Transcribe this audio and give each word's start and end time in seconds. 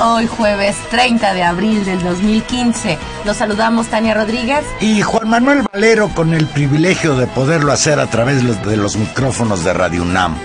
Hoy 0.00 0.26
jueves 0.26 0.76
30 0.90 1.34
de 1.34 1.42
abril 1.42 1.84
del 1.84 2.02
2015. 2.02 2.98
Los 3.24 3.36
saludamos 3.36 3.88
Tania 3.88 4.14
Rodríguez 4.14 4.64
y 4.80 5.02
Juan 5.02 5.28
Manuel 5.28 5.62
Valero 5.72 6.08
con 6.08 6.34
el 6.34 6.46
privilegio 6.46 7.16
de 7.16 7.26
poderlo 7.26 7.72
hacer 7.72 8.00
a 8.00 8.06
través 8.06 8.42
de 8.64 8.76
los 8.76 8.96
micrófonos 8.96 9.64
de 9.64 9.72
Radio 9.72 10.02
UNAM. 10.02 10.36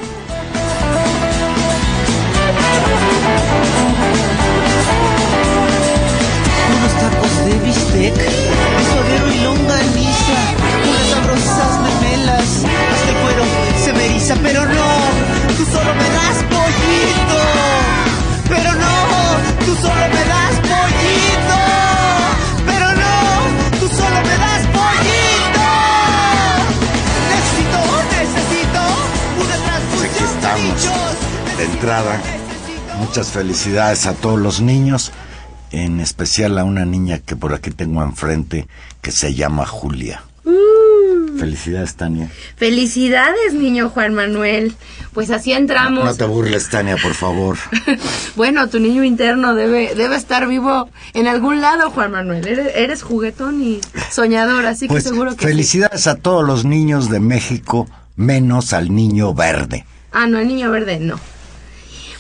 Muchas 33.00 33.28
felicidades 33.30 34.08
a 34.08 34.14
todos 34.14 34.40
los 34.40 34.60
niños, 34.60 35.12
en 35.72 36.00
especial 36.00 36.58
a 36.58 36.64
una 36.64 36.84
niña 36.84 37.20
que 37.20 37.36
por 37.36 37.54
aquí 37.54 37.70
tengo 37.70 38.02
enfrente 38.02 38.68
que 39.02 39.12
se 39.12 39.36
llama 39.36 39.68
Julia. 39.68 40.24
Felicidades, 41.38 41.96
Tania. 41.96 42.32
Felicidades, 42.56 43.54
niño 43.54 43.90
Juan 43.90 44.16
Manuel. 44.16 44.74
Pues 45.14 45.30
así 45.30 45.52
entramos. 45.52 46.06
No 46.06 46.16
te 46.16 46.24
burles, 46.24 46.70
Tania, 46.70 46.98
por 46.98 47.14
favor. 47.14 47.58
bueno, 48.36 48.68
tu 48.70 48.80
niño 48.80 49.04
interno 49.04 49.54
debe, 49.54 49.94
debe 49.96 50.16
estar 50.16 50.48
vivo 50.48 50.90
en 51.14 51.28
algún 51.28 51.62
lado, 51.62 51.92
Juan 51.92 52.12
Manuel. 52.12 52.48
Eres, 52.48 52.72
eres 52.76 53.04
juguetón 53.04 53.62
y 53.62 53.82
soñador, 54.10 54.66
así 54.66 54.88
Pues 54.88 55.04
que 55.04 55.10
seguro 55.10 55.36
que 55.36 55.46
sí. 55.46 55.52
felicidades 55.52 56.08
a 56.08 56.16
todos 56.16 56.44
los 56.44 56.66
niños 56.66 57.10
de 57.10 57.20
México, 57.20 57.88
menos 58.16 58.74
al 58.74 58.96
niño 58.96 59.34
verde. 59.34 59.86
Ah, 60.14 60.26
no, 60.28 60.40
el 60.40 60.48
niño 60.48 60.72
verde 60.72 61.00
no. 61.00 61.20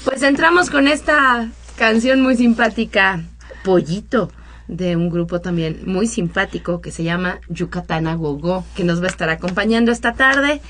Pues 0.06 0.22
entramos 0.24 0.70
con 0.70 0.88
esta 0.88 1.50
canción 1.78 2.22
muy 2.22 2.38
simpática, 2.38 3.24
Pollito, 3.64 4.32
de 4.68 4.96
un 4.96 5.10
grupo 5.10 5.42
también 5.42 5.82
muy 5.86 6.08
simpático 6.08 6.80
que 6.82 6.92
se 6.92 7.04
llama 7.04 7.40
Yucatán 7.50 8.06
Gogo, 8.18 8.66
que 8.76 8.84
nos 8.84 9.02
va 9.02 9.06
a 9.06 9.10
estar 9.10 9.30
acompañando 9.30 9.92
esta 9.92 10.14
tarde. 10.14 10.62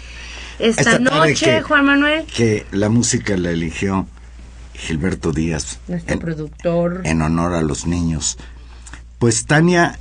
Esta, 0.59 0.81
Esta 0.81 0.91
tarde 1.03 1.29
noche, 1.31 1.45
que- 1.45 1.62
Juan 1.62 1.85
Manuel, 1.85 2.25
Que 2.25 2.66
la 2.72 2.88
música 2.90 3.35
la 3.35 3.51
eligió 3.51 4.07
Gilberto 4.74 5.31
Díaz 5.34 5.79
nuestro 5.88 6.13
en, 6.13 6.19
productor. 6.19 7.01
en 7.03 7.22
honor 7.22 7.53
a 7.53 7.62
los 7.62 7.85
niños. 7.85 8.38
Pues 9.19 9.45
Tania, 9.45 10.00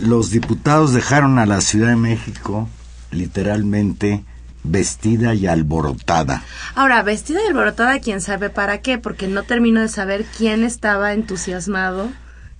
los 0.00 0.30
diputados 0.30 0.92
dejaron 0.94 1.38
a 1.38 1.46
la 1.46 1.60
Ciudad 1.60 1.88
de 1.88 1.96
México 1.96 2.68
literalmente 3.12 4.24
vestida 4.64 5.34
y 5.34 5.46
alborotada. 5.46 6.42
Ahora, 6.74 7.02
vestida 7.02 7.40
y 7.42 7.46
alborotada, 7.48 8.00
quién 8.00 8.20
sabe 8.20 8.50
para 8.50 8.80
qué, 8.80 8.98
porque 8.98 9.28
no 9.28 9.42
termino 9.42 9.80
de 9.80 9.88
saber 9.88 10.24
quién 10.36 10.64
estaba 10.64 11.12
entusiasmado 11.12 12.10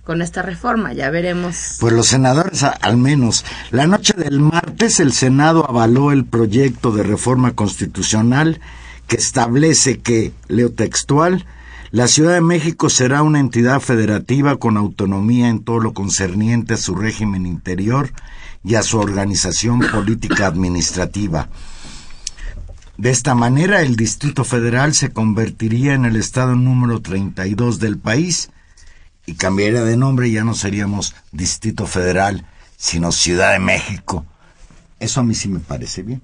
con 0.03 0.21
esta 0.23 0.41
reforma. 0.41 0.93
Ya 0.93 1.11
veremos. 1.11 1.77
Pues 1.79 1.93
los 1.93 2.07
senadores, 2.07 2.63
al 2.63 2.97
menos, 2.97 3.45
la 3.69 3.85
noche 3.85 4.13
del 4.17 4.39
martes 4.39 4.99
el 4.99 5.13
Senado 5.13 5.69
avaló 5.69 6.11
el 6.11 6.25
proyecto 6.25 6.91
de 6.91 7.03
reforma 7.03 7.51
constitucional 7.51 8.59
que 9.07 9.17
establece 9.17 9.99
que, 9.99 10.31
leo 10.47 10.71
textual, 10.71 11.45
la 11.91 12.07
Ciudad 12.07 12.33
de 12.33 12.41
México 12.41 12.89
será 12.89 13.23
una 13.23 13.39
entidad 13.39 13.79
federativa 13.81 14.57
con 14.57 14.77
autonomía 14.77 15.49
en 15.49 15.63
todo 15.63 15.79
lo 15.79 15.93
concerniente 15.93 16.75
a 16.75 16.77
su 16.77 16.95
régimen 16.95 17.45
interior 17.47 18.11
y 18.63 18.75
a 18.75 18.83
su 18.83 18.99
organización 18.99 19.79
política 19.79 20.47
administrativa. 20.47 21.49
De 22.99 23.11
esta 23.11 23.33
manera, 23.33 23.81
el 23.81 23.95
Distrito 23.95 24.43
Federal 24.43 24.93
se 24.93 25.13
convertiría 25.13 25.93
en 25.93 26.03
el 26.03 26.17
estado 26.17 26.55
número 26.55 27.01
32 27.01 27.79
del 27.79 27.97
país 27.97 28.49
y 29.25 29.35
cambiaría 29.35 29.85
de 29.85 29.95
nombre 29.95 30.29
ya 30.29 30.43
no 30.43 30.53
seríamos 30.53 31.15
Distrito 31.31 31.87
Federal, 31.87 32.45
sino 32.75 33.13
Ciudad 33.13 33.53
de 33.53 33.59
México. 33.59 34.25
Eso 34.99 35.21
a 35.21 35.23
mí 35.23 35.33
sí 35.33 35.47
me 35.47 35.61
parece 35.61 36.03
bien. 36.03 36.21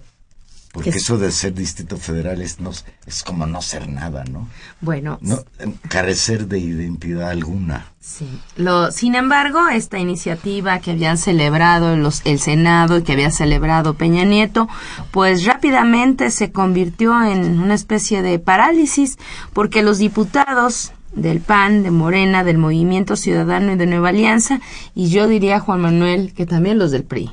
Porque 0.76 0.90
Es- 0.90 0.98
eso 0.98 1.18
de 1.18 1.32
ser 1.32 1.54
Distrito 1.54 1.96
Federal 1.96 2.42
es, 2.42 2.60
no, 2.60 2.70
es 3.08 3.24
como 3.24 3.46
no 3.48 3.62
ser 3.62 3.88
nada, 3.88 4.26
¿no? 4.26 4.50
Bueno, 4.82 5.18
No 5.22 5.40
carecer 5.88 6.48
de 6.48 6.60
identidad 6.60 7.30
alguna. 7.30 7.86
Sí. 8.02 8.28
Lo, 8.58 8.92
sin 8.92 9.16
embargo, 9.16 9.70
esta 9.70 10.00
iniciativa 10.00 10.80
que 10.80 10.92
habían 10.92 11.18
celebrado 11.18 11.96
los, 11.96 12.22
el 12.26 12.40
Senado 12.40 12.98
y 12.98 13.04
que 13.04 13.14
había 13.14 13.32
celebrado 13.32 13.94
Peña 13.94 14.26
Nieto, 14.26 14.68
pues 15.12 15.46
rápidamente 15.46 16.30
se 16.30 16.52
convirtió 16.52 17.24
en 17.24 17.60
una 17.62 17.74
especie 17.74 18.22
de 18.22 18.38
parálisis 18.38 19.18
porque 19.54 19.82
los 19.82 19.98
diputados 19.98 20.92
del 21.14 21.40
PAN, 21.40 21.84
de 21.84 21.92
Morena, 21.92 22.44
del 22.44 22.58
Movimiento 22.58 23.16
Ciudadano 23.16 23.72
y 23.72 23.78
de 23.78 23.86
Nueva 23.86 24.10
Alianza, 24.10 24.60
y 24.94 25.08
yo 25.08 25.28
diría, 25.30 25.62
Juan 25.62 25.80
Manuel, 25.80 26.34
que 26.34 26.46
también 26.46 26.78
los 26.78 26.92
del 26.92 27.06
PRI, 27.06 27.32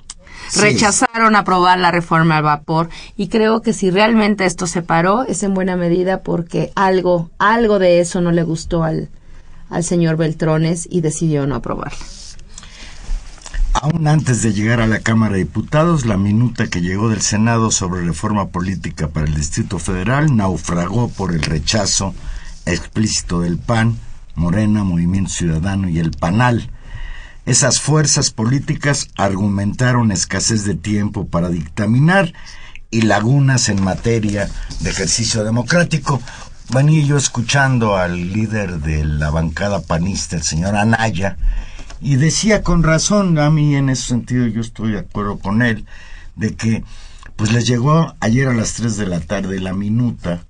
Sí. 0.52 0.60
rechazaron 0.60 1.34
aprobar 1.34 1.78
la 1.78 1.90
reforma 1.90 2.36
al 2.36 2.42
vapor 2.42 2.90
y 3.16 3.28
creo 3.28 3.62
que 3.62 3.72
si 3.72 3.90
realmente 3.90 4.44
esto 4.44 4.66
se 4.66 4.82
paró 4.82 5.22
es 5.22 5.42
en 5.42 5.54
buena 5.54 5.76
medida 5.76 6.22
porque 6.22 6.72
algo, 6.74 7.30
algo 7.38 7.78
de 7.78 8.00
eso 8.00 8.20
no 8.20 8.32
le 8.32 8.42
gustó 8.42 8.84
al, 8.84 9.08
al 9.70 9.82
señor 9.82 10.18
Beltrones 10.18 10.86
y 10.90 11.00
decidió 11.00 11.46
no 11.46 11.54
aprobarla. 11.54 11.96
Aún 13.72 14.06
antes 14.06 14.42
de 14.42 14.52
llegar 14.52 14.82
a 14.82 14.86
la 14.86 15.00
Cámara 15.00 15.32
de 15.32 15.38
Diputados, 15.38 16.04
la 16.04 16.18
minuta 16.18 16.66
que 16.66 16.82
llegó 16.82 17.08
del 17.08 17.22
Senado 17.22 17.70
sobre 17.70 18.02
reforma 18.02 18.48
política 18.48 19.08
para 19.08 19.24
el 19.24 19.34
Distrito 19.34 19.78
Federal 19.78 20.36
naufragó 20.36 21.08
por 21.08 21.32
el 21.32 21.40
rechazo 21.40 22.14
explícito 22.66 23.40
del 23.40 23.56
PAN, 23.56 23.96
Morena, 24.34 24.84
Movimiento 24.84 25.30
Ciudadano 25.30 25.88
y 25.88 25.98
el 25.98 26.10
PANAL. 26.10 26.68
Esas 27.44 27.80
fuerzas 27.80 28.30
políticas 28.30 29.08
argumentaron 29.16 30.12
escasez 30.12 30.64
de 30.64 30.76
tiempo 30.76 31.26
para 31.26 31.48
dictaminar 31.48 32.32
y 32.90 33.02
lagunas 33.02 33.68
en 33.68 33.82
materia 33.82 34.48
de 34.78 34.90
ejercicio 34.90 35.42
democrático. 35.42 36.22
Venía 36.72 37.04
yo 37.04 37.16
escuchando 37.16 37.96
al 37.96 38.32
líder 38.32 38.78
de 38.78 39.04
la 39.04 39.30
bancada 39.30 39.80
panista, 39.82 40.36
el 40.36 40.44
señor 40.44 40.76
Anaya, 40.76 41.36
y 42.00 42.14
decía 42.14 42.62
con 42.62 42.84
razón, 42.84 43.36
a 43.38 43.50
mí 43.50 43.74
en 43.74 43.88
ese 43.88 44.06
sentido 44.06 44.46
yo 44.46 44.60
estoy 44.60 44.92
de 44.92 45.00
acuerdo 45.00 45.38
con 45.40 45.62
él, 45.62 45.84
de 46.36 46.54
que 46.54 46.84
pues 47.34 47.52
les 47.52 47.66
llegó 47.66 48.14
ayer 48.20 48.46
a 48.46 48.54
las 48.54 48.74
3 48.74 48.96
de 48.96 49.06
la 49.06 49.18
tarde 49.18 49.58
la 49.58 49.72
minuta, 49.72 50.44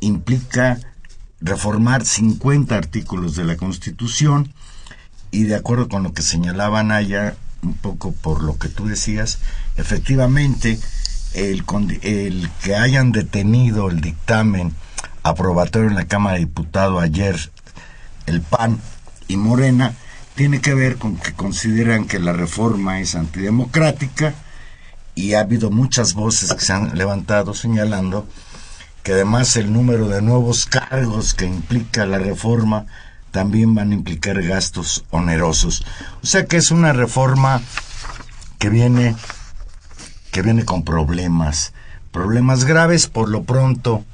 implica 0.00 0.78
reformar 1.42 2.06
50 2.06 2.74
artículos 2.74 3.36
de 3.36 3.44
la 3.44 3.56
Constitución 3.58 4.54
y 5.32 5.44
de 5.44 5.56
acuerdo 5.56 5.88
con 5.88 6.04
lo 6.04 6.12
que 6.12 6.22
señalaba 6.22 6.84
Naya, 6.84 7.34
un 7.62 7.74
poco 7.74 8.12
por 8.12 8.42
lo 8.42 8.58
que 8.58 8.68
tú 8.68 8.86
decías, 8.86 9.38
efectivamente 9.76 10.78
el, 11.34 11.64
el 12.02 12.50
que 12.62 12.76
hayan 12.76 13.10
detenido 13.10 13.88
el 13.88 14.00
dictamen 14.00 14.74
aprobatorio 15.22 15.88
en 15.88 15.96
la 15.96 16.06
Cámara 16.06 16.34
de 16.34 16.40
Diputados 16.40 17.02
ayer, 17.02 17.50
el 18.26 18.42
PAN 18.42 18.78
y 19.26 19.36
Morena, 19.38 19.94
tiene 20.34 20.60
que 20.60 20.74
ver 20.74 20.96
con 20.96 21.16
que 21.16 21.32
consideran 21.32 22.06
que 22.06 22.18
la 22.18 22.32
reforma 22.32 23.00
es 23.00 23.14
antidemocrática 23.14 24.34
y 25.14 25.34
ha 25.34 25.40
habido 25.40 25.70
muchas 25.70 26.14
voces 26.14 26.52
que 26.52 26.64
se 26.64 26.72
han 26.72 26.96
levantado 26.96 27.54
señalando 27.54 28.26
que 29.02 29.12
además 29.12 29.56
el 29.56 29.72
número 29.72 30.08
de 30.08 30.22
nuevos 30.22 30.66
cargos 30.66 31.34
que 31.34 31.44
implica 31.44 32.06
la 32.06 32.18
reforma 32.18 32.86
también 33.32 33.74
van 33.74 33.90
a 33.90 33.94
implicar 33.94 34.40
gastos 34.42 35.04
onerosos. 35.10 35.84
O 36.22 36.26
sea 36.26 36.46
que 36.46 36.58
es 36.58 36.70
una 36.70 36.92
reforma 36.92 37.60
que 38.58 38.70
viene 38.70 39.16
que 40.30 40.42
viene 40.42 40.64
con 40.64 40.84
problemas, 40.84 41.74
problemas 42.10 42.64
graves 42.64 43.06
por 43.06 43.28
lo 43.28 43.42
pronto 43.42 44.04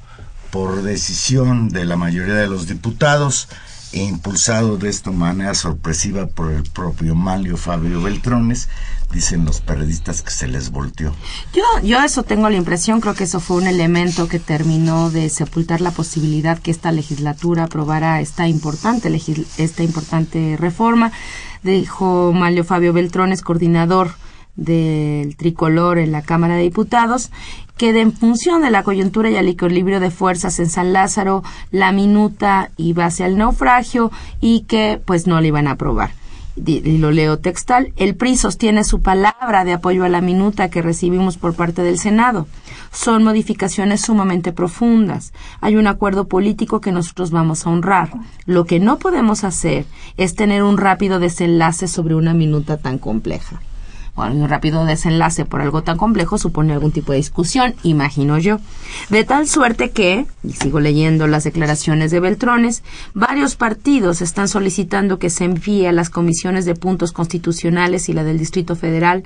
por 0.51 0.81
decisión 0.81 1.69
de 1.69 1.85
la 1.85 1.95
mayoría 1.95 2.33
de 2.33 2.47
los 2.47 2.67
diputados 2.67 3.47
impulsado 3.91 4.77
de 4.77 4.89
esta 4.89 5.11
manera 5.11 5.53
sorpresiva 5.55 6.27
por 6.27 6.51
el 6.51 6.63
propio 6.63 7.15
Malio 7.15 7.57
Fabio 7.57 8.01
Beltrones, 8.01 8.69
dicen 9.11 9.45
los 9.45 9.61
periodistas 9.61 10.21
que 10.21 10.31
se 10.31 10.47
les 10.47 10.69
volteó. 10.71 11.13
Yo, 11.53 11.63
yo 11.83 12.01
eso 12.01 12.23
tengo 12.23 12.49
la 12.49 12.57
impresión, 12.57 13.01
creo 13.01 13.15
que 13.15 13.23
eso 13.23 13.39
fue 13.39 13.57
un 13.57 13.67
elemento 13.67 14.27
que 14.27 14.39
terminó 14.39 15.09
de 15.09 15.29
sepultar 15.29 15.81
la 15.81 15.91
posibilidad 15.91 16.59
que 16.59 16.71
esta 16.71 16.91
legislatura 16.91 17.63
aprobara 17.63 18.21
esta 18.21 18.47
importante, 18.47 19.11
esta 19.57 19.83
importante 19.83 20.55
reforma. 20.57 21.11
Dijo 21.63 22.31
Malio 22.33 22.63
Fabio 22.63 22.93
Beltrones, 22.93 23.41
coordinador 23.41 24.11
del 24.55 25.37
tricolor 25.37 25.99
en 25.99 26.11
la 26.11 26.21
Cámara 26.21 26.55
de 26.55 26.63
Diputados, 26.63 27.31
que 27.79 27.97
en 27.97 28.11
función 28.11 28.61
de 28.61 28.71
la 28.71 28.83
coyuntura 28.83 29.29
y 29.29 29.37
el 29.37 29.47
equilibrio 29.47 30.01
de 30.01 30.11
fuerzas 30.11 30.59
en 30.59 30.69
San 30.69 30.91
Lázaro, 30.91 31.43
la 31.71 31.93
minuta 31.93 32.71
iba 32.75 33.05
hacia 33.05 33.25
el 33.25 33.37
naufragio 33.37 34.11
y 34.41 34.65
que 34.67 35.01
pues 35.05 35.27
no 35.27 35.39
le 35.39 35.47
iban 35.47 35.65
a 35.65 35.71
aprobar. 35.71 36.11
Y 36.57 36.97
lo 36.97 37.11
leo 37.11 37.39
textual, 37.39 37.93
el 37.95 38.15
PRI 38.15 38.35
sostiene 38.35 38.83
su 38.83 39.01
palabra 39.01 39.63
de 39.63 39.71
apoyo 39.71 40.03
a 40.03 40.09
la 40.09 40.19
minuta 40.19 40.69
que 40.69 40.81
recibimos 40.81 41.37
por 41.37 41.55
parte 41.55 41.81
del 41.81 41.97
Senado. 41.97 42.47
Son 42.91 43.23
modificaciones 43.23 44.01
sumamente 44.01 44.51
profundas. 44.51 45.31
Hay 45.61 45.77
un 45.77 45.87
acuerdo 45.87 46.27
político 46.27 46.81
que 46.81 46.91
nosotros 46.91 47.31
vamos 47.31 47.65
a 47.65 47.69
honrar. 47.69 48.11
Lo 48.45 48.65
que 48.65 48.81
no 48.81 48.99
podemos 48.99 49.45
hacer 49.45 49.85
es 50.17 50.35
tener 50.35 50.63
un 50.63 50.77
rápido 50.77 51.19
desenlace 51.19 51.87
sobre 51.87 52.15
una 52.15 52.33
minuta 52.33 52.75
tan 52.75 52.97
compleja 52.97 53.61
un 54.27 54.49
rápido 54.49 54.85
desenlace 54.85 55.45
por 55.45 55.61
algo 55.61 55.83
tan 55.83 55.97
complejo 55.97 56.37
supone 56.37 56.73
algún 56.73 56.91
tipo 56.91 57.11
de 57.11 57.17
discusión, 57.17 57.75
imagino 57.83 58.37
yo. 58.37 58.59
De 59.09 59.23
tal 59.23 59.47
suerte 59.47 59.91
que, 59.91 60.25
y 60.43 60.53
sigo 60.53 60.79
leyendo 60.79 61.27
las 61.27 61.43
declaraciones 61.43 62.11
de 62.11 62.19
Beltrones, 62.19 62.83
varios 63.13 63.55
partidos 63.55 64.21
están 64.21 64.47
solicitando 64.47 65.19
que 65.19 65.29
se 65.29 65.45
envíe 65.45 65.85
a 65.85 65.91
las 65.91 66.09
comisiones 66.09 66.65
de 66.65 66.75
puntos 66.75 67.11
constitucionales 67.11 68.09
y 68.09 68.13
la 68.13 68.23
del 68.23 68.37
Distrito 68.37 68.75
Federal 68.75 69.23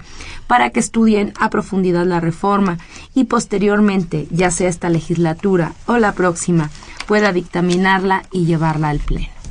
para 0.48 0.70
que 0.70 0.80
estudien 0.80 1.34
a 1.40 1.50
profundidad 1.50 2.06
la 2.06 2.20
reforma 2.20 2.78
y 3.14 3.26
posteriormente, 3.26 4.28
ya 4.32 4.52
sea 4.52 4.70
esta 4.70 4.90
legislatura 4.90 5.74
o 5.86 5.98
la 5.98 6.14
próxima, 6.14 6.70
pueda 7.08 7.32
dictaminarla 7.32 8.24
y 8.32 8.46
llevarla 8.46 8.90
al 8.90 9.00
Pleno. 9.00 9.43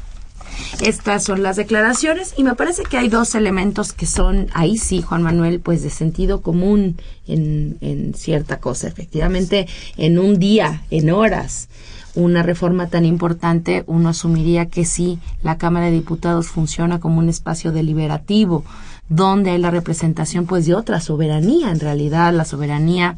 Estas 0.81 1.25
son 1.25 1.43
las 1.43 1.56
declaraciones 1.56 2.34
y 2.37 2.43
me 2.43 2.54
parece 2.54 2.82
que 2.82 2.99
hay 2.99 3.08
dos 3.08 3.34
elementos 3.34 3.93
que 3.93 4.06
son, 4.06 4.49
ahí 4.52 4.78
sí, 4.78 5.02
Juan 5.02 5.22
Manuel, 5.22 5.60
pues 5.60 5.82
de 5.82 5.90
sentido 5.90 6.40
común 6.40 6.96
en, 7.26 7.78
en 7.81 8.14
cierta 8.14 8.58
cosa. 8.58 8.88
Efectivamente, 8.88 9.69
en 9.96 10.19
un 10.19 10.38
día, 10.38 10.82
en 10.90 11.10
horas, 11.10 11.69
una 12.14 12.43
reforma 12.43 12.88
tan 12.88 13.04
importante, 13.04 13.84
uno 13.87 14.10
asumiría 14.10 14.66
que 14.66 14.84
sí, 14.84 15.19
la 15.43 15.56
Cámara 15.56 15.87
de 15.87 15.93
Diputados 15.93 16.49
funciona 16.49 17.00
como 17.00 17.19
un 17.19 17.28
espacio 17.28 17.72
deliberativo, 17.72 18.64
donde 19.08 19.50
hay 19.50 19.58
la 19.58 19.70
representación 19.70 20.46
pues 20.46 20.66
de 20.66 20.75
otra 20.75 21.00
soberanía, 21.00 21.70
en 21.70 21.81
realidad 21.81 22.32
la 22.32 22.44
soberanía 22.44 23.16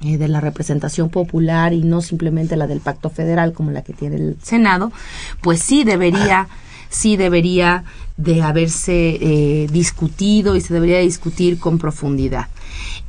eh, 0.00 0.16
de 0.16 0.28
la 0.28 0.40
representación 0.40 1.10
popular 1.10 1.72
y 1.72 1.82
no 1.82 2.02
simplemente 2.02 2.56
la 2.56 2.68
del 2.68 2.80
pacto 2.80 3.10
federal 3.10 3.52
como 3.52 3.72
la 3.72 3.82
que 3.82 3.92
tiene 3.92 4.16
el 4.16 4.36
Senado, 4.40 4.92
pues 5.40 5.60
sí 5.60 5.82
debería, 5.82 6.48
sí 6.88 7.16
debería 7.16 7.82
de 8.16 8.42
haberse 8.42 9.18
eh, 9.20 9.66
discutido 9.72 10.54
y 10.54 10.60
se 10.60 10.72
debería 10.72 10.98
discutir 11.00 11.58
con 11.58 11.78
profundidad. 11.78 12.46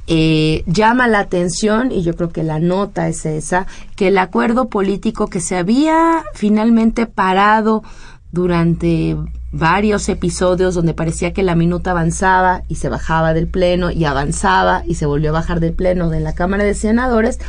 Eh, 0.08 0.64
llama 0.66 1.08
la 1.08 1.20
atención, 1.20 1.92
y 1.92 2.02
yo 2.02 2.16
creo 2.16 2.30
que 2.30 2.42
la 2.42 2.58
nota 2.58 3.08
es 3.08 3.24
esa, 3.28 3.68
que 3.96 4.08
el 4.08 4.18
acuerdo 4.18 4.68
político 4.68 5.28
que 5.28 5.42
se 5.42 5.56
había 5.56 6.24
finalmente 6.34 7.06
parado 7.06 7.84
durante 8.32 9.16
varios 9.52 10.08
episodios 10.10 10.76
donde 10.76 10.94
parecía 10.94 11.34
que 11.34 11.44
la 11.44 11.56
minuta 11.56 11.92
avanzaba 11.92 12.64
y 12.68 12.76
se 12.76 12.90
bajaba 12.90 13.34
del 13.34 13.48
pleno 13.48 13.92
y 13.92 14.06
avanzaba 14.06 14.84
y 14.86 14.96
se 14.96 15.06
volvió 15.06 15.30
a 15.30 15.34
bajar 15.34 15.60
del 15.60 15.74
pleno 15.74 16.10
de 16.10 16.20
la 16.20 16.34
Cámara 16.34 16.64
de 16.64 16.76
Senadores. 16.76 17.40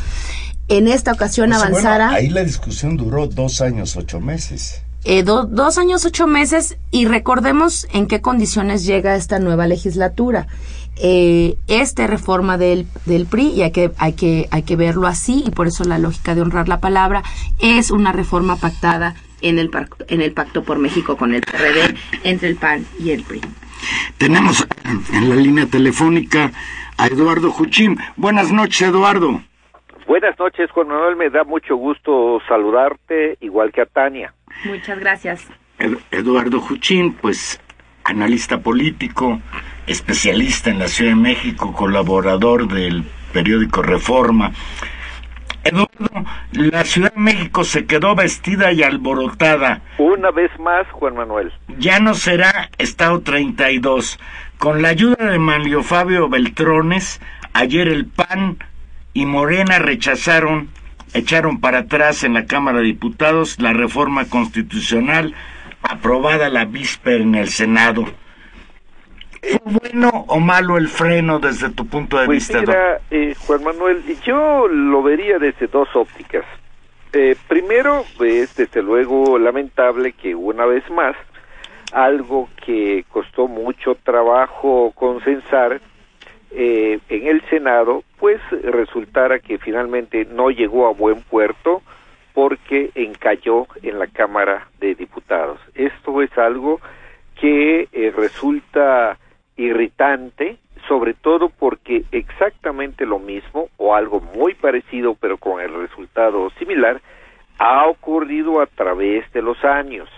En 0.69 0.89
esta 0.89 1.13
ocasión 1.13 1.51
pues 1.51 1.63
avanzara. 1.63 2.11
ahí 2.11 2.29
la 2.29 2.45
discusión 2.45 2.97
duró 2.97 3.27
dos 3.27 3.61
años, 3.61 3.97
ocho 3.97 4.21
meses. 4.21 4.83
Eh, 5.05 5.23
dos 5.23 5.79
años, 5.79 6.05
ocho 6.05 6.27
meses 6.27 6.77
y 6.91 7.07
recordemos 7.07 7.87
en 7.93 8.07
qué 8.07 8.21
condiciones 8.21 8.85
llega 8.85 9.17
esta 9.17 9.39
nueva 9.39 9.67
legislatura. 9.67 10.47
Eh, 10.97 11.57
esta 11.67 12.07
reforma 12.07 12.59
del, 12.59 12.87
del 13.07 13.25
PRI, 13.25 13.49
y 13.49 13.63
hay 13.63 13.71
que, 13.71 13.91
hay, 13.97 14.13
que, 14.13 14.49
hay 14.51 14.63
que 14.63 14.77
verlo 14.77 15.07
así, 15.07 15.43
y 15.47 15.51
por 15.51 15.67
eso 15.67 15.85
la 15.85 15.99
lógica 15.99 16.35
de 16.35 16.43
honrar 16.43 16.69
la 16.69 16.81
palabra, 16.81 17.23
es 17.59 17.91
una 17.91 18.13
reforma 18.13 18.57
pactada 18.57 19.15
en 19.43 19.59
el, 19.59 19.71
en 20.09 20.21
el 20.21 20.33
Pacto 20.33 20.63
por 20.63 20.79
México 20.79 21.17
con 21.17 21.35
el 21.35 21.43
PRD 21.43 21.95
entre 22.25 22.49
el 22.49 22.57
PAN 22.57 22.85
y 22.99 23.11
el 23.11 23.23
PRI. 23.23 23.41
Tenemos 24.19 24.67
en 25.13 25.29
la 25.29 25.37
línea 25.37 25.67
telefónica 25.67 26.53
a 26.99 27.07
Eduardo 27.07 27.51
Juchín. 27.51 27.99
Buenas 28.17 28.53
noches, 28.53 28.83
Eduardo. 28.83 29.43
Buenas 30.07 30.39
noches, 30.39 30.71
Juan 30.73 30.89
Manuel. 30.89 31.17
Me 31.17 31.31
da 31.31 31.45
mucho 31.45 31.77
gusto 31.77 32.41
saludarte, 32.49 33.39
igual 33.41 33.73
que 33.73 33.83
a 33.83 33.87
Tania. 33.87 34.35
Muchas 34.65 34.99
gracias. 34.99 35.49
Eduardo 36.11 36.61
Juchín, 36.61 37.15
pues 37.15 37.61
analista 38.05 38.59
político, 38.59 39.41
especialista 39.87 40.71
en 40.71 40.79
la 40.79 40.89
Ciudad 40.89 41.13
de 41.13 41.17
México, 41.17 41.73
colaborador 41.73 42.69
del 42.69 43.05
periódico 43.33 43.83
Reforma. 43.83 44.53
Eduardo, 45.65 46.25
la 46.53 46.85
Ciudad 46.85 47.13
de 47.13 47.21
México 47.21 47.65
se 47.65 47.87
quedó 47.87 48.15
vestida 48.15 48.73
y 48.73 48.83
alborotada. 48.83 49.83
Una 49.99 50.31
vez 50.31 50.51
más, 50.59 50.87
Juan 50.93 51.15
Manuel. 51.15 51.53
Ya 51.79 52.01
no 52.01 52.15
será 52.15 52.71
Estado 52.79 53.21
32. 53.21 54.19
Con 54.59 54.83
la 54.83 54.89
ayuda 54.89 55.27
de 55.27 55.39
Manlio 55.39 55.83
Fabio 55.83 56.29
Beltrones, 56.29 57.21
ayer 57.53 57.89
el 57.89 58.07
PAN 58.07 58.59
y 59.13 59.27
Morena 59.27 59.79
rechazaron, 59.79 60.69
echaron 61.15 61.61
para 61.61 61.81
atrás 61.81 62.25
en 62.25 62.35
la 62.35 62.47
Cámara 62.47 62.79
de 62.79 62.85
Diputados 62.85 63.59
la 63.61 63.73
reforma 63.73 64.27
constitucional 64.27 65.35
aprobada 65.83 66.49
la 66.49 66.65
víspera 66.65 67.23
en 67.23 67.35
el 67.35 67.49
Senado. 67.49 68.05
¿Fue 69.43 69.59
bueno 69.81 70.25
o 70.29 70.39
malo 70.39 70.77
el 70.77 70.89
freno 70.89 71.39
desde 71.39 71.71
tu 71.71 71.87
punto 71.87 72.19
de 72.19 72.27
pues 72.27 72.49
vista? 72.49 72.61
Mira, 72.61 73.01
eh, 73.11 73.35
Juan 73.47 73.65
Manuel, 73.65 74.03
yo 74.23 74.69
lo 74.69 75.03
vería 75.03 75.39
desde 75.39 75.67
dos 75.67 75.89
ópticas. 75.95 76.45
Eh, 77.13 77.37
primero, 77.49 78.05
es 78.21 78.55
desde 78.55 78.83
luego 78.83 79.39
lamentable 79.39 80.13
que 80.13 80.35
una 80.35 80.67
vez 80.67 80.89
más 80.91 81.17
algo 81.93 82.49
que 82.65 83.05
costó 83.09 83.49
mucho 83.49 83.97
trabajo 83.97 84.93
consensar 84.95 85.81
eh, 86.53 87.01
en 87.09 87.27
el 87.27 87.43
Senado, 87.49 88.05
pues 88.19 88.41
resultara 88.63 89.39
que 89.39 89.59
finalmente 89.59 90.27
no 90.27 90.51
llegó 90.51 90.87
a 90.87 90.93
buen 90.93 91.23
puerto 91.23 91.83
porque 92.35 92.91
encalló 92.95 93.67
en 93.83 93.99
la 93.99 94.07
Cámara 94.07 94.69
de 94.79 94.95
Diputados. 94.95 95.59
Esto 95.75 96.23
es 96.23 96.37
algo 96.39 96.81
que 97.35 97.89
resulta 98.15 99.19
irritante, 99.61 100.57
sobre 100.89 101.15
todo 101.15 101.51
porque 101.51 102.05
exactamente 102.13 103.07
lo 103.07 103.19
mismo 103.19 103.69
o 103.77 103.95
algo 103.95 104.21
muy 104.21 104.55
parecido 104.55 105.15
pero 105.15 105.39
con 105.39 105.61
el 105.61 105.73
resultado 105.75 106.51
similar 106.59 107.01
ha 107.59 107.87
ocurrido 107.87 108.61
a 108.61 108.67
través 108.67 109.31
de 109.33 109.43
los 109.43 109.63
años. 109.65 110.09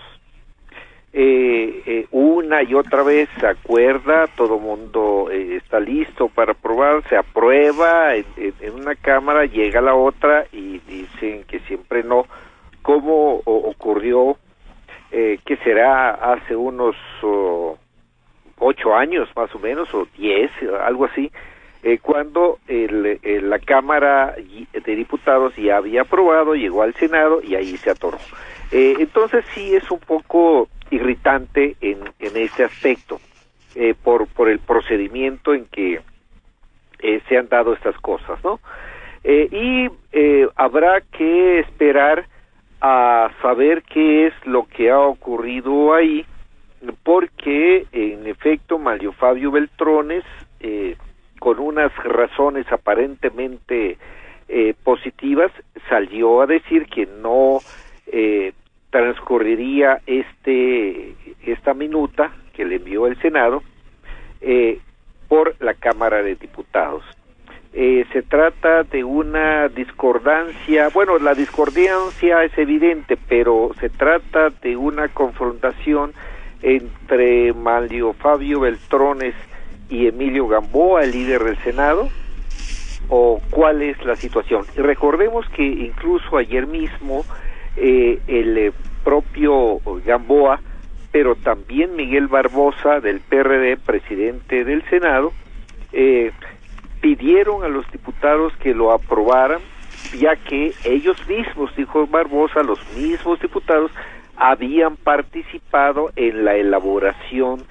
Eh, 1.15 1.83
eh, 1.85 2.07
una 2.09 2.63
y 2.63 2.73
otra 2.73 3.03
vez 3.03 3.29
se 3.39 3.45
acuerda, 3.45 4.25
todo 4.35 4.57
mundo 4.57 5.27
eh, 5.29 5.57
está 5.57 5.79
listo 5.79 6.27
para 6.29 6.53
aprobar, 6.53 7.07
se 7.07 7.15
aprueba 7.15 8.15
en, 8.15 8.25
una 8.73 8.95
cámara, 8.95 9.45
llega 9.45 9.79
la 9.79 9.93
otra 9.93 10.45
y 10.51 10.79
dicen 10.79 11.43
que 11.43 11.59
siempre 11.67 12.01
no, 12.03 12.25
como 12.81 13.41
ocurrió 13.45 14.37
que 15.11 15.57
será 15.63 16.09
hace 16.09 16.55
unos 16.55 16.95
oh, 17.21 17.77
ocho 18.59 18.95
años 18.95 19.29
más 19.35 19.53
o 19.55 19.59
menos, 19.59 19.93
o 19.93 20.07
diez, 20.17 20.51
algo 20.85 21.05
así, 21.05 21.31
eh, 21.83 21.99
cuando 22.01 22.59
el, 22.67 23.19
la 23.49 23.59
Cámara 23.59 24.35
de 24.35 24.95
Diputados 24.95 25.55
ya 25.55 25.77
había 25.77 26.01
aprobado, 26.01 26.55
llegó 26.55 26.81
al 26.81 26.93
Senado 26.93 27.41
y 27.43 27.55
ahí 27.55 27.75
se 27.77 27.89
atoró. 27.89 28.17
Eh, 28.71 28.95
entonces 28.99 29.43
sí 29.53 29.75
es 29.75 29.91
un 29.91 29.99
poco 29.99 30.69
irritante 30.89 31.75
en, 31.81 31.99
en 32.19 32.37
este 32.37 32.63
aspecto, 32.63 33.19
eh, 33.75 33.95
por, 34.01 34.27
por 34.27 34.49
el 34.49 34.59
procedimiento 34.59 35.53
en 35.53 35.65
que 35.65 36.01
eh, 36.99 37.21
se 37.27 37.37
han 37.37 37.49
dado 37.49 37.73
estas 37.73 37.97
cosas, 37.97 38.41
¿no? 38.43 38.59
Eh, 39.23 39.47
y 39.51 39.89
eh, 40.11 40.47
habrá 40.55 41.01
que 41.01 41.59
esperar 41.59 42.25
a 42.81 43.29
saber 43.41 43.83
qué 43.83 44.27
es 44.27 44.33
lo 44.45 44.65
que 44.65 44.91
ha 44.91 44.99
ocurrido 44.99 45.93
ahí, 45.93 46.25
porque 47.03 47.85
en 47.91 48.27
efecto 48.27 48.79
Mario 48.79 49.13
Fabio 49.13 49.51
Beltrones, 49.51 50.23
eh, 50.59 50.95
con 51.39 51.59
unas 51.59 51.93
razones 52.03 52.65
aparentemente 52.71 53.97
eh, 54.47 54.73
positivas, 54.83 55.51
salió 55.89 56.41
a 56.41 56.47
decir 56.47 56.85
que 56.85 57.05
no 57.05 57.59
eh, 58.07 58.53
transcurriría 58.89 60.01
este 60.05 61.15
esta 61.45 61.73
minuta 61.73 62.31
que 62.53 62.63
le 62.63 62.75
envió 62.75 63.07
el 63.07 63.19
Senado 63.21 63.63
eh, 64.41 64.79
por 65.27 65.55
la 65.59 65.73
Cámara 65.73 66.21
de 66.21 66.35
Diputados. 66.35 67.03
Eh, 67.75 68.05
se 68.13 68.21
trata 68.21 68.83
de 68.83 69.03
una 69.03 69.67
discordancia, 69.67 70.89
bueno, 70.89 71.17
la 71.17 71.33
discordancia 71.33 72.43
es 72.43 72.55
evidente, 72.55 73.17
pero 73.27 73.71
se 73.79 73.89
trata 73.89 74.51
de 74.51 74.77
una 74.77 75.07
confrontación 75.07 76.13
entre 76.63 77.53
Mario 77.53 78.13
Fabio 78.13 78.61
Beltrones 78.61 79.35
y 79.89 80.07
Emilio 80.07 80.47
Gamboa, 80.47 81.03
el 81.03 81.11
líder 81.11 81.43
del 81.43 81.57
Senado, 81.57 82.09
o 83.09 83.41
cuál 83.51 83.81
es 83.81 84.03
la 84.05 84.15
situación. 84.15 84.65
Recordemos 84.75 85.45
que 85.49 85.63
incluso 85.63 86.37
ayer 86.37 86.65
mismo 86.65 87.25
eh, 87.75 88.19
el 88.27 88.57
eh, 88.57 88.71
propio 89.03 89.79
Gamboa, 90.05 90.61
pero 91.11 91.35
también 91.35 91.95
Miguel 91.95 92.27
Barbosa 92.27 93.01
del 93.01 93.19
PRD, 93.19 93.77
presidente 93.77 94.63
del 94.63 94.83
Senado, 94.89 95.33
eh, 95.91 96.31
pidieron 97.01 97.63
a 97.63 97.67
los 97.67 97.89
diputados 97.91 98.53
que 98.57 98.73
lo 98.73 98.93
aprobaran, 98.93 99.59
ya 100.17 100.37
que 100.37 100.73
ellos 100.85 101.17
mismos, 101.27 101.75
dijo 101.75 102.07
Barbosa, 102.07 102.63
los 102.63 102.79
mismos 102.95 103.39
diputados, 103.41 103.91
habían 104.35 104.95
participado 104.97 106.11
en 106.15 106.45
la 106.45 106.55
elaboración 106.55 107.63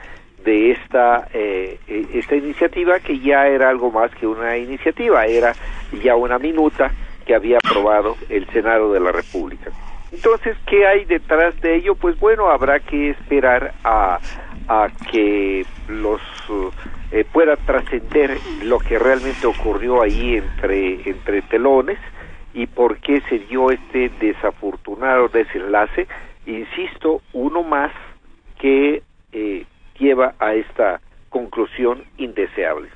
de 0.44 0.72
esta 0.72 1.28
eh, 1.32 1.78
esta 2.14 2.34
iniciativa 2.34 2.98
que 2.98 3.18
ya 3.20 3.46
era 3.46 3.68
algo 3.68 3.90
más 3.90 4.10
que 4.14 4.26
una 4.26 4.56
iniciativa, 4.56 5.24
era 5.24 5.54
ya 6.02 6.16
una 6.16 6.38
minuta 6.38 6.90
que 7.24 7.34
había 7.34 7.58
aprobado 7.58 8.16
el 8.28 8.46
Senado 8.48 8.92
de 8.92 9.00
la 9.00 9.12
República. 9.12 9.70
Entonces, 10.10 10.56
¿qué 10.66 10.86
hay 10.86 11.04
detrás 11.04 11.58
de 11.60 11.76
ello? 11.76 11.94
Pues 11.94 12.18
bueno, 12.20 12.50
habrá 12.50 12.80
que 12.80 13.10
esperar 13.10 13.72
a, 13.82 14.18
a 14.68 14.88
que 15.10 15.64
los 15.88 16.20
eh, 17.12 17.24
pueda 17.30 17.56
trascender 17.56 18.38
lo 18.64 18.78
que 18.78 18.98
realmente 18.98 19.46
ocurrió 19.46 20.02
ahí 20.02 20.36
entre, 20.36 21.08
entre 21.08 21.42
telones 21.42 21.98
y 22.54 22.66
por 22.66 22.98
qué 22.98 23.22
se 23.28 23.38
dio 23.38 23.70
este 23.70 24.10
desafortunado 24.20 25.28
desenlace. 25.28 26.06
Insisto, 26.46 27.22
uno 27.32 27.62
más 27.62 27.92
que 28.60 29.02
eh, 29.32 29.66
lleva 29.98 30.34
a 30.38 30.54
esta 30.54 31.00
conclusión 31.28 32.04
indeseable. 32.18 32.88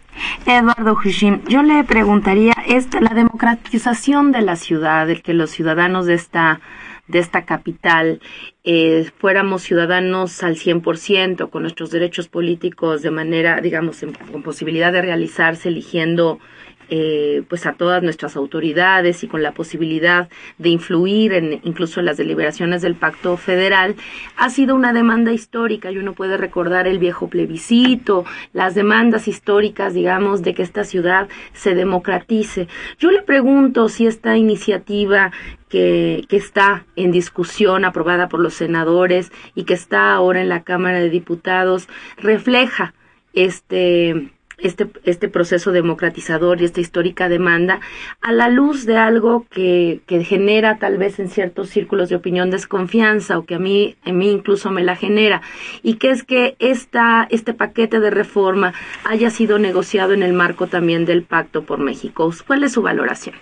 Eduardo 0.47 0.93
Hushim, 0.93 1.43
yo 1.49 1.63
le 1.63 1.83
preguntaría, 1.85 2.53
esta, 2.67 3.01
la 3.01 3.15
democratización 3.15 4.33
de 4.33 4.43
la 4.43 4.57
ciudad, 4.57 5.09
el 5.11 5.23
que 5.23 5.35
los 5.35 5.51
ciudadanos 5.51 6.07
de 6.07 6.15
esta 6.15 6.61
de 7.09 7.21
esta 7.21 7.45
capital 7.45 8.21
eh, 8.65 9.09
fuéramos 9.19 9.63
ciudadanos 9.63 10.43
al 10.43 10.57
100% 10.57 11.51
con 11.51 11.63
nuestros 11.63 11.91
derechos 11.91 12.29
políticos 12.29 13.03
de 13.03 13.11
manera, 13.11 13.61
digamos, 13.61 14.05
con 14.33 14.43
posibilidad 14.43 14.93
de 14.93 15.03
realizarse 15.03 15.69
eligiendo 15.69 16.41
eh, 16.89 17.43
pues 17.49 17.67
a 17.67 17.73
todas 17.73 18.03
nuestras 18.03 18.37
autoridades 18.37 19.25
y 19.25 19.29
con 19.29 19.43
la 19.43 19.53
posibilidad 19.53 20.29
de 20.59 20.69
influir 20.69 21.33
en 21.33 21.61
incluso 21.65 22.01
en 22.01 22.07
las 22.07 22.17
deliberaciones 22.17 22.83
del 22.83 22.95
pacto 22.95 23.37
federal 23.37 23.97
ha 24.37 24.51
sido 24.51 24.75
una 24.75 24.93
demanda 24.93 25.33
histórica. 25.33 25.91
Y 25.91 25.99
uno 25.99 26.13
puede 26.13 26.37
recordar 26.37 26.87
el 26.87 26.99
viejo 26.99 27.29
plebiscito 27.29 28.25
las 28.53 28.75
demandas 28.75 29.29
históricas 29.29 29.95
digamos 29.95 30.43
de 30.43 30.55
que 30.55 30.63
esta 30.63 30.85
ciudad 30.85 31.29
se 31.53 31.75
democratice. 31.75 32.69
Yo 32.99 33.11
le 33.11 33.23
pregunto 33.23 33.89
si 33.89 34.07
esta 34.07 34.37
iniciativa 34.37 35.33
que, 35.69 36.25
que 36.29 36.37
está 36.37 36.87
en 36.95 37.11
discusión 37.11 37.85
aprobada 37.85 38.29
por 38.29 38.41
los 38.41 38.55
senadores 38.55 39.33
y 39.55 39.65
que 39.65 39.75
está 39.75 40.13
ahora 40.13 40.41
en 40.41 40.49
la 40.49 40.63
Cámara 40.63 41.01
de 41.01 41.11
Diputados 41.11 41.89
refleja 42.17 42.95
este 43.33 44.31
este, 44.59 44.89
este 45.05 45.29
proceso 45.29 45.73
democratizador 45.73 46.61
y 46.61 46.65
esta 46.65 46.81
histórica 46.81 47.29
demanda 47.29 47.81
a 48.21 48.33
la 48.33 48.49
luz 48.49 48.87
de 48.87 48.97
algo 48.97 49.45
que, 49.51 50.01
que 50.07 50.25
genera 50.25 50.79
tal 50.79 50.97
vez 50.99 51.19
en 51.19 51.29
ciertos 51.29 51.69
círculos 51.69 52.09
de 52.09 52.17
opinión 52.17 52.51
desconfianza 52.51 53.39
o 53.39 53.45
que 53.45 53.57
a 53.57 53.59
mí, 53.59 53.97
a 54.05 54.13
mí 54.13 54.31
incluso 54.31 54.71
me 54.71 54.83
la 54.83 54.97
genera 54.97 55.43
y 55.83 55.97
que 55.97 56.11
es 56.11 56.25
que 56.25 56.57
esta, 56.59 57.27
este 57.31 57.53
paquete 57.53 58.01
de 58.01 58.11
reforma 58.11 58.73
haya 59.05 59.31
sido 59.31 59.59
negociado 59.59 60.15
en 60.15 60.23
el 60.23 60.33
marco 60.33 60.67
también 60.67 61.05
del 61.05 61.23
Pacto 61.23 61.63
por 61.63 61.79
México. 61.79 62.31
¿Cuál 62.47 62.65
es 62.65 62.73
su 62.73 62.83
valoración? 62.83 63.35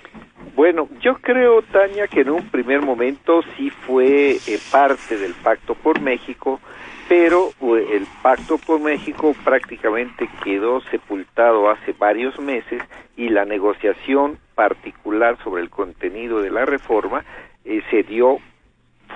Bueno, 0.57 0.89
yo 1.01 1.15
creo, 1.17 1.63
Tania, 1.63 2.07
que 2.07 2.21
en 2.21 2.31
un 2.31 2.49
primer 2.49 2.81
momento 2.81 3.43
sí 3.57 3.71
fue 3.71 4.37
eh, 4.47 4.59
parte 4.71 5.17
del 5.17 5.33
Pacto 5.35 5.75
por 5.75 6.01
México, 6.01 6.61
pero 7.09 7.51
el 7.61 8.07
Pacto 8.23 8.59
por 8.59 8.81
México 8.81 9.35
prácticamente 9.45 10.29
quedó 10.43 10.81
sepultado 10.83 11.71
hace 11.71 11.93
varios 11.93 12.39
meses 12.39 12.83
y 13.17 13.29
la 13.29 13.45
negociación 13.45 14.39
particular 14.55 15.37
sobre 15.43 15.63
el 15.63 15.71
contenido 15.71 16.41
de 16.41 16.51
la 16.51 16.65
reforma 16.65 17.25
eh, 17.65 17.83
se 17.91 18.03
dio 18.03 18.39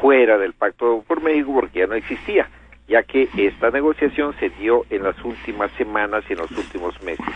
fuera 0.00 0.38
del 0.38 0.52
Pacto 0.52 1.04
por 1.06 1.22
México 1.22 1.52
porque 1.54 1.80
ya 1.80 1.86
no 1.86 1.94
existía, 1.94 2.48
ya 2.86 3.02
que 3.02 3.28
esta 3.36 3.70
negociación 3.70 4.34
se 4.38 4.50
dio 4.50 4.84
en 4.90 5.02
las 5.02 5.22
últimas 5.24 5.70
semanas 5.72 6.24
y 6.28 6.34
en 6.34 6.38
los 6.40 6.50
últimos 6.50 7.00
meses. 7.02 7.26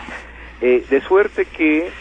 Eh, 0.61 0.85
de 0.89 1.01
suerte 1.01 1.45
que 1.45 1.91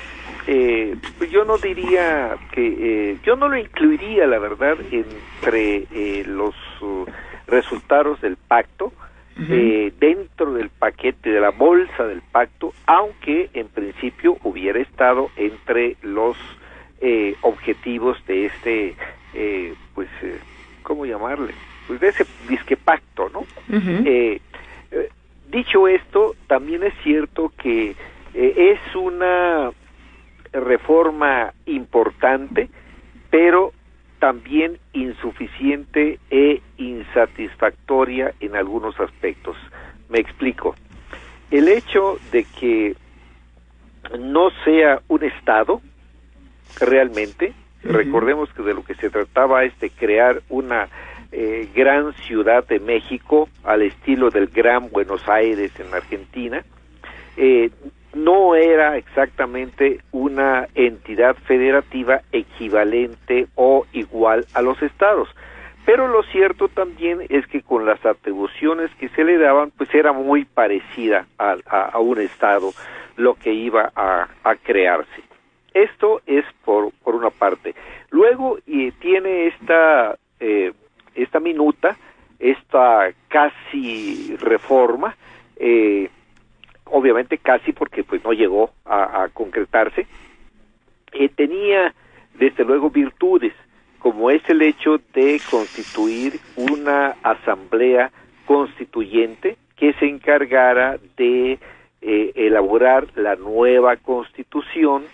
eh, 0.47 0.97
pues 1.18 1.30
yo 1.30 1.44
no 1.44 1.56
diría 1.56 2.37
que 2.52 3.12
eh, 3.12 3.18
yo 3.23 3.37
no 3.37 3.49
lo 3.49 3.56
incluiría 3.56 4.26
la 4.26 4.38
verdad 4.38 4.76
entre 4.90 5.87
eh, 5.92 6.25
los 6.26 6.54
uh, 6.80 7.06
resultados 7.52 8.21
del 8.21 8.37
pacto 8.37 8.87
uh 8.87 9.40
-huh. 9.40 9.92
dentro 9.99 10.52
del 10.54 10.71
paquete 10.71 11.30
de 11.30 11.40
la 11.40 11.50
bolsa 11.50 12.06
del 12.06 12.23
pacto 12.32 12.73
aunque 12.87 13.50
en 13.54 13.68
principio 13.68 14.38
hubiera 14.42 14.80
estado 14.80 15.30
entre 15.37 15.97
los 16.02 16.37
objetivos 17.42 18.16
de 18.26 18.47
este 18.47 18.94
pues 19.94 20.09
cómo 20.82 21.04
llamarle 21.04 21.52
pues 21.87 21.99
de 22.00 22.09
ese 22.09 22.25
disque 22.49 22.76
pacto 22.76 23.28
no 23.30 23.40
uh 23.40 23.47
-huh. 23.68 24.40
dicho 25.50 25.88
esto 25.88 26.35
también 26.47 26.82
es 26.85 26.94
cierto 27.02 27.52
que 27.56 27.94
es 28.35 28.80
una 28.94 29.73
reforma 30.52 31.52
importante, 31.66 32.68
pero 33.30 33.73
también 34.23 34.79
insuficiente 34.93 36.21
e 36.31 36.62
insatisfactoria 36.76 38.33
en 38.38 38.55
algunos 38.55 38.95
aspectos. 39.00 39.57
Me 40.09 40.21
explico. 40.21 40.76
El 41.50 41.67
hecho 41.67 42.21
de 42.31 42.47
que 42.61 42.95
no 44.21 44.50
sea 44.64 45.00
un 45.09 45.25
Estado 45.25 45.83
realmente, 46.79 47.52
uh 47.83 47.88
-huh. 47.88 47.93
recordemos 47.95 48.49
que 48.52 48.62
de 48.62 48.75
lo 48.75 48.85
que 48.85 48.95
se 48.95 49.11
trataba 49.11 49.64
es 49.64 49.76
de 49.81 49.91
crear 49.91 50.41
una 50.49 50.88
eh, 51.33 51.69
gran 51.75 52.12
ciudad 52.12 52.64
de 52.69 52.79
México 52.79 53.49
al 53.64 53.83
estilo 53.83 54.31
del 54.31 54.47
Gran 54.47 54.88
Buenos 54.91 55.29
Aires 55.29 55.73
en 55.81 55.93
Argentina, 55.93 56.62
eh, 57.37 57.71
no 58.14 58.54
era 58.54 58.97
exactamente 58.97 60.00
una 60.12 60.69
entidad 60.75 61.35
federativa 61.47 62.23
equivalente 62.33 63.47
o 63.54 63.87
igual 63.92 64.47
a 64.54 64.62
los 64.62 64.81
estados. 64.83 65.28
Pero 65.85 66.07
lo 66.07 66.23
cierto 66.25 66.69
también 66.69 67.23
es 67.28 67.47
que 67.49 67.62
con 67.62 67.85
las 67.85 68.04
atribuciones 68.07 68.90
que 69.00 69.09
se 69.11 69.25
le 69.25 69.38
daban, 69.38 69.73
pues 69.73 69.92
era 69.95 70.12
muy 70.12 70.45
parecida 70.45 71.26
a, 71.38 71.57
a, 71.66 71.99
un 71.99 72.21
estado 72.21 72.73
lo 73.16 73.35
que 73.35 73.52
iba 73.52 73.90
a, 73.97 74.28
a 74.45 74.54
crearse. 74.57 75.23
Esto 75.75 76.21
es 76.26 76.45
por, 76.64 76.92
por, 77.02 77.16
una 77.16 77.31
parte. 77.31 77.75
Luego 78.11 78.59
y 78.64 78.92
tiene 78.92 79.49
esta, 79.49 80.16
eh, 80.38 80.73
esta 81.14 81.40
minuta, 81.40 81.97
esta 82.38 83.11
casi 83.28 84.37
reforma, 84.37 85.16
eh, 85.57 86.11
obviamente 86.92 87.38
casi 87.38 87.72
porque 87.72 88.04
pues 88.04 88.22
no 88.22 88.32
llegó 88.32 88.70
a, 88.84 89.28
concretarse, 89.32 90.06
eh, 91.12 91.28
tenía 91.30 91.94
desde 92.34 92.64
luego 92.64 92.90
virtudes, 92.90 93.54
como 93.99 94.30
es 94.30 94.42
el 94.49 94.61
hecho 94.62 95.00
de 95.14 95.40
constituir 95.50 96.38
una 96.56 97.16
asamblea 97.22 98.11
constituyente 98.44 99.56
que 99.76 99.94
se 99.94 100.06
encargara 100.06 100.99
de 101.16 101.58
eh, 102.02 102.32
elaborar 102.34 103.06
la 103.16 103.37
nueva 103.37 103.96
constitución, 103.96 105.04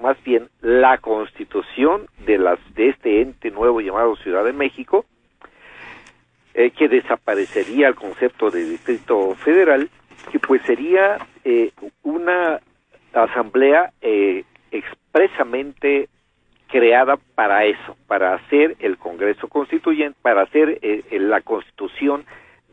más 0.00 0.16
bien 0.22 0.48
la 0.60 0.98
constitución 0.98 2.06
de 2.26 2.38
las 2.38 2.58
de 2.74 2.90
este 2.90 3.22
ente 3.22 3.50
nuevo 3.50 3.80
llamado 3.80 4.14
Ciudad 4.16 4.44
de 4.44 4.52
México, 4.52 5.04
eh, 6.54 6.70
que 6.70 6.88
desaparecería 6.88 7.88
el 7.88 7.96
concepto 7.96 8.50
de 8.50 8.64
distrito 8.64 9.34
federal, 9.34 9.90
que 10.30 10.38
pues 10.38 10.62
sería 10.62 11.18
eh, 11.44 11.72
una 12.02 12.60
asamblea 13.12 13.92
expresamente 14.70 16.08
creada 16.68 17.16
para 17.34 17.64
eso, 17.64 17.96
para 18.08 18.34
hacer 18.34 18.76
el 18.80 18.98
Congreso 18.98 19.46
Constituyente, 19.48 20.18
para 20.20 20.42
hacer 20.42 20.80
la 21.12 21.40
Constitución 21.42 22.24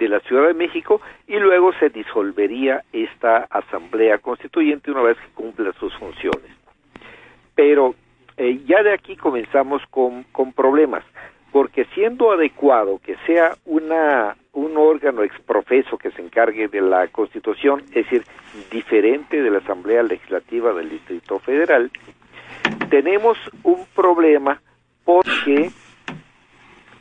de 0.01 0.09
la 0.09 0.19
Ciudad 0.21 0.47
de 0.47 0.55
México 0.55 0.99
y 1.27 1.37
luego 1.37 1.71
se 1.73 1.89
disolvería 1.89 2.83
esta 2.91 3.45
Asamblea 3.51 4.17
Constituyente 4.17 4.89
una 4.89 5.03
vez 5.03 5.17
que 5.17 5.31
cumpla 5.35 5.71
sus 5.73 5.95
funciones. 5.97 6.51
Pero 7.53 7.93
eh, 8.35 8.61
ya 8.65 8.81
de 8.81 8.93
aquí 8.93 9.15
comenzamos 9.15 9.83
con, 9.91 10.23
con 10.31 10.53
problemas, 10.53 11.03
porque 11.51 11.85
siendo 11.93 12.31
adecuado 12.31 12.99
que 13.03 13.15
sea 13.25 13.55
una, 13.65 14.35
un 14.53 14.77
órgano 14.77 15.23
exprofeso 15.23 15.97
que 15.97 16.11
se 16.11 16.21
encargue 16.21 16.67
de 16.67 16.81
la 16.81 17.07
Constitución, 17.07 17.81
es 17.87 18.05
decir, 18.05 18.23
diferente 18.71 19.41
de 19.41 19.49
la 19.49 19.59
Asamblea 19.59 20.03
Legislativa 20.03 20.73
del 20.73 20.89
Distrito 20.89 21.39
Federal, 21.39 21.91
tenemos 22.89 23.37
un 23.63 23.85
problema 23.95 24.61
porque 25.03 25.71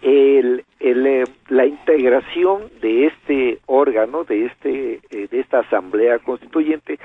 el, 0.02 0.64
eh, 0.80 1.24
la 1.48 1.66
integración 1.66 2.70
de 2.80 3.06
este 3.06 3.58
órgano, 3.66 4.24
de 4.24 4.46
este, 4.46 5.00
eh, 5.10 5.28
de 5.30 5.40
esta 5.40 5.60
asamblea 5.60 6.18
constituyente, 6.18 6.98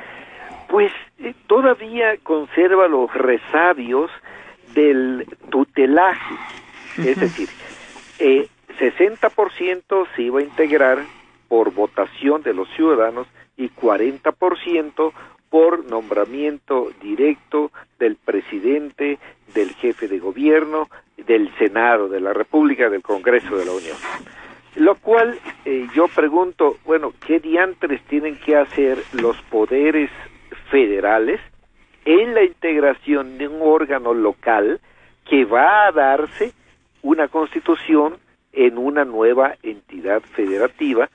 pues 0.70 0.92
eh, 1.20 1.34
todavía 1.48 2.18
conserva 2.24 2.88
los 2.88 3.14
resabios 3.14 4.10
del 4.74 5.26
tutelaje, 5.50 6.36
es 6.98 7.20
decir, 7.20 7.50
eh, 8.20 8.48
60% 8.80 10.08
se 10.16 10.22
iba 10.22 10.40
a 10.40 10.44
integrar 10.44 11.00
por 11.48 11.74
votación 11.74 12.42
de 12.44 12.54
los 12.54 12.68
ciudadanos 12.76 13.28
y 13.58 13.70
40% 13.70 15.14
por 15.50 15.86
nombramiento 15.86 16.92
directo 17.02 17.72
del 18.00 18.16
presidente, 18.18 19.20
del 19.54 19.74
jefe 19.76 20.08
de 20.08 20.20
gobierno, 20.20 20.90
del 21.18 21.54
Senado 21.58 22.10
de 22.10 22.20
la 22.20 22.34
República, 22.34 22.90
del 22.90 23.02
Congreso 23.02 23.56
de 23.56 23.66
la 23.66 23.72
Unión. 23.72 23.98
Lo 24.76 24.96
cual 24.96 25.40
eh, 25.64 25.88
yo 25.96 26.08
pregunto, 26.10 26.78
bueno, 26.84 27.14
¿qué 27.26 27.40
diantres 27.40 28.02
tienen 28.04 28.36
que 28.38 28.58
hacer 28.58 29.02
los 29.14 29.38
poderes 29.44 30.10
federales 30.70 31.40
en 32.04 32.34
la 32.34 32.44
integración 32.44 33.38
de 33.38 33.48
un 33.48 33.62
órgano 33.62 34.14
local 34.14 34.82
que 35.28 35.46
va 35.46 35.88
a 35.88 35.92
darse 35.92 36.52
una 37.06 37.28
constitución 37.28 38.18
en 38.52 38.80
una 38.80 39.06
nueva 39.06 39.56
entidad 39.62 40.24
federativa 40.24 41.08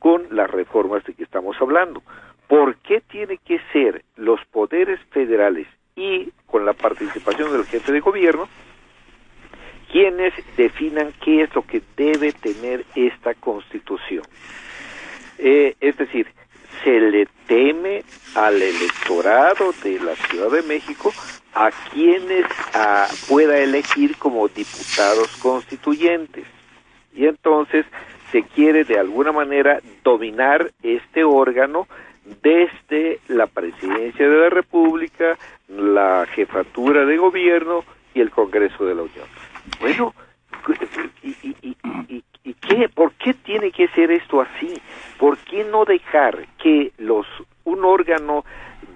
con 0.00 0.26
las 0.30 0.50
reformas 0.50 1.04
de 1.04 1.14
que 1.14 1.22
estamos 1.22 1.56
hablando? 1.60 2.02
¿Por 2.48 2.74
qué 2.78 3.00
tiene 3.00 3.38
que 3.38 3.60
ser 3.72 4.04
los 4.16 4.44
poderes 4.46 4.98
federales 5.10 5.68
y 5.94 6.32
con 6.46 6.66
la 6.66 6.72
participación 6.72 7.52
del 7.52 7.64
jefe 7.64 7.92
de 7.92 8.00
gobierno 8.00 8.48
quienes 9.92 10.34
definan 10.56 11.12
qué 11.24 11.42
es 11.42 11.54
lo 11.54 11.62
que 11.64 11.80
debe 11.96 12.32
tener 12.32 12.84
esta 12.96 13.34
constitución? 13.34 14.24
Eh, 15.38 15.76
es 15.80 15.96
decir, 15.96 16.26
se 16.82 17.00
le 17.00 17.26
teme 17.46 18.02
al 18.34 18.60
electorado 18.60 19.72
de 19.82 19.98
la 20.00 20.14
Ciudad 20.14 20.50
de 20.50 20.62
México 20.62 21.12
a 21.54 21.70
quienes 21.92 22.44
pueda 23.28 23.58
elegir 23.58 24.16
como 24.18 24.48
diputados 24.48 25.36
constituyentes. 25.38 26.46
Y 27.14 27.26
entonces 27.26 27.86
se 28.30 28.42
quiere 28.42 28.84
de 28.84 28.98
alguna 28.98 29.32
manera 29.32 29.80
dominar 30.04 30.70
este 30.82 31.24
órgano 31.24 31.88
desde 32.42 33.20
la 33.28 33.46
presidencia 33.46 34.28
de 34.28 34.36
la 34.36 34.50
República, 34.50 35.38
la 35.68 36.26
jefatura 36.34 37.04
de 37.04 37.16
gobierno 37.16 37.84
y 38.14 38.20
el 38.20 38.30
Congreso 38.30 38.84
de 38.84 38.94
la 38.94 39.02
Unión. 39.02 39.26
Bueno, 39.80 40.14
¿y, 41.22 42.22
qué, 42.54 42.88
por 42.88 43.12
qué 43.14 43.34
tiene 43.34 43.70
que 43.70 43.88
ser 43.88 44.10
esto 44.10 44.40
así? 44.40 44.74
¿Por 45.18 45.38
qué 45.38 45.64
no 45.64 45.84
dejar 45.84 46.46
que 46.62 46.92
los 46.98 47.26
un 47.64 47.84
órgano 47.84 48.44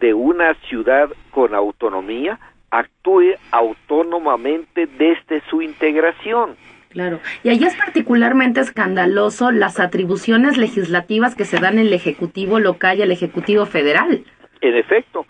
de 0.00 0.14
una 0.14 0.54
ciudad 0.68 1.10
con 1.30 1.54
autonomía 1.54 2.38
actúe 2.70 3.34
autónomamente 3.50 4.86
desde 4.86 5.42
su 5.48 5.62
integración? 5.62 6.56
Claro. 6.90 7.20
Y 7.44 7.50
ahí 7.50 7.62
es 7.62 7.76
particularmente 7.76 8.60
escandaloso 8.60 9.52
las 9.52 9.78
atribuciones 9.78 10.56
legislativas 10.56 11.36
que 11.36 11.44
se 11.44 11.58
dan 11.60 11.74
en 11.74 11.86
el 11.86 11.92
Ejecutivo 11.92 12.58
local 12.58 12.98
y 12.98 13.02
el 13.02 13.12
Ejecutivo 13.12 13.64
federal. 13.64 14.24
En 14.60 14.76
efecto, 14.76 15.24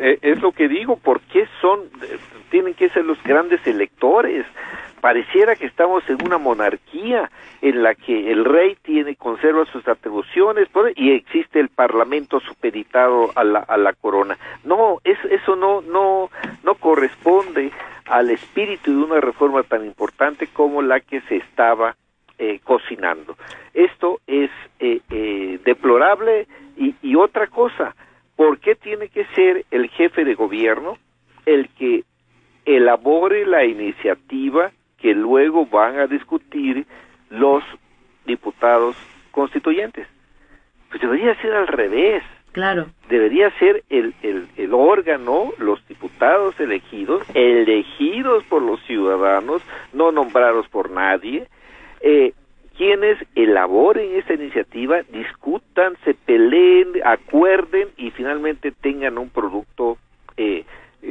eh, 0.00 0.18
es 0.22 0.40
lo 0.40 0.52
que 0.52 0.68
digo, 0.68 0.96
¿por 0.96 1.20
qué 1.22 1.46
son, 1.60 1.80
tienen 2.50 2.74
que 2.74 2.88
ser 2.88 3.04
los 3.04 3.22
grandes 3.22 3.64
electores? 3.66 4.44
Pareciera 5.02 5.56
que 5.56 5.66
estamos 5.66 6.08
en 6.08 6.24
una 6.24 6.38
monarquía 6.38 7.28
en 7.60 7.82
la 7.82 7.96
que 7.96 8.30
el 8.30 8.44
rey 8.44 8.76
tiene, 8.82 9.16
conserva 9.16 9.64
sus 9.66 9.88
atribuciones 9.88 10.68
y 10.94 11.10
existe 11.10 11.58
el 11.58 11.70
parlamento 11.70 12.38
supeditado 12.38 13.32
a 13.34 13.42
la, 13.42 13.58
a 13.58 13.76
la 13.78 13.94
corona. 13.94 14.38
No, 14.62 15.00
eso 15.02 15.56
no, 15.56 15.80
no, 15.80 16.30
no 16.62 16.74
corresponde 16.76 17.72
al 18.06 18.30
espíritu 18.30 18.92
de 18.92 19.04
una 19.04 19.20
reforma 19.20 19.64
tan 19.64 19.84
importante 19.84 20.46
como 20.46 20.82
la 20.82 21.00
que 21.00 21.20
se 21.22 21.38
estaba 21.38 21.96
eh, 22.38 22.60
cocinando. 22.62 23.36
Esto 23.74 24.20
es 24.28 24.50
eh, 24.78 25.00
eh, 25.10 25.58
deplorable 25.64 26.46
y, 26.76 26.94
y 27.02 27.16
otra 27.16 27.48
cosa, 27.48 27.96
¿por 28.36 28.60
qué 28.60 28.76
tiene 28.76 29.08
que 29.08 29.24
ser 29.34 29.64
el 29.72 29.88
jefe 29.88 30.24
de 30.24 30.36
gobierno 30.36 30.96
el 31.44 31.70
que 31.70 32.04
elabore 32.64 33.44
la 33.46 33.64
iniciativa 33.64 34.70
que 35.02 35.14
luego 35.14 35.66
van 35.66 35.98
a 35.98 36.06
discutir 36.06 36.86
los 37.28 37.62
diputados 38.24 38.96
constituyentes? 39.32 40.06
Pues 40.88 41.02
debería 41.02 41.34
ser 41.42 41.52
al 41.54 41.66
revés. 41.66 42.22
Claro. 42.52 42.86
Debería 43.08 43.50
ser 43.58 43.82
el, 43.90 44.14
el, 44.22 44.46
el, 44.56 44.74
órgano, 44.74 45.52
los 45.58 45.86
diputados 45.88 46.58
elegidos, 46.60 47.26
elegidos 47.34 48.44
por 48.44 48.62
los 48.62 48.80
ciudadanos, 48.84 49.62
no 49.92 50.12
nombrados 50.12 50.68
por 50.68 50.90
nadie, 50.90 51.48
eh, 52.02 52.34
quienes 52.76 53.18
elaboren 53.34 54.16
esta 54.16 54.34
iniciativa, 54.34 55.02
discutan, 55.12 55.96
se 56.04 56.14
peleen, 56.14 56.92
acuerden 57.04 57.88
y 57.96 58.10
finalmente 58.10 58.70
tengan 58.70 59.18
un 59.18 59.30
producto 59.30 59.96
eh, 60.36 60.64
eh, 60.64 60.64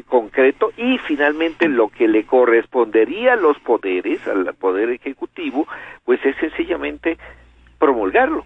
concreto 0.07 0.71
y 0.77 0.97
finalmente 0.99 1.67
lo 1.67 1.89
que 1.89 2.07
le 2.07 2.25
correspondería 2.25 3.33
a 3.33 3.35
los 3.35 3.59
poderes, 3.59 4.25
al 4.27 4.53
poder 4.53 4.89
ejecutivo, 4.89 5.67
pues 6.05 6.23
es 6.25 6.35
sencillamente 6.37 7.17
promulgarlo. 7.77 8.45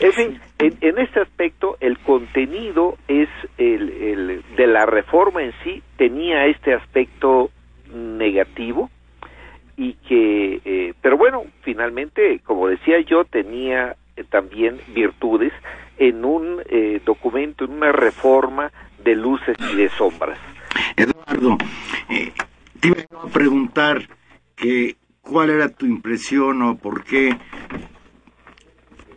En 0.00 0.12
fin, 0.12 0.40
en, 0.58 0.98
este 0.98 1.20
aspecto 1.20 1.76
el 1.80 1.98
contenido 1.98 2.96
es 3.08 3.28
el, 3.58 4.42
de 4.56 4.66
la 4.66 4.86
reforma 4.86 5.42
en 5.42 5.52
sí 5.62 5.82
tenía 5.96 6.46
este 6.46 6.74
aspecto 6.74 7.50
negativo 7.92 8.90
y 9.76 9.94
que, 9.94 10.60
eh, 10.64 10.94
pero 11.00 11.16
bueno, 11.16 11.44
finalmente, 11.62 12.40
como 12.44 12.68
decía 12.68 13.00
yo, 13.00 13.24
tenía 13.24 13.96
eh, 14.16 14.24
también 14.24 14.78
virtudes 14.94 15.52
en 15.98 16.24
un 16.24 16.62
eh, 16.68 17.00
documento, 17.04 17.64
en 17.64 17.72
una 17.72 17.92
reforma 17.92 18.72
de 19.04 19.14
luces 19.14 19.56
y 19.72 19.76
de 19.76 19.88
sombras. 19.90 20.38
Eduardo, 20.96 21.58
te 22.80 22.88
iba 22.88 22.96
a 23.22 23.28
preguntar 23.28 24.08
que 24.56 24.96
cuál 25.20 25.50
era 25.50 25.68
tu 25.68 25.86
impresión 25.86 26.62
o 26.62 26.76
por 26.76 27.04
qué 27.04 27.36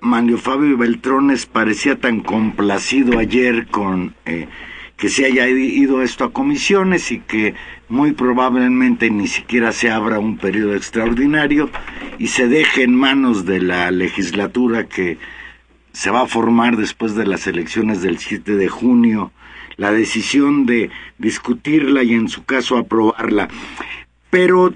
Manlio 0.01 0.37
Fabio 0.37 0.77
Beltrones 0.77 1.45
parecía 1.47 1.99
tan 1.99 2.21
complacido 2.21 3.17
ayer 3.17 3.67
con 3.67 4.13
eh, 4.25 4.47
que 4.97 5.09
se 5.09 5.25
haya 5.25 5.47
ido 5.47 6.01
esto 6.01 6.23
a 6.23 6.31
comisiones 6.31 7.11
y 7.11 7.19
que 7.19 7.55
muy 7.89 8.13
probablemente 8.13 9.09
ni 9.09 9.27
siquiera 9.27 9.71
se 9.71 9.89
abra 9.89 10.19
un 10.19 10.37
periodo 10.37 10.75
extraordinario 10.75 11.69
y 12.17 12.27
se 12.27 12.47
deje 12.47 12.83
en 12.83 12.95
manos 12.95 13.45
de 13.45 13.61
la 13.61 13.91
legislatura 13.91 14.87
que 14.87 15.17
se 15.91 16.11
va 16.11 16.21
a 16.21 16.27
formar 16.27 16.77
después 16.77 17.15
de 17.15 17.25
las 17.25 17.47
elecciones 17.47 18.01
del 18.01 18.19
7 18.19 18.55
de 18.55 18.69
junio 18.69 19.31
la 19.77 19.91
decisión 19.91 20.65
de 20.65 20.89
discutirla 21.17 22.03
y 22.03 22.13
en 22.13 22.27
su 22.29 22.45
caso 22.45 22.77
aprobarla. 22.77 23.47
Pero 24.29 24.73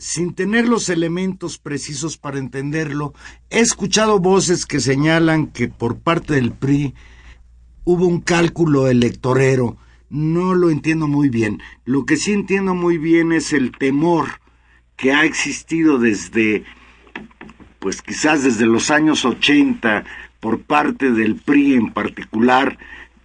sin 0.00 0.34
tener 0.34 0.66
los 0.66 0.88
elementos 0.88 1.58
precisos 1.58 2.16
para 2.16 2.38
entenderlo, 2.38 3.12
he 3.50 3.60
escuchado 3.60 4.18
voces 4.18 4.64
que 4.64 4.80
señalan 4.80 5.48
que 5.48 5.68
por 5.68 5.98
parte 5.98 6.34
del 6.34 6.52
PRI 6.52 6.94
hubo 7.84 8.06
un 8.06 8.20
cálculo 8.20 8.88
electorero. 8.88 9.76
No 10.08 10.54
lo 10.54 10.70
entiendo 10.70 11.06
muy 11.06 11.28
bien. 11.28 11.60
Lo 11.84 12.06
que 12.06 12.16
sí 12.16 12.32
entiendo 12.32 12.74
muy 12.74 12.96
bien 12.96 13.30
es 13.30 13.52
el 13.52 13.72
temor 13.72 14.40
que 14.96 15.12
ha 15.12 15.24
existido 15.24 15.98
desde, 15.98 16.64
pues 17.78 18.00
quizás 18.00 18.42
desde 18.42 18.64
los 18.66 18.90
años 18.90 19.26
80, 19.26 20.04
por 20.40 20.62
parte 20.62 21.10
del 21.10 21.36
PRI 21.36 21.74
en 21.74 21.92
particular, 21.92 22.78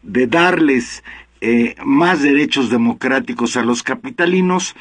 de 0.06 0.28
darles 0.28 1.04
eh, 1.42 1.76
más 1.84 2.22
derechos 2.22 2.70
democráticos 2.70 3.58
a 3.58 3.64
los 3.64 3.84
capitalinos, 3.84 4.76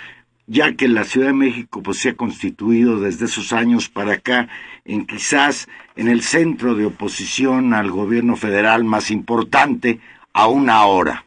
ya 0.46 0.74
que 0.74 0.86
la 0.86 1.04
Ciudad 1.04 1.28
de 1.28 1.32
México 1.32 1.82
pues, 1.82 1.98
se 1.98 2.10
ha 2.10 2.14
constituido 2.14 3.00
desde 3.00 3.24
esos 3.24 3.52
años 3.52 3.88
para 3.88 4.14
acá 4.14 4.48
en 4.84 5.06
quizás 5.06 5.68
en 5.96 6.08
el 6.08 6.22
centro 6.22 6.74
de 6.74 6.86
oposición 6.86 7.72
al 7.72 7.90
gobierno 7.90 8.36
federal 8.36 8.84
más 8.84 9.10
importante 9.10 9.98
aún 10.34 10.68
ahora. 10.68 11.24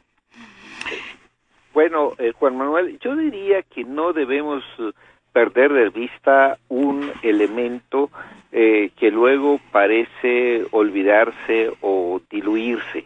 Bueno, 1.73 2.13
eh, 2.19 2.31
Juan 2.33 2.57
Manuel, 2.57 2.99
yo 2.99 3.15
diría 3.15 3.63
que 3.63 3.83
no 3.83 4.13
debemos 4.13 4.63
eh, 4.79 4.91
perder 5.33 5.73
de 5.73 5.89
vista 5.89 6.57
un 6.69 7.11
elemento 7.21 8.09
que 8.49 9.11
luego 9.11 9.59
parece 9.71 10.65
olvidarse 10.71 11.69
o 11.81 12.19
diluirse. 12.31 13.05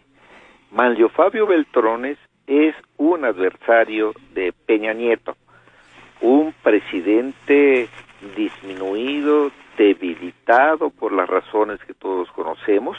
Manlio 0.72 1.08
Fabio 1.10 1.46
Beltrones 1.46 2.18
es 2.46 2.74
un 2.96 3.24
adversario 3.24 4.12
de 4.34 4.52
Peña 4.66 4.92
Nieto 4.92 5.36
un 6.22 6.54
presidente 6.62 7.88
disminuido, 8.36 9.50
debilitado 9.76 10.90
por 10.90 11.12
las 11.12 11.28
razones 11.28 11.80
que 11.84 11.94
todos 11.94 12.30
conocemos, 12.30 12.96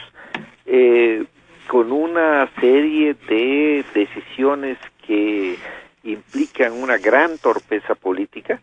eh, 0.66 1.24
con 1.66 1.90
una 1.90 2.48
serie 2.60 3.14
de 3.14 3.84
decisiones 3.94 4.78
que 5.06 5.56
implican 6.04 6.72
una 6.72 6.98
gran 6.98 7.38
torpeza 7.38 7.94
política 7.94 8.60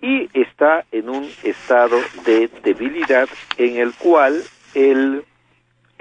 y 0.00 0.28
está 0.32 0.86
en 0.90 1.10
un 1.10 1.28
estado 1.42 1.98
de 2.24 2.48
debilidad 2.62 3.28
en 3.58 3.76
el 3.76 3.92
cual 3.94 4.42
el 4.74 5.24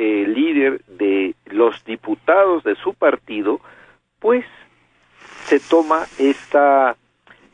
eh, 0.01 0.25
líder 0.27 0.81
de 0.85 1.35
los 1.47 1.83
diputados 1.83 2.63
de 2.63 2.75
su 2.75 2.93
partido 2.93 3.59
pues 4.19 4.45
se 5.43 5.59
toma 5.59 6.05
esta 6.17 6.95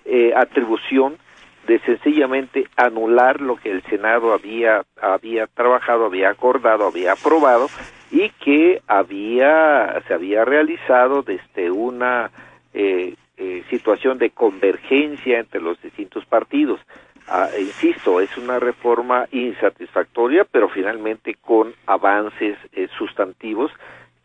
eh, 0.06 0.32
atribución 0.36 1.18
de 1.66 1.80
sencillamente 1.80 2.68
anular 2.76 3.42
lo 3.42 3.56
que 3.56 3.72
el 3.72 3.82
Senado 3.86 4.32
había 4.32 4.86
había 5.02 5.48
trabajado, 5.48 6.06
había 6.06 6.30
acordado, 6.30 6.86
había 6.86 7.14
aprobado 7.14 7.68
y 8.12 8.30
que 8.30 8.84
había 8.86 10.04
se 10.08 10.14
había 10.14 10.46
realizado 10.46 11.24
desde 11.24 11.72
una 11.72 12.30
eh, 12.76 13.16
eh, 13.38 13.64
situación 13.72 14.20
de 14.20 14.30
convergencia 14.30 15.40
entre 15.40 15.62
los 15.62 15.82
distintos 15.82 16.24
partidos. 16.26 16.80
Ah, 17.28 17.50
insisto, 17.58 18.22
es 18.22 18.38
una 18.38 18.60
reforma 18.60 19.28
insatisfactoria, 19.32 20.46
pero 20.46 20.70
finalmente 20.70 21.36
con 21.36 21.74
avances 21.88 22.58
sustantivos 22.98 23.72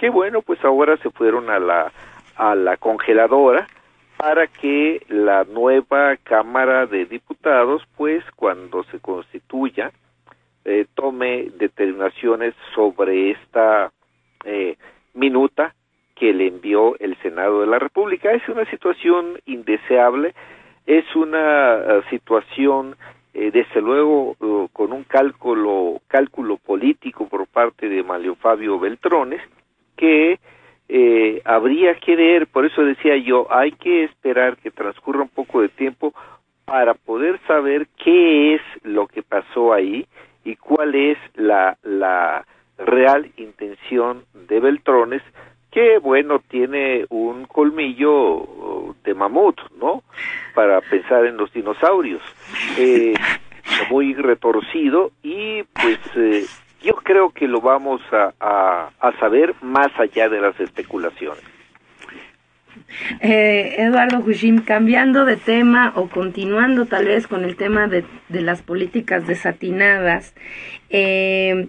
que 0.00 0.08
bueno, 0.08 0.40
pues 0.40 0.64
ahora 0.64 0.96
se 0.96 1.10
fueron 1.10 1.50
a 1.50 1.58
la 1.58 1.92
a 2.34 2.54
la 2.54 2.78
congeladora 2.78 3.68
para 4.16 4.46
que 4.46 5.02
la 5.08 5.44
nueva 5.44 6.16
Cámara 6.16 6.86
de 6.86 7.04
Diputados, 7.04 7.82
pues 7.96 8.24
cuando 8.34 8.82
se 8.84 8.98
constituya, 8.98 9.92
eh, 10.64 10.86
tome 10.94 11.50
determinaciones 11.58 12.54
sobre 12.74 13.30
esta 13.30 13.92
eh, 14.44 14.76
minuta 15.12 15.74
que 16.14 16.32
le 16.32 16.48
envió 16.48 16.98
el 16.98 17.16
Senado 17.22 17.60
de 17.60 17.66
la 17.66 17.78
República. 17.78 18.32
Es 18.32 18.46
una 18.48 18.64
situación 18.70 19.38
indeseable, 19.44 20.34
es 20.98 21.16
una 21.16 21.76
eh, 21.76 22.02
situación 22.10 22.96
desde 23.32 23.80
luego 23.80 24.34
con 24.72 24.92
un 24.92 25.04
cálculo 25.04 26.00
cálculo 26.08 26.56
político 26.56 27.28
por 27.28 27.46
parte 27.46 27.88
de 27.88 28.02
Mario 28.02 28.34
Fabio 28.34 28.80
Beltrones 28.80 29.40
que 29.96 30.40
eh, 30.92 31.40
habría 31.44 31.94
que 31.94 32.16
ver, 32.16 32.48
por 32.48 32.66
eso 32.66 32.82
decía 32.82 33.16
yo, 33.16 33.46
hay 33.48 33.70
que 33.70 34.02
esperar 34.02 34.56
que 34.56 34.72
transcurra 34.72 35.22
un 35.22 35.28
poco 35.28 35.62
de 35.62 35.68
tiempo 35.68 36.12
para 36.64 36.94
poder 36.94 37.38
saber 37.46 37.86
qué 38.02 38.56
es 38.56 38.62
lo 38.82 39.06
que 39.06 39.22
pasó 39.22 39.72
ahí 39.72 40.04
y 40.44 40.56
cuál 40.56 40.96
es 40.96 41.16
la, 41.36 41.78
la 41.84 42.44
real 42.76 43.30
intención 43.36 44.24
de 44.48 44.58
Beltrones, 44.58 45.22
que 45.70 45.98
bueno, 45.98 46.40
tiene 46.48 47.06
un 47.10 47.46
colmillo 47.46 48.94
de 49.04 49.14
mamut, 49.14 49.60
¿no? 49.80 50.02
Para 50.54 50.80
pensar 50.80 51.26
en 51.26 51.36
los 51.36 51.52
dinosaurios, 51.52 52.22
eh, 52.78 53.14
muy 53.90 54.14
retorcido 54.14 55.12
y 55.22 55.62
pues 55.62 55.98
eh, 56.16 56.44
yo 56.82 56.94
creo 56.96 57.30
que 57.30 57.46
lo 57.46 57.60
vamos 57.60 58.00
a, 58.12 58.90
a, 58.98 59.12
saber 59.18 59.54
más 59.60 59.88
allá 59.98 60.28
de 60.28 60.40
las 60.40 60.58
especulaciones. 60.58 61.42
Eh, 63.20 63.74
Eduardo 63.78 64.18
Hushim, 64.18 64.62
cambiando 64.62 65.24
de 65.24 65.36
tema 65.36 65.92
o 65.94 66.08
continuando 66.08 66.86
tal 66.86 67.06
vez 67.06 67.26
con 67.26 67.44
el 67.44 67.56
tema 67.56 67.86
de, 67.86 68.04
de 68.28 68.40
las 68.40 68.62
políticas 68.62 69.26
desatinadas, 69.26 70.34
eh, 70.88 71.68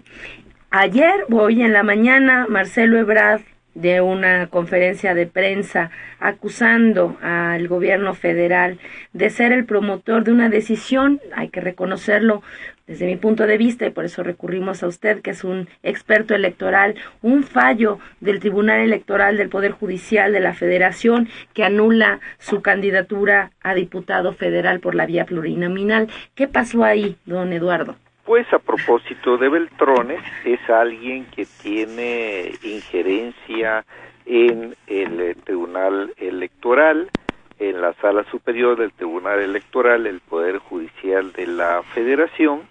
ayer, 0.70 1.26
hoy 1.30 1.62
en 1.62 1.72
la 1.72 1.82
mañana, 1.82 2.46
Marcelo 2.48 2.98
Ebrard 2.98 3.42
de 3.74 4.00
una 4.00 4.46
conferencia 4.48 5.14
de 5.14 5.26
prensa 5.26 5.90
acusando 6.20 7.16
al 7.22 7.68
gobierno 7.68 8.14
federal 8.14 8.78
de 9.12 9.30
ser 9.30 9.52
el 9.52 9.64
promotor 9.64 10.24
de 10.24 10.32
una 10.32 10.48
decisión, 10.48 11.20
hay 11.34 11.48
que 11.48 11.60
reconocerlo 11.60 12.42
desde 12.86 13.06
mi 13.06 13.16
punto 13.16 13.46
de 13.46 13.56
vista, 13.56 13.86
y 13.86 13.90
por 13.90 14.04
eso 14.04 14.22
recurrimos 14.22 14.82
a 14.82 14.88
usted, 14.88 15.22
que 15.22 15.30
es 15.30 15.44
un 15.44 15.68
experto 15.82 16.34
electoral, 16.34 16.96
un 17.22 17.44
fallo 17.44 17.98
del 18.20 18.40
Tribunal 18.40 18.80
Electoral 18.80 19.36
del 19.36 19.48
Poder 19.48 19.70
Judicial 19.70 20.32
de 20.32 20.40
la 20.40 20.52
Federación 20.52 21.28
que 21.54 21.64
anula 21.64 22.20
su 22.38 22.60
candidatura 22.60 23.52
a 23.62 23.74
diputado 23.74 24.32
federal 24.32 24.80
por 24.80 24.94
la 24.94 25.06
vía 25.06 25.24
plurinominal. 25.24 26.08
¿Qué 26.34 26.48
pasó 26.48 26.84
ahí, 26.84 27.16
don 27.24 27.52
Eduardo? 27.52 27.96
Pues 28.24 28.46
a 28.52 28.60
propósito 28.60 29.36
de 29.36 29.48
Beltrones, 29.48 30.22
es 30.44 30.60
alguien 30.70 31.26
que 31.26 31.44
tiene 31.60 32.52
injerencia 32.62 33.84
en 34.26 34.76
el 34.86 35.20
eh, 35.20 35.34
Tribunal 35.44 36.14
Electoral, 36.16 37.10
en 37.58 37.80
la 37.80 37.92
Sala 37.94 38.24
Superior 38.30 38.78
del 38.78 38.92
Tribunal 38.92 39.40
Electoral, 39.40 40.06
el 40.06 40.20
Poder 40.20 40.58
Judicial 40.58 41.32
de 41.32 41.48
la 41.48 41.82
Federación, 41.94 42.62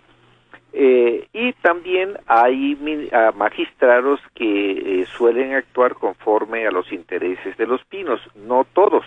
eh, 0.72 1.28
y 1.34 1.52
también 1.54 2.18
hay 2.28 2.78
magistrados 3.36 4.22
que 4.34 5.02
eh, 5.02 5.06
suelen 5.18 5.54
actuar 5.54 5.96
conforme 5.96 6.66
a 6.66 6.72
los 6.72 6.90
intereses 6.94 7.58
de 7.58 7.68
los 7.68 7.84
pinos, 7.86 8.22
no 8.36 8.66
todos 8.74 9.04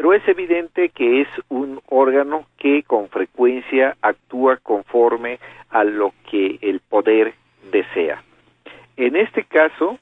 pero 0.00 0.14
es 0.14 0.26
evidente 0.28 0.88
que 0.88 1.20
es 1.20 1.28
un 1.50 1.78
órgano 1.90 2.46
que 2.56 2.84
con 2.84 3.10
frecuencia 3.10 3.98
actúa 4.00 4.56
conforme 4.56 5.38
a 5.68 5.84
lo 5.84 6.14
que 6.30 6.58
el 6.62 6.80
poder 6.80 7.34
desea. 7.70 8.22
En 8.96 9.14
este 9.14 9.44
caso, 9.44 9.98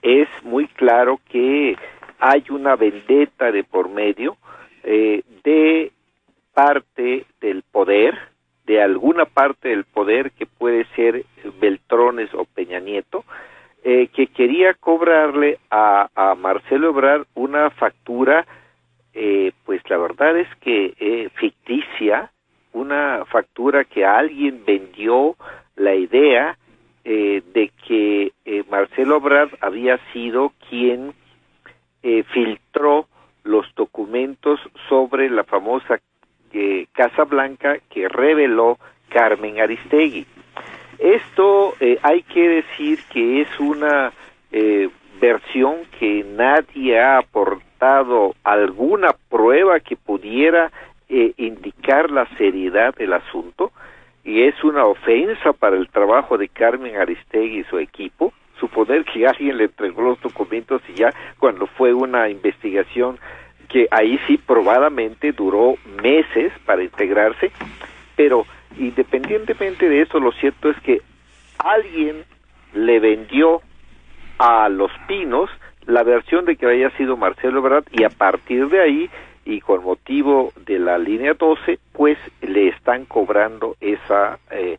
es 0.00 0.28
muy 0.44 0.68
claro 0.68 1.18
que 1.28 1.76
hay 2.20 2.44
una 2.50 2.76
vendetta 2.76 3.50
de 3.50 3.64
por 3.64 3.88
medio 3.88 4.36
eh, 4.84 5.24
de 5.42 5.90
parte 6.54 7.26
del 7.40 7.64
poder, 7.64 8.16
de 8.64 8.80
alguna 8.80 9.24
parte 9.24 9.70
del 9.70 9.86
poder 9.86 10.30
que 10.30 10.46
puede 10.46 10.84
ser 10.94 11.24
Beltrones 11.60 12.32
o 12.32 12.44
Peña 12.44 12.78
Nieto, 12.78 13.24
eh, 13.82 14.06
que 14.14 14.28
quería 14.28 14.74
cobrarle 14.74 15.58
a, 15.68 16.08
a 16.14 16.36
Marcelo 16.36 16.90
Ebrard 16.90 17.26
una 17.34 17.70
factura 17.70 18.46
eh, 19.14 19.52
pues 19.64 19.82
la 19.88 19.96
verdad 19.96 20.38
es 20.38 20.48
que 20.60 20.94
eh, 20.98 21.28
ficticia, 21.34 22.30
una 22.72 23.24
factura 23.26 23.84
que 23.84 24.04
alguien 24.04 24.62
vendió 24.64 25.36
la 25.76 25.94
idea 25.94 26.56
eh, 27.04 27.42
de 27.52 27.72
que 27.86 28.32
eh, 28.44 28.64
Marcelo 28.70 29.16
Obrad 29.16 29.48
había 29.60 29.98
sido 30.12 30.52
quien 30.68 31.14
filtró 32.32 33.06
los 33.44 33.66
documentos 33.74 34.58
sobre 34.88 35.28
la 35.28 35.44
famosa 35.44 36.00
eh, 36.52 36.86
Casa 36.92 37.24
Blanca 37.24 37.78
que 37.90 38.08
reveló 38.08 38.78
Carmen 39.08 39.60
Aristegui. 39.60 40.26
Esto 40.98 41.74
eh, 41.80 41.98
hay 42.02 42.22
que 42.22 42.48
decir 42.48 42.98
que 43.12 43.42
es 43.42 43.60
una 43.60 44.12
eh, 44.52 44.90
versión 45.20 45.76
que 45.98 46.24
nadie 46.24 46.98
ha 46.98 47.18
aportado 47.18 48.34
alguna 48.42 49.14
prueba 49.28 49.80
que 49.80 49.96
pudiera 49.96 50.70
eh, 51.08 51.32
indicar 51.36 52.10
la 52.10 52.26
seriedad 52.36 52.94
del 52.94 53.12
asunto 53.12 53.72
y 54.24 54.42
es 54.42 54.62
una 54.62 54.86
ofensa 54.86 55.52
para 55.52 55.76
el 55.76 55.88
trabajo 55.88 56.38
de 56.38 56.48
Carmen 56.48 56.96
Aristegui 56.96 57.60
y 57.60 57.64
su 57.64 57.78
equipo 57.78 58.32
suponer 58.58 59.04
que 59.04 59.26
alguien 59.26 59.56
le 59.56 59.64
entregó 59.64 60.02
los 60.02 60.20
documentos 60.20 60.82
y 60.88 60.94
ya 60.94 61.12
cuando 61.38 61.66
fue 61.66 61.94
una 61.94 62.28
investigación 62.28 63.18
que 63.68 63.88
ahí 63.90 64.18
sí 64.26 64.36
probadamente 64.36 65.32
duró 65.32 65.76
meses 66.02 66.52
para 66.66 66.82
integrarse, 66.82 67.50
pero 68.16 68.44
independientemente 68.76 69.88
de 69.88 70.02
eso, 70.02 70.18
lo 70.18 70.32
cierto 70.32 70.70
es 70.70 70.80
que 70.80 71.00
alguien 71.58 72.24
le 72.74 73.00
vendió 73.00 73.62
a 74.40 74.70
Los 74.70 74.90
Pinos 75.06 75.50
la 75.84 76.02
versión 76.02 76.46
de 76.46 76.56
que 76.56 76.66
había 76.66 76.90
sido 76.96 77.16
Marcelo 77.18 77.58
Ebrard 77.58 77.84
y 77.92 78.04
a 78.04 78.08
partir 78.08 78.68
de 78.68 78.80
ahí 78.80 79.10
y 79.44 79.60
con 79.60 79.84
motivo 79.84 80.52
de 80.64 80.78
la 80.78 80.96
línea 80.96 81.34
12, 81.34 81.78
pues 81.92 82.16
le 82.40 82.68
están 82.68 83.04
cobrando 83.04 83.76
esa 83.80 84.38
eh, 84.50 84.78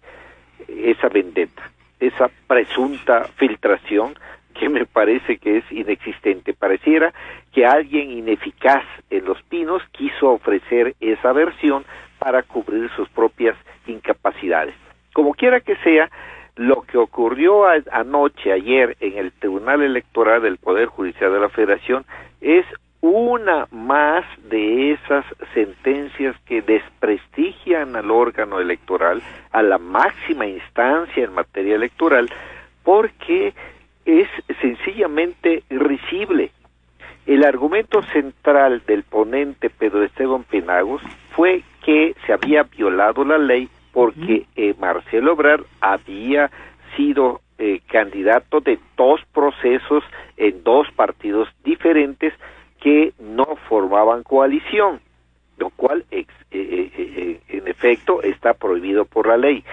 esa 0.67 1.09
vendetta, 1.09 1.69
esa 1.99 2.29
presunta 2.47 3.25
filtración 3.35 4.15
que 4.57 4.67
me 4.67 4.85
parece 4.85 5.37
que 5.37 5.57
es 5.57 5.71
inexistente. 5.71 6.53
Pareciera 6.53 7.13
que 7.51 7.65
alguien 7.65 8.09
ineficaz 8.09 8.83
en 9.11 9.25
Los 9.25 9.41
Pinos 9.43 9.83
quiso 9.91 10.29
ofrecer 10.29 10.95
esa 10.99 11.33
versión 11.33 11.85
para 12.17 12.41
cubrir 12.43 12.89
sus 12.95 13.09
propias 13.09 13.55
incapacidades. 13.85 14.75
Como 15.13 15.33
quiera 15.33 15.59
que 15.59 15.75
sea, 15.77 16.09
lo 16.55 16.81
que 16.81 16.97
ocurrió 16.97 17.65
anoche, 17.91 18.51
ayer, 18.51 18.97
en 18.99 19.17
el 19.17 19.31
Tribunal 19.31 19.81
Electoral 19.81 20.41
del 20.41 20.57
Poder 20.57 20.87
Judicial 20.87 21.31
de 21.31 21.39
la 21.39 21.49
Federación 21.49 22.05
es 22.41 22.65
una 23.01 23.67
más 23.71 24.23
de 24.49 24.91
esas 24.91 25.25
sentencias 25.53 26.35
que 26.45 26.61
desprestigian 26.61 27.95
al 27.95 28.11
órgano 28.11 28.59
electoral, 28.59 29.21
a 29.51 29.63
la 29.63 29.79
máxima 29.79 30.45
instancia 30.45 31.23
en 31.23 31.33
materia 31.33 31.75
electoral, 31.75 32.29
porque 32.83 33.53
es 34.05 34.27
sencillamente 34.61 35.63
risible. 35.69 36.51
El 37.25 37.43
argumento 37.43 38.01
central 38.03 38.83
del 38.85 39.03
ponente 39.03 39.69
Pedro 39.69 40.03
Esteban 40.03 40.43
Penagos 40.43 41.01
fue 41.35 41.63
que 41.83 42.15
se 42.25 42.33
había 42.33 42.63
violado 42.63 43.23
la 43.23 43.37
ley 43.37 43.69
porque 43.91 44.45
eh, 44.55 44.73
Marcelo 44.79 45.33
Obrar 45.33 45.63
había 45.79 46.49
sido 46.95 47.41
eh, 47.57 47.81
candidato 47.87 48.59
de 48.59 48.79
dos 48.97 49.21
procesos 49.33 50.03
en 50.37 50.63
dos 50.63 50.87
partidos 50.95 51.49
diferentes 51.63 52.33
que 52.79 53.13
no 53.19 53.57
formaban 53.67 54.23
coalición, 54.23 54.99
lo 55.57 55.69
cual 55.69 56.05
eh, 56.11 56.25
en 56.51 57.67
efecto 57.67 58.23
está 58.23 58.53
prohibido 58.53 59.05
por 59.05 59.27
la 59.27 59.37
ley. 59.37 59.63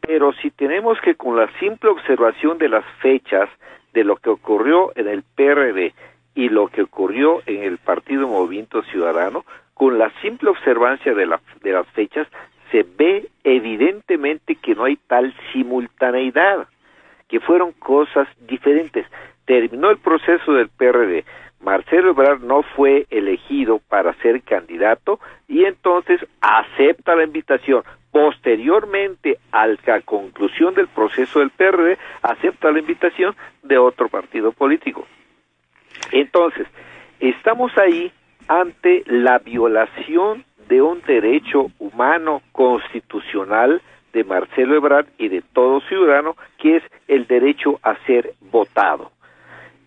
Pero 0.00 0.32
si 0.34 0.50
tenemos 0.50 1.00
que 1.00 1.16
con 1.16 1.36
la 1.36 1.50
simple 1.58 1.90
observación 1.90 2.58
de 2.58 2.68
las 2.68 2.84
fechas 3.00 3.48
de 3.92 4.04
lo 4.04 4.16
que 4.16 4.30
ocurrió 4.30 4.92
en 4.94 5.08
el 5.08 5.22
PRD 5.22 5.94
y 6.34 6.48
lo 6.50 6.68
que 6.68 6.82
ocurrió 6.82 7.42
en 7.46 7.64
el 7.64 7.78
Partido 7.78 8.28
Movimiento 8.28 8.82
Ciudadano, 8.84 9.44
con 9.74 9.98
la 9.98 10.10
simple 10.20 10.50
observancia 10.50 11.12
de, 11.14 11.26
la, 11.26 11.40
de 11.62 11.72
las 11.72 11.86
fechas, 11.88 12.28
se 12.70 12.84
ve 12.96 13.28
evidentemente 13.44 14.56
que 14.56 14.74
no 14.74 14.84
hay 14.84 14.96
tal 14.96 15.34
simultaneidad, 15.52 16.68
que 17.28 17.40
fueron 17.40 17.72
cosas 17.72 18.28
diferentes. 18.46 19.06
Terminó 19.44 19.90
el 19.90 19.98
proceso 19.98 20.52
del 20.52 20.68
PRD, 20.68 21.24
Marcelo 21.60 22.10
Ebrard 22.10 22.42
no 22.42 22.62
fue 22.62 23.06
elegido 23.10 23.80
para 23.88 24.14
ser 24.22 24.42
candidato 24.42 25.18
y 25.48 25.64
entonces 25.64 26.20
acepta 26.40 27.16
la 27.16 27.24
invitación. 27.24 27.82
Posteriormente, 28.10 29.38
a 29.52 29.66
la 29.66 30.00
conclusión 30.02 30.74
del 30.74 30.88
proceso 30.88 31.40
del 31.40 31.50
PRD, 31.50 31.98
acepta 32.22 32.70
la 32.70 32.78
invitación 32.78 33.34
de 33.62 33.78
otro 33.78 34.08
partido 34.08 34.52
político. 34.52 35.06
Entonces, 36.12 36.66
estamos 37.20 37.76
ahí 37.76 38.12
ante 38.48 39.02
la 39.06 39.38
violación 39.38 40.44
de 40.68 40.82
un 40.82 41.00
derecho 41.02 41.70
humano 41.78 42.42
constitucional 42.52 43.80
de 44.12 44.24
Marcelo 44.24 44.76
Ebrard 44.76 45.06
y 45.18 45.28
de 45.28 45.42
todo 45.52 45.80
ciudadano, 45.82 46.36
que 46.58 46.76
es 46.76 46.82
el 47.06 47.26
derecho 47.26 47.78
a 47.82 47.96
ser 48.06 48.32
votado. 48.50 49.12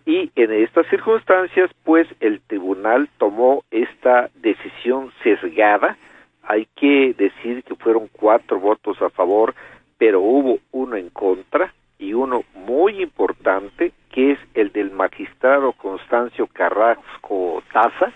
Y 0.06 0.30
en 0.34 0.52
estas 0.52 0.86
circunstancias, 0.88 1.70
pues 1.84 2.08
el 2.20 2.40
tribunal 2.40 3.08
tomó 3.18 3.64
esta 3.70 4.30
decisión 4.34 5.12
sesgada. 5.22 5.96
Hay 6.42 6.66
que 6.76 7.14
decir 7.16 7.62
que 7.64 7.74
fueron 7.74 8.08
cuatro 8.10 8.58
votos 8.58 9.00
a 9.02 9.10
favor, 9.10 9.54
pero 9.98 10.20
hubo 10.20 10.58
uno 10.72 10.96
en 10.96 11.10
contra 11.10 11.74
y 11.98 12.14
uno 12.14 12.44
muy 12.54 13.02
importante, 13.02 13.92
que 14.10 14.32
es 14.32 14.38
el 14.54 14.72
del 14.72 14.90
magistrado 14.90 15.72
Constancio 15.72 16.46
Carrasco 16.46 17.62
Taza, 17.72 18.10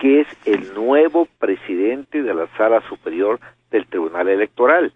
que 0.00 0.22
es 0.22 0.28
el 0.46 0.72
nuevo 0.74 1.28
presidente 1.38 2.22
de 2.22 2.34
la 2.34 2.46
Sala 2.56 2.80
Superior 2.88 3.38
del 3.70 3.86
Tribunal 3.86 4.28
Electoral. 4.28 4.92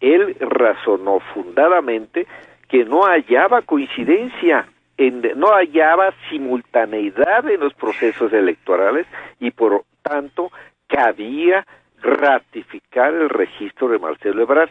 Él 0.00 0.36
razonó 0.38 1.20
fundadamente 1.32 2.26
que 2.68 2.84
no 2.84 3.04
hallaba 3.06 3.62
coincidencia, 3.62 4.68
en, 4.98 5.22
no 5.36 5.48
hallaba 5.48 6.12
simultaneidad 6.28 7.48
en 7.48 7.60
los 7.60 7.72
procesos 7.72 8.30
electorales 8.34 9.06
y 9.40 9.50
por 9.50 9.84
tanto 10.02 10.52
cabía 10.86 11.66
ratificar 12.02 13.14
el 13.14 13.30
registro 13.30 13.88
de 13.88 13.98
Marcelo 13.98 14.42
Ebrard. 14.42 14.70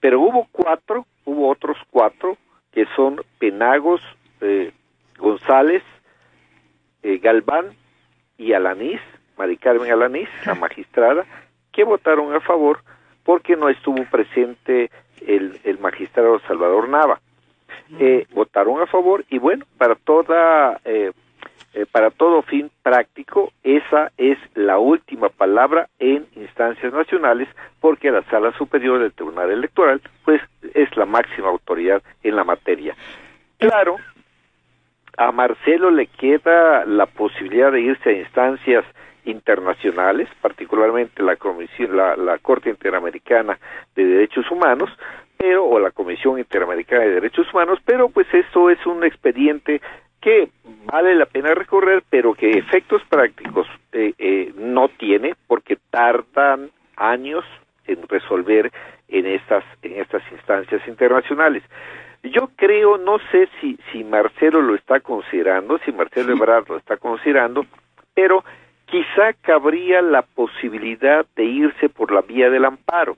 Pero 0.00 0.20
hubo 0.20 0.48
cuatro, 0.50 1.06
hubo 1.26 1.50
otros 1.50 1.76
cuatro, 1.90 2.38
que 2.72 2.86
son 2.96 3.20
Penagos, 3.38 4.00
eh, 4.40 4.72
González, 5.18 5.82
eh, 7.02 7.18
Galván 7.18 7.74
y 8.38 8.54
Alanís, 8.54 9.00
Mari 9.36 9.58
Carmen 9.58 9.92
Alanís, 9.92 10.28
la 10.46 10.54
magistrada, 10.54 11.26
que 11.72 11.84
votaron 11.84 12.34
a 12.34 12.40
favor 12.40 12.80
porque 13.24 13.56
no 13.56 13.68
estuvo 13.68 14.02
presente 14.04 14.90
el, 15.26 15.60
el 15.64 15.78
magistrado 15.78 16.40
Salvador 16.46 16.88
Nava. 16.88 17.20
Eh, 17.98 18.26
votaron 18.32 18.80
a 18.80 18.86
favor 18.86 19.24
y 19.28 19.38
bueno, 19.38 19.64
para 19.76 19.94
toda 19.94 20.80
eh, 20.84 21.10
eh, 21.74 21.86
para 21.90 22.10
todo 22.10 22.42
fin 22.42 22.70
práctico, 22.82 23.52
esa 23.62 24.10
es 24.16 24.38
la 24.54 24.78
última 24.78 25.28
palabra 25.28 25.88
en 25.98 26.26
instancias 26.34 26.92
nacionales, 26.92 27.48
porque 27.80 28.10
la 28.10 28.22
Sala 28.24 28.52
Superior 28.56 28.98
del 28.98 29.12
Tribunal 29.12 29.50
Electoral, 29.50 30.00
pues, 30.24 30.40
es 30.74 30.96
la 30.96 31.04
máxima 31.04 31.48
autoridad 31.48 32.02
en 32.22 32.36
la 32.36 32.44
materia. 32.44 32.96
Claro, 33.58 33.96
a 35.18 35.32
Marcelo 35.32 35.90
le 35.90 36.06
queda 36.06 36.86
la 36.86 37.06
posibilidad 37.06 37.72
de 37.72 37.80
irse 37.80 38.10
a 38.10 38.12
instancias 38.12 38.84
internacionales, 39.24 40.28
particularmente 40.40 41.24
la 41.24 41.34
Comisión, 41.34 41.96
la, 41.96 42.38
Corte 42.38 42.70
Interamericana 42.70 43.58
de 43.96 44.04
Derechos 44.04 44.48
Humanos, 44.48 44.88
pero 45.36 45.66
o 45.66 45.80
la 45.80 45.90
Comisión 45.90 46.38
Interamericana 46.38 47.02
de 47.02 47.14
Derechos 47.14 47.52
Humanos, 47.52 47.80
pero 47.84 48.08
pues 48.08 48.32
esto 48.32 48.70
es 48.70 48.84
un 48.86 49.02
expediente 49.02 49.80
que 50.20 50.50
vale 50.84 51.16
la 51.16 51.26
pena 51.26 51.52
recorrer, 51.52 52.04
pero 52.08 52.34
que 52.34 52.50
efectos 52.50 53.02
prácticos 53.08 53.66
eh, 53.92 54.14
eh, 54.18 54.52
no 54.56 54.88
tiene, 54.88 55.34
porque 55.48 55.78
tardan 55.90 56.70
años 56.96 57.44
en 57.88 58.06
resolver 58.06 58.70
en 59.08 59.26
estas 59.26 59.64
en 59.82 60.00
estas 60.00 60.22
instancias 60.30 60.86
internacionales. 60.86 61.64
Yo 62.22 62.50
creo, 62.56 62.98
no 62.98 63.18
sé 63.30 63.48
si, 63.60 63.78
si 63.92 64.04
Marcelo 64.04 64.60
lo 64.60 64.74
está 64.74 65.00
considerando, 65.00 65.78
si 65.84 65.92
Marcelo 65.92 66.32
Ebrard 66.32 66.68
lo 66.68 66.76
está 66.76 66.96
considerando, 66.96 67.64
pero 68.14 68.44
quizá 68.86 69.32
cabría 69.40 70.02
la 70.02 70.22
posibilidad 70.22 71.24
de 71.36 71.44
irse 71.44 71.88
por 71.88 72.10
la 72.10 72.22
vía 72.22 72.50
del 72.50 72.64
amparo. 72.64 73.16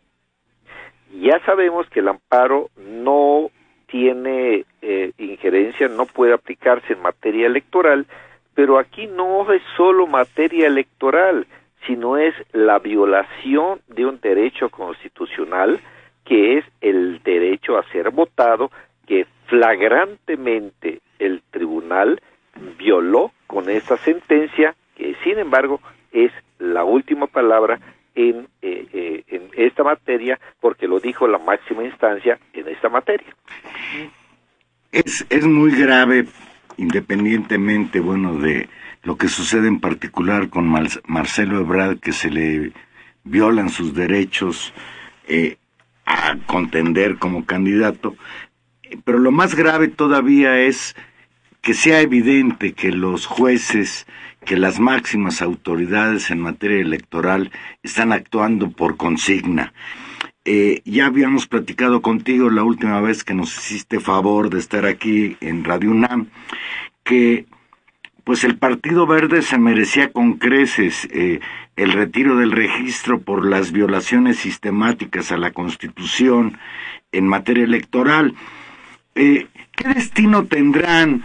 Ya 1.12 1.40
sabemos 1.44 1.88
que 1.88 2.00
el 2.00 2.08
amparo 2.08 2.68
no 2.76 3.50
tiene 3.86 4.64
eh, 4.82 5.12
injerencia, 5.18 5.88
no 5.88 6.06
puede 6.06 6.34
aplicarse 6.34 6.92
en 6.92 7.02
materia 7.02 7.46
electoral, 7.46 8.06
pero 8.54 8.78
aquí 8.78 9.06
no 9.06 9.50
es 9.52 9.62
solo 9.76 10.06
materia 10.06 10.66
electoral, 10.66 11.46
sino 11.86 12.16
es 12.16 12.34
la 12.52 12.78
violación 12.78 13.80
de 13.88 14.06
un 14.06 14.20
derecho 14.20 14.68
constitucional 14.68 15.80
que 16.24 16.58
es 16.58 16.64
el 16.80 17.22
derecho 17.22 17.78
a 17.78 17.88
ser 17.90 18.10
votado 18.10 18.70
que 19.10 19.26
flagrantemente 19.46 21.00
el 21.18 21.42
tribunal 21.50 22.22
violó 22.78 23.32
con 23.48 23.68
esta 23.68 23.96
sentencia 23.96 24.76
que 24.96 25.16
sin 25.24 25.40
embargo 25.40 25.80
es 26.12 26.30
la 26.60 26.84
última 26.84 27.26
palabra 27.26 27.80
en 28.14 28.46
esta 29.56 29.82
materia 29.82 30.38
porque 30.60 30.86
lo 30.86 31.00
dijo 31.00 31.26
la 31.26 31.38
máxima 31.38 31.82
instancia 31.82 32.38
en 32.52 32.68
esta 32.68 32.88
materia. 32.88 33.26
Es, 34.92 35.26
es 35.28 35.44
muy 35.44 35.72
grave, 35.72 36.26
independientemente, 36.76 37.98
bueno, 37.98 38.38
de 38.38 38.68
lo 39.02 39.16
que 39.16 39.26
sucede 39.26 39.66
en 39.66 39.80
particular 39.80 40.50
con 40.50 40.68
Marcelo 40.68 41.58
Ebrard, 41.58 41.98
que 41.98 42.12
se 42.12 42.30
le 42.30 42.72
violan 43.24 43.70
sus 43.70 43.92
derechos 43.92 44.72
eh, 45.26 45.56
a 46.06 46.36
contender 46.46 47.18
como 47.18 47.44
candidato, 47.44 48.14
pero 49.04 49.18
lo 49.18 49.30
más 49.30 49.54
grave 49.54 49.88
todavía 49.88 50.60
es 50.60 50.96
que 51.60 51.74
sea 51.74 52.00
evidente 52.00 52.72
que 52.72 52.90
los 52.90 53.26
jueces, 53.26 54.06
que 54.44 54.56
las 54.56 54.80
máximas 54.80 55.42
autoridades 55.42 56.30
en 56.30 56.40
materia 56.40 56.80
electoral 56.80 57.50
están 57.82 58.12
actuando 58.12 58.70
por 58.70 58.96
consigna. 58.96 59.72
Eh, 60.44 60.80
ya 60.86 61.06
habíamos 61.06 61.46
platicado 61.46 62.00
contigo 62.00 62.48
la 62.48 62.64
última 62.64 63.00
vez 63.00 63.24
que 63.24 63.34
nos 63.34 63.56
hiciste 63.58 64.00
favor 64.00 64.48
de 64.48 64.58
estar 64.58 64.86
aquí 64.86 65.36
en 65.40 65.64
Radio 65.64 65.90
UNAM, 65.90 66.28
que 67.04 67.44
pues 68.24 68.44
el 68.44 68.56
Partido 68.56 69.06
Verde 69.06 69.42
se 69.42 69.58
merecía 69.58 70.12
con 70.12 70.34
creces 70.34 71.08
eh, 71.10 71.40
el 71.76 71.92
retiro 71.92 72.36
del 72.36 72.52
registro 72.52 73.20
por 73.20 73.46
las 73.46 73.72
violaciones 73.72 74.38
sistemáticas 74.38 75.30
a 75.32 75.36
la 75.36 75.52
Constitución 75.52 76.58
en 77.12 77.26
materia 77.26 77.64
electoral. 77.64 78.34
Eh, 79.14 79.46
¿Qué 79.76 79.88
destino 79.88 80.46
tendrán 80.46 81.22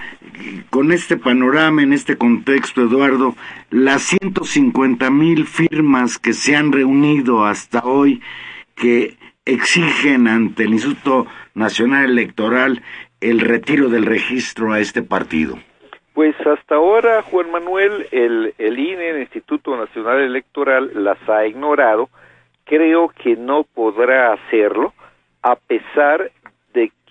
con 0.69 0.91
este 0.91 1.17
panorama, 1.17 1.83
en 1.83 1.93
este 1.93 2.17
contexto, 2.17 2.81
Eduardo, 2.81 3.35
las 3.69 4.03
150 4.03 5.09
mil 5.09 5.45
firmas 5.45 6.17
que 6.17 6.33
se 6.33 6.55
han 6.55 6.71
reunido 6.71 7.45
hasta 7.45 7.83
hoy 7.83 8.21
que 8.75 9.17
exigen 9.45 10.27
ante 10.27 10.63
el 10.63 10.73
Instituto 10.73 11.27
Nacional 11.53 12.09
Electoral 12.09 12.81
el 13.21 13.39
retiro 13.39 13.89
del 13.89 14.05
registro 14.05 14.73
a 14.73 14.79
este 14.79 15.01
partido? 15.01 15.57
Pues 16.13 16.35
hasta 16.47 16.75
ahora, 16.75 17.21
Juan 17.23 17.51
Manuel, 17.51 18.07
el, 18.11 18.53
el 18.57 18.79
INE, 18.79 19.09
el 19.09 19.21
Instituto 19.21 19.75
Nacional 19.75 20.21
Electoral, 20.21 20.91
las 20.95 21.17
ha 21.27 21.45
ignorado. 21.45 22.09
Creo 22.63 23.09
que 23.09 23.35
no 23.35 23.63
podrá 23.63 24.33
hacerlo, 24.33 24.93
a 25.43 25.55
pesar 25.55 26.31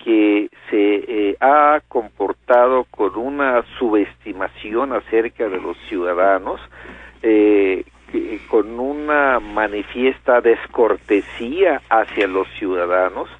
que 0.04 0.50
se 0.68 0.96
eh, 0.96 1.36
ha 1.40 1.80
comportado 1.88 2.84
con 2.90 3.16
una 3.16 3.64
subestimación 3.78 4.92
acerca 4.92 5.48
de 5.48 5.58
los 5.58 5.78
ciudadanos, 5.88 6.60
eh, 7.22 7.84
con 8.48 8.78
una 8.78 9.40
manifiesta 9.40 10.42
descortesía 10.42 11.80
hacia 11.88 12.28
los 12.28 12.46
ciudadanos, 12.58 13.30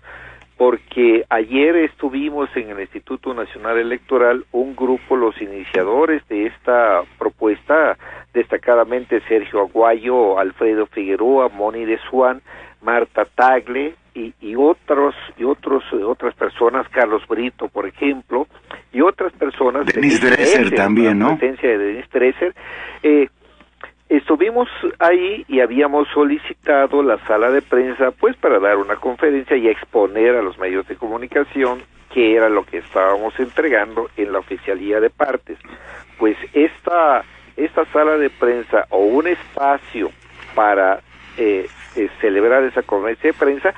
porque 0.56 1.26
ayer 1.28 1.76
estuvimos 1.76 2.48
en 2.56 2.70
el 2.70 2.80
Instituto 2.80 3.34
Nacional 3.34 3.76
Electoral 3.76 4.46
un 4.50 4.74
grupo, 4.74 5.16
los 5.16 5.40
iniciadores 5.42 6.26
de 6.28 6.46
esta 6.46 7.02
propuesta, 7.18 7.98
destacadamente 8.32 9.20
Sergio 9.28 9.60
Aguayo, 9.60 10.38
Alfredo 10.38 10.86
Figueroa, 10.86 11.50
Moni 11.50 11.84
de 11.84 11.98
Suán, 12.08 12.40
Marta 12.80 13.26
Tagle 13.26 13.94
y, 14.14 14.32
y 14.40 14.54
otros 14.54 15.14
y 15.36 15.44
otros 15.44 15.82
otras 15.92 16.34
personas, 16.34 16.88
Carlos 16.88 17.26
Brito, 17.28 17.68
por 17.68 17.86
ejemplo, 17.86 18.46
y 18.92 19.00
otras 19.00 19.32
personas. 19.32 19.86
Denise 19.86 20.30
Dresser 20.30 20.74
también, 20.74 21.18
¿no? 21.18 21.30
La 21.30 21.36
presencia 21.36 21.68
de 21.70 21.78
Denise 21.78 22.08
Dresser. 22.12 22.54
Eh, 23.02 23.28
Estuvimos 24.08 24.68
ahí 24.98 25.44
y 25.48 25.60
habíamos 25.60 26.06
solicitado 26.08 27.02
la 27.02 27.18
sala 27.26 27.50
de 27.50 27.62
prensa 27.62 28.10
pues 28.10 28.36
para 28.36 28.58
dar 28.60 28.76
una 28.76 28.96
conferencia 28.96 29.56
y 29.56 29.66
exponer 29.66 30.36
a 30.36 30.42
los 30.42 30.58
medios 30.58 30.86
de 30.86 30.96
comunicación 30.96 31.82
qué 32.12 32.36
era 32.36 32.50
lo 32.50 32.64
que 32.64 32.78
estábamos 32.78 33.34
entregando 33.40 34.10
en 34.16 34.32
la 34.32 34.40
oficialía 34.40 35.00
de 35.00 35.08
partes. 35.08 35.58
Pues 36.18 36.36
esta, 36.52 37.24
esta 37.56 37.86
sala 37.86 38.18
de 38.18 38.28
prensa 38.28 38.86
o 38.90 38.98
un 38.98 39.26
espacio 39.26 40.10
para 40.54 41.00
eh, 41.38 41.66
eh, 41.96 42.08
celebrar 42.20 42.62
esa 42.62 42.82
conferencia 42.82 43.32
de 43.32 43.38
prensa 43.38 43.74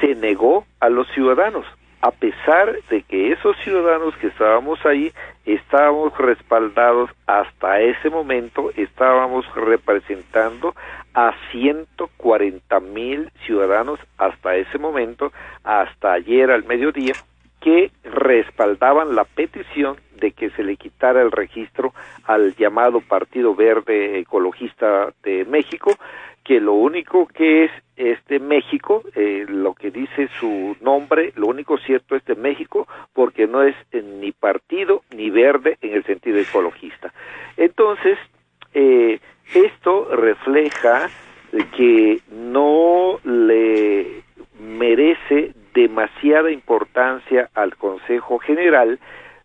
se 0.00 0.14
negó 0.14 0.64
a 0.80 0.88
los 0.88 1.08
ciudadanos. 1.12 1.66
A 2.02 2.12
pesar 2.12 2.78
de 2.88 3.02
que 3.02 3.32
esos 3.32 3.56
ciudadanos 3.58 4.16
que 4.16 4.28
estábamos 4.28 4.84
ahí 4.86 5.12
estábamos 5.44 6.16
respaldados 6.16 7.10
hasta 7.26 7.80
ese 7.80 8.08
momento, 8.08 8.70
estábamos 8.74 9.44
representando 9.54 10.74
a 11.12 11.34
140 11.52 12.80
mil 12.80 13.30
ciudadanos 13.44 14.00
hasta 14.16 14.56
ese 14.56 14.78
momento, 14.78 15.30
hasta 15.62 16.14
ayer 16.14 16.50
al 16.50 16.64
mediodía, 16.64 17.14
que 17.60 17.90
respaldaban 18.04 19.14
la 19.14 19.24
petición 19.24 19.96
de 20.16 20.32
que 20.32 20.50
se 20.50 20.62
le 20.62 20.76
quitara 20.76 21.22
el 21.22 21.30
registro 21.30 21.92
al 22.24 22.54
llamado 22.56 23.00
Partido 23.00 23.54
Verde 23.54 24.18
Ecologista 24.18 25.12
de 25.22 25.44
México, 25.44 25.96
que 26.44 26.60
lo 26.60 26.74
único 26.74 27.26
que 27.26 27.64
es 27.64 27.70
este 27.96 28.38
México, 28.38 29.02
eh, 29.14 29.44
lo 29.48 29.74
que 29.74 29.90
dice 29.90 30.28
su 30.38 30.76
nombre, 30.80 31.32
lo 31.36 31.46
único 31.46 31.78
cierto 31.78 32.16
es 32.16 32.24
de 32.24 32.34
México, 32.34 32.88
porque 33.12 33.46
no 33.46 33.62
es 33.62 33.74
ni 33.92 34.32
partido 34.32 35.02
ni 35.14 35.30
verde 35.30 35.76
en 35.82 35.92
el 35.92 36.04
sentido 36.04 36.38
ecologista. 36.38 37.12
Entonces, 37.56 38.18
eh, 38.72 39.20
esto 39.54 40.08
refleja 40.16 41.10
que 41.76 42.20
no 42.30 43.18
le 43.24 44.22
merece 44.60 45.52
demasiada 45.74 46.50
importancia 46.50 47.50
al 47.54 47.76
Consejo 47.76 48.38
General 48.38 48.98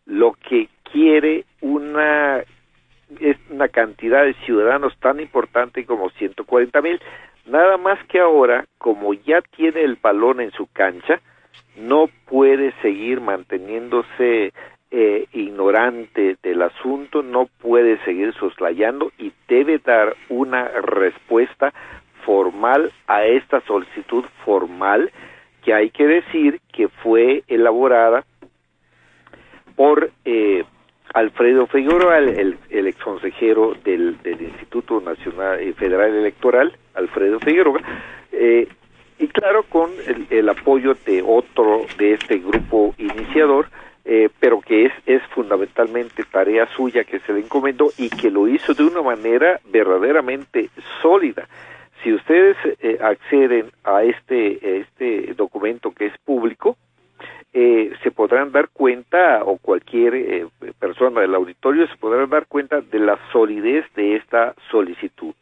lo 0.05 0.33
que 0.33 0.69
quiere 0.91 1.45
una 1.61 2.43
es 3.19 3.37
una 3.49 3.67
cantidad 3.67 4.23
de 4.23 4.33
ciudadanos 4.45 4.97
tan 4.99 5.19
importante 5.19 5.85
como 5.85 6.09
140 6.11 6.81
mil. 6.81 6.99
Nada 7.45 7.77
más 7.77 8.03
que 8.07 8.19
ahora, 8.19 8.65
como 8.79 9.13
ya 9.13 9.41
tiene 9.55 9.83
el 9.83 9.97
balón 10.01 10.41
en 10.41 10.51
su 10.51 10.67
cancha, 10.73 11.21
no 11.75 12.09
puede 12.25 12.73
seguir 12.81 13.21
manteniéndose 13.21 14.53
eh, 14.91 15.25
ignorante 15.33 16.37
del 16.41 16.61
asunto, 16.63 17.21
no 17.21 17.47
puede 17.59 18.03
seguir 18.05 18.33
soslayando 18.35 19.11
y 19.17 19.31
debe 19.47 19.77
dar 19.79 20.15
una 20.29 20.67
respuesta 20.67 21.73
formal 22.25 22.91
a 23.07 23.25
esta 23.25 23.61
solicitud 23.61 24.25
formal 24.43 25.11
que 25.65 25.73
hay 25.73 25.89
que 25.89 26.05
decir 26.05 26.61
que 26.71 26.87
fue 26.87 27.43
elaborada 27.47 28.23
por 29.75 30.11
eh, 30.23 30.63
Alfredo 31.15 31.65
Figueroa, 31.65 32.19
el, 32.19 32.57
el, 32.69 32.87
ex 32.87 33.03
consejero 33.03 33.73
del, 33.83 34.15
Instituto 34.23 35.01
Nacional 35.01 35.59
eh, 35.59 35.73
Federal 35.73 36.13
Electoral, 36.13 36.77
Alfredo 36.93 37.39
Figueroa, 37.39 37.81
eh, 38.31 38.67
y 39.17 39.27
claro, 39.29 39.63
con 39.63 39.89
el, 40.29 40.49
apoyo 40.49 40.95
de 41.05 41.23
otro, 41.25 41.85
de 41.97 42.13
este 42.13 42.37
grupo 42.37 42.93
iniciador, 42.99 43.67
eh, 44.03 44.29
pero 44.39 44.61
que 44.61 44.85
es, 44.85 44.93
es 45.07 45.23
fundamentalmente 45.33 46.23
tarea 46.31 46.67
suya 46.75 47.05
que 47.05 47.19
se 47.21 47.33
le 47.33 47.39
encomendó 47.39 47.91
y 47.97 48.09
que 48.09 48.29
lo 48.29 48.47
hizo 48.47 48.75
de 48.75 48.83
una 48.83 49.01
manera 49.01 49.59
verdaderamente 49.71 50.69
sólida. 51.01 51.47
Si 52.05 52.13
ustedes 52.13 52.55
eh, 52.81 52.99
acceden 53.01 53.71
a 53.83 54.03
este, 54.03 54.81
este 54.81 55.33
documento 55.33 55.91
que 55.91 56.05
es 56.05 56.17
público, 56.19 56.77
eh, 57.51 57.91
se 58.03 58.11
podrán 58.11 58.51
dar 58.51 58.69
cuenta, 58.69 59.43
o 59.43 59.57
cualquier 59.57 60.13
eh, 60.13 60.47
persona 60.77 61.21
del 61.21 61.33
auditorio 61.33 61.87
se 61.87 61.97
podrán 61.97 62.29
dar 62.29 62.45
cuenta 62.45 62.79
de 62.81 62.99
la 62.99 63.17
solidez 63.31 63.91
de 63.95 64.17
esta 64.17 64.53
solicitud. 64.69 65.33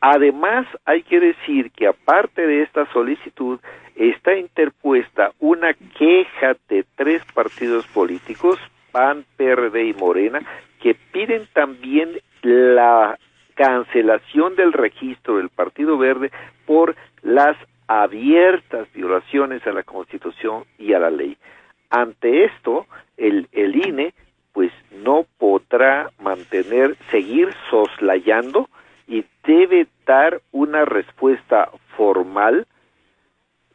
Además, 0.00 0.66
hay 0.86 1.02
que 1.02 1.20
decir 1.20 1.70
que 1.72 1.86
aparte 1.86 2.46
de 2.46 2.62
esta 2.62 2.90
solicitud, 2.94 3.60
está 3.96 4.34
interpuesta 4.34 5.32
una 5.40 5.74
queja 5.74 6.56
de 6.70 6.86
tres 6.94 7.22
partidos 7.34 7.86
políticos, 7.88 8.58
PAN, 8.92 9.26
PRD 9.36 9.88
y 9.88 9.92
Morena, 9.92 10.40
que 10.80 10.94
piden 11.12 11.46
también 11.52 12.12
la 12.40 13.15
cancelación 13.96 14.56
del 14.56 14.72
registro 14.72 15.38
del 15.38 15.48
Partido 15.48 15.96
Verde 15.96 16.30
por 16.66 16.94
las 17.22 17.56
abiertas 17.88 18.92
violaciones 18.92 19.66
a 19.66 19.72
la 19.72 19.84
Constitución 19.84 20.64
y 20.78 20.92
a 20.92 20.98
la 20.98 21.10
ley. 21.10 21.38
Ante 21.88 22.44
esto, 22.44 22.86
el, 23.16 23.48
el 23.52 23.74
INE 23.74 24.12
pues 24.52 24.70
no 24.90 25.26
podrá 25.38 26.10
mantener, 26.18 26.96
seguir 27.10 27.48
soslayando 27.70 28.68
y 29.06 29.24
debe 29.44 29.86
dar 30.06 30.40
una 30.52 30.84
respuesta 30.84 31.70
formal 31.96 32.66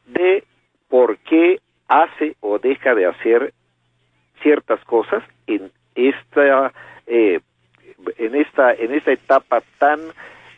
de 0.08 0.44
por 0.88 1.18
qué 1.20 1.60
hace 1.88 2.36
o 2.42 2.60
deja 2.60 2.94
de 2.94 3.06
hacer 3.06 3.54
ciertas 4.42 4.84
cosas 4.86 5.24
en 5.48 5.72
esta 5.96 6.74
eh, 7.08 7.40
en 8.26 8.36
esta 8.36 8.74
en 8.74 8.94
esta 8.94 9.12
etapa 9.12 9.62
tan 9.78 10.00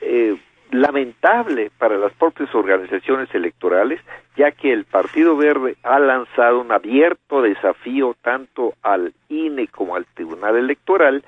eh, 0.02 0.38
lamentable 0.72 1.72
para 1.78 1.98
las 1.98 2.14
propias 2.14 2.54
organizaciones 2.56 3.34
electorales, 3.34 4.02
ya 4.36 4.52
que 4.52 4.74
el 4.74 4.86
Partido 4.86 5.38
Verde 5.38 5.76
ha 5.84 6.00
lanzado 6.00 6.62
un 6.62 6.72
abierto 6.72 7.42
desafío 7.42 8.16
tanto 8.22 8.74
al 8.82 9.14
INE 9.30 9.68
como 9.68 9.96
al 9.96 10.06
Tribunal 10.08 10.58
Electoral 10.58 11.24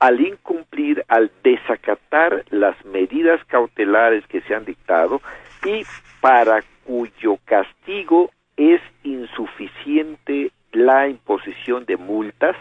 al 0.00 0.18
incumplir, 0.20 1.04
al 1.08 1.30
desacatar 1.44 2.44
las 2.48 2.74
medidas 2.86 3.44
cautelares 3.44 4.26
que 4.26 4.40
se 4.40 4.54
han 4.54 4.64
dictado 4.64 5.20
y 5.64 5.84
para 6.22 6.64
cuyo 6.84 7.36
castigo 7.44 8.30
es 8.56 8.80
insuficiente 9.04 10.50
la 10.72 11.08
imposición 11.08 11.84
de 11.84 11.96
multas, 11.98 12.56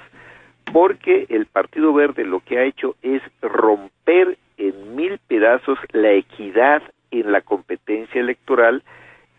porque 0.71 1.25
el 1.29 1.45
Partido 1.45 1.93
Verde 1.93 2.25
lo 2.25 2.39
que 2.41 2.57
ha 2.59 2.63
hecho 2.63 2.95
es 3.01 3.21
romper 3.41 4.37
en 4.57 4.95
mil 4.95 5.19
pedazos 5.27 5.79
la 5.91 6.11
equidad 6.11 6.81
en 7.11 7.31
la 7.31 7.41
competencia 7.41 8.21
electoral 8.21 8.83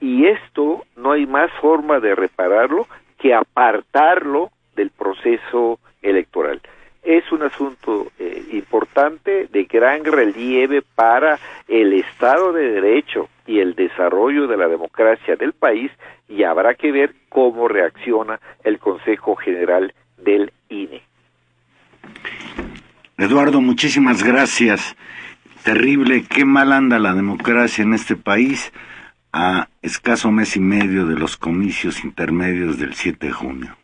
y 0.01 0.27
esto 0.27 0.85
no 0.97 1.13
hay 1.13 1.27
más 1.27 1.51
forma 1.61 2.01
de 2.01 2.15
repararlo 2.15 2.87
que 3.19 3.35
apartarlo 3.35 4.51
del 4.75 4.91
proceso 4.91 5.79
electoral. 6.03 6.61
Es 7.03 7.31
un 7.33 7.43
asunto 7.43 8.09
eh, 8.19 8.45
importante 8.53 9.47
de 9.47 9.65
gran 9.65 10.05
relieve 10.05 10.83
para 10.83 11.39
el 11.69 11.95
Estado 11.95 12.53
de 12.53 12.73
Derecho 12.73 13.29
y 13.47 13.61
el 13.61 13.75
desarrollo 13.75 14.47
de 14.47 14.57
la 14.57 14.69
democracia 14.69 15.37
del 15.37 15.53
país 15.53 15.91
y 16.29 16.45
habrá 16.45 16.75
que 16.75 16.93
ver 16.93 17.15
cómo 17.29 17.69
reacciona 17.69 18.41
el 18.65 18.79
Consejo 18.79 19.37
General 19.37 19.93
del 20.19 20.53
INE. 20.69 21.10
Eduardo, 23.19 23.61
muchísimas 23.61 24.23
gracias. 24.23 24.97
Terrible, 25.65 26.25
qué 26.25 26.45
mal 26.45 26.73
anda 26.73 26.99
la 26.99 27.15
democracia 27.15 27.83
en 27.83 27.93
este 27.93 28.17
país 28.17 28.73
a 29.33 29.69
escaso 29.83 30.31
mes 30.31 30.57
y 30.57 30.61
medio 30.61 31.07
de 31.07 31.19
los 31.19 31.37
comicios 31.37 32.05
intermedios 32.05 32.79
del 32.79 32.95
7 32.95 33.27
de 33.27 33.33
junio. 33.33 33.77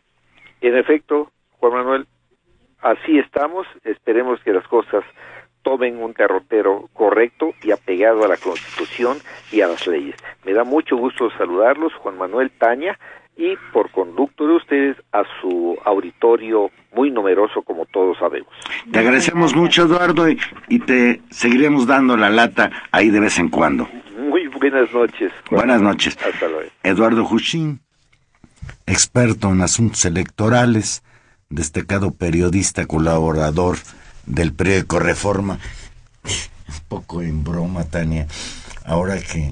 En 0.61 0.75
efecto, 0.75 1.31
Juan 1.59 1.73
Manuel, 1.73 2.07
así 2.81 3.19
estamos. 3.19 3.67
Esperemos 3.83 4.39
que 4.43 4.53
las 4.53 4.67
cosas 4.67 5.03
tomen 5.61 6.01
un 6.01 6.13
derrotero 6.13 6.89
correcto 6.93 7.53
y 7.61 7.71
apegado 7.71 8.23
a 8.23 8.27
la 8.27 8.37
Constitución 8.37 9.17
y 9.51 9.61
a 9.61 9.67
las 9.67 9.85
leyes. 9.85 10.15
Me 10.45 10.53
da 10.53 10.63
mucho 10.63 10.95
gusto 10.95 11.29
saludarlos, 11.37 11.93
Juan 11.95 12.17
Manuel 12.17 12.51
Taña, 12.51 12.97
y 13.37 13.55
por 13.71 13.91
conducto 13.91 14.47
de 14.47 14.55
ustedes 14.55 14.97
a 15.11 15.23
su 15.39 15.77
auditorio 15.85 16.71
muy 16.93 17.11
numeroso 17.11 17.61
como 17.61 17.85
todos 17.85 18.17
sabemos. 18.17 18.51
Te 18.91 18.99
agradecemos 18.99 19.55
mucho 19.55 19.83
Eduardo 19.83 20.27
y, 20.29 20.79
te 20.79 21.21
seguiremos 21.29 21.85
dando 21.85 22.17
la 22.17 22.29
lata 22.29 22.71
ahí 22.91 23.09
de 23.09 23.19
vez 23.19 23.37
en 23.37 23.49
cuando. 23.49 23.87
Muy 24.17 24.47
buenas 24.47 24.91
noches. 24.91 25.31
Buenas 25.51 25.81
noches. 25.81 26.17
Hasta 26.17 26.47
luego. 26.47 26.69
Eduardo 26.83 27.23
Juchín, 27.25 27.81
experto 28.87 29.49
en 29.49 29.61
asuntos 29.61 30.03
electorales, 30.05 31.03
destacado 31.49 32.11
periodista 32.11 32.87
colaborador 32.87 33.77
del 34.25 34.53
periódico 34.53 34.99
Reforma. 34.99 35.59
Un 36.23 36.87
poco 36.87 37.21
en 37.21 37.43
broma, 37.43 37.85
Tania, 37.85 38.27
ahora 38.85 39.19
que 39.19 39.51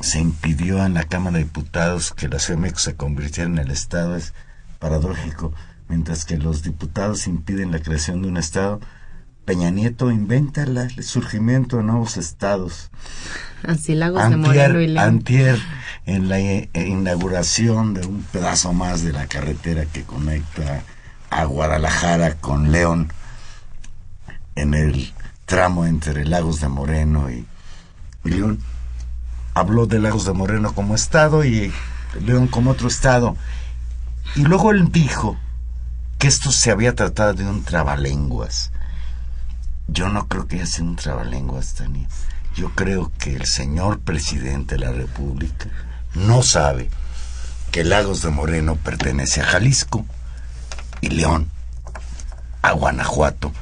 se 0.00 0.20
impidió 0.20 0.84
en 0.84 0.94
la 0.94 1.04
Cámara 1.04 1.38
de 1.38 1.44
Diputados 1.44 2.12
que 2.12 2.28
la 2.28 2.38
Ciudad 2.38 2.74
se 2.74 2.96
convirtiera 2.96 3.48
en 3.48 3.58
el 3.58 3.70
Estado. 3.70 4.16
Es 4.16 4.34
paradójico. 4.78 5.52
Mientras 5.88 6.24
que 6.24 6.36
los 6.36 6.62
diputados 6.62 7.26
impiden 7.26 7.70
la 7.70 7.78
creación 7.78 8.22
de 8.22 8.28
un 8.28 8.36
Estado, 8.36 8.80
Peña 9.44 9.70
Nieto 9.70 10.10
inventa 10.10 10.64
el 10.64 11.04
surgimiento 11.04 11.76
de 11.76 11.84
nuevos 11.84 12.16
estados. 12.16 12.90
Así 13.62 13.94
Lagos 13.94 14.28
de 14.28 14.36
Moreno 14.36 14.80
y. 14.80 14.98
Antier, 14.98 15.58
en 16.04 16.28
la 16.28 16.40
eh, 16.40 16.68
inauguración 16.74 17.94
de 17.94 18.04
un 18.04 18.22
pedazo 18.24 18.72
más 18.72 19.04
de 19.04 19.12
la 19.12 19.28
carretera 19.28 19.86
que 19.86 20.02
conecta 20.02 20.82
a 21.30 21.44
Guadalajara 21.44 22.34
con 22.34 22.72
León, 22.72 23.12
en 24.56 24.74
el 24.74 25.12
tramo 25.44 25.86
entre 25.86 26.24
Lagos 26.24 26.60
de 26.60 26.68
Moreno 26.68 27.30
y 27.30 27.46
León, 28.24 28.60
habló 29.56 29.86
de 29.86 29.98
Lagos 29.98 30.26
de 30.26 30.34
Moreno 30.34 30.74
como 30.74 30.94
estado 30.94 31.42
y 31.42 31.72
León 32.20 32.46
como 32.46 32.72
otro 32.72 32.88
estado. 32.88 33.38
Y 34.34 34.42
luego 34.42 34.70
él 34.70 34.92
dijo 34.92 35.38
que 36.18 36.28
esto 36.28 36.52
se 36.52 36.70
había 36.70 36.94
tratado 36.94 37.32
de 37.32 37.46
un 37.46 37.64
trabalenguas. 37.64 38.70
Yo 39.88 40.10
no 40.10 40.28
creo 40.28 40.46
que 40.46 40.56
haya 40.56 40.66
sido 40.66 40.88
un 40.88 40.96
trabalenguas, 40.96 41.72
Tania. 41.72 42.06
Yo 42.54 42.74
creo 42.74 43.10
que 43.18 43.34
el 43.34 43.46
señor 43.46 44.00
presidente 44.00 44.74
de 44.74 44.82
la 44.82 44.92
República 44.92 45.70
no 46.14 46.42
sabe 46.42 46.90
que 47.72 47.82
Lagos 47.82 48.20
de 48.20 48.30
Moreno 48.30 48.76
pertenece 48.76 49.40
a 49.40 49.46
Jalisco 49.46 50.04
y 51.00 51.08
León 51.08 51.50
a 52.60 52.72
Guanajuato. 52.72 53.52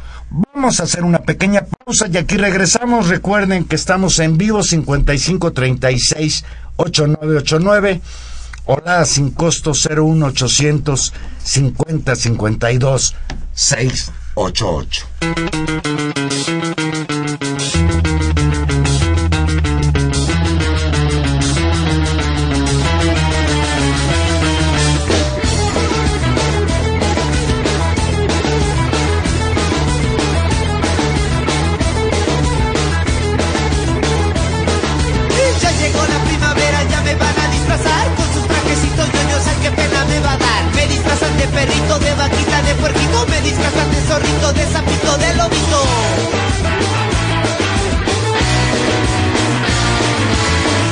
Vamos 0.65 0.81
a 0.81 0.85
hacer 0.85 1.05
una 1.05 1.19
pequeña 1.19 1.67
pausa 1.67 2.07
y 2.11 2.17
aquí 2.17 2.39
regresamos. 2.39 3.09
Recuerden 3.09 3.67
que 3.67 3.77
estamos 3.77 4.19
en 4.19 4.39
vivo 4.39 4.62
5536 4.62 6.43
8989 6.77 8.01
Hola 8.65 9.05
sin 9.05 9.33
costo 9.33 9.73
01800 9.75 11.12
50 11.43 12.17
52 12.17 13.15
688. 13.53 15.07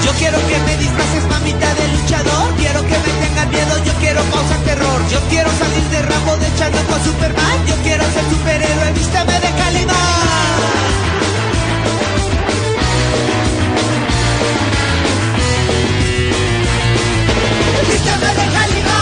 Yo 0.05 0.13
quiero 0.19 0.39
que 0.49 0.59
me 0.61 0.77
disfraces 0.77 1.25
mamita 1.29 1.75
de 1.75 1.89
luchador. 1.89 2.55
Quiero 2.57 2.81
que 2.83 2.99
me 2.99 3.27
tengan 3.27 3.51
miedo, 3.51 3.85
yo 3.85 3.93
quiero 4.01 4.23
causar 4.31 4.59
terror. 4.65 5.01
Yo 5.11 5.21
quiero 5.29 5.51
salir 5.51 5.85
de 5.91 6.03
Rambo, 6.03 6.37
de 6.37 6.55
Chanoco 6.57 6.95
a 6.95 7.05
Superman. 7.05 7.67
Yo 7.67 7.77
quiero 7.83 8.05
ser 8.05 8.25
superhéroe, 8.31 8.93
vístame 8.93 9.33
de 9.41 9.51
Calimán 9.51 10.33
Vístame 17.89 18.27
de 18.27 18.53
Calimán 18.53 19.02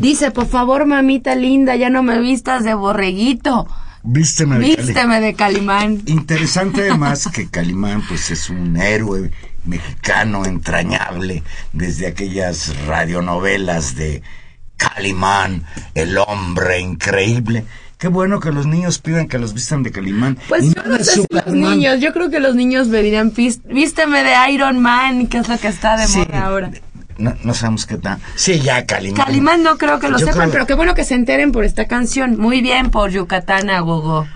Dice, 0.00 0.30
por 0.30 0.46
favor, 0.46 0.86
mamita 0.86 1.34
linda, 1.34 1.76
ya 1.76 1.90
no 1.90 2.02
me 2.02 2.20
vistas 2.20 2.64
de 2.64 2.74
borreguito. 2.74 3.66
Vísteme 4.02 4.58
de, 4.58 4.76
Vísteme 4.76 5.20
de 5.20 5.34
Calimán. 5.34 6.02
Interesante 6.06 6.82
además 6.90 7.28
que 7.32 7.48
Calimán 7.48 8.02
pues 8.06 8.30
es 8.30 8.48
un 8.50 8.76
héroe 8.76 9.32
mexicano 9.64 10.44
entrañable 10.44 11.42
desde 11.72 12.06
aquellas 12.06 12.72
radionovelas 12.86 13.96
de 13.96 14.22
Calimán, 14.76 15.64
el 15.94 16.18
hombre 16.18 16.78
increíble. 16.78 17.64
Qué 17.98 18.08
bueno 18.08 18.40
que 18.40 18.52
los 18.52 18.66
niños 18.66 18.98
pidan 18.98 19.26
que 19.26 19.38
los 19.38 19.54
vistan 19.54 19.82
de 19.82 19.90
Calimán. 19.90 20.38
Pues 20.48 20.72
yo 20.72 20.82
no 20.84 20.98
sé 20.98 21.04
si 21.04 21.26
los 21.30 21.46
niños, 21.46 21.98
yo 21.98 22.12
creo 22.12 22.30
que 22.30 22.38
los 22.40 22.54
niños 22.54 22.86
me 22.88 23.02
dirían, 23.02 23.32
vísteme 23.34 24.22
de 24.22 24.52
Iron 24.52 24.78
Man, 24.78 25.26
que 25.26 25.38
es 25.38 25.48
lo 25.48 25.58
que 25.58 25.68
está 25.68 25.96
de 25.96 26.06
moda 26.06 26.44
ahora 26.44 26.70
no, 27.18 27.54
sabemos 27.54 27.86
qué 27.86 27.96
tal. 27.96 28.18
Sí, 28.34 28.60
ya, 28.60 28.84
Calimán. 28.86 29.24
Calimán 29.24 29.62
no 29.62 29.78
creo 29.78 29.98
que 29.98 30.08
lo 30.08 30.18
sepan, 30.18 30.50
pero 30.50 30.66
qué 30.66 30.74
bueno 30.74 30.94
que 30.94 31.04
se 31.04 31.14
enteren 31.14 31.52
por 31.52 31.64
esta 31.64 31.86
canción. 31.86 32.38
Muy 32.38 32.60
bien 32.60 32.90
por 32.90 33.10
Yucatán 33.10 33.70
a 33.70 33.80
Gogo. 33.80 34.26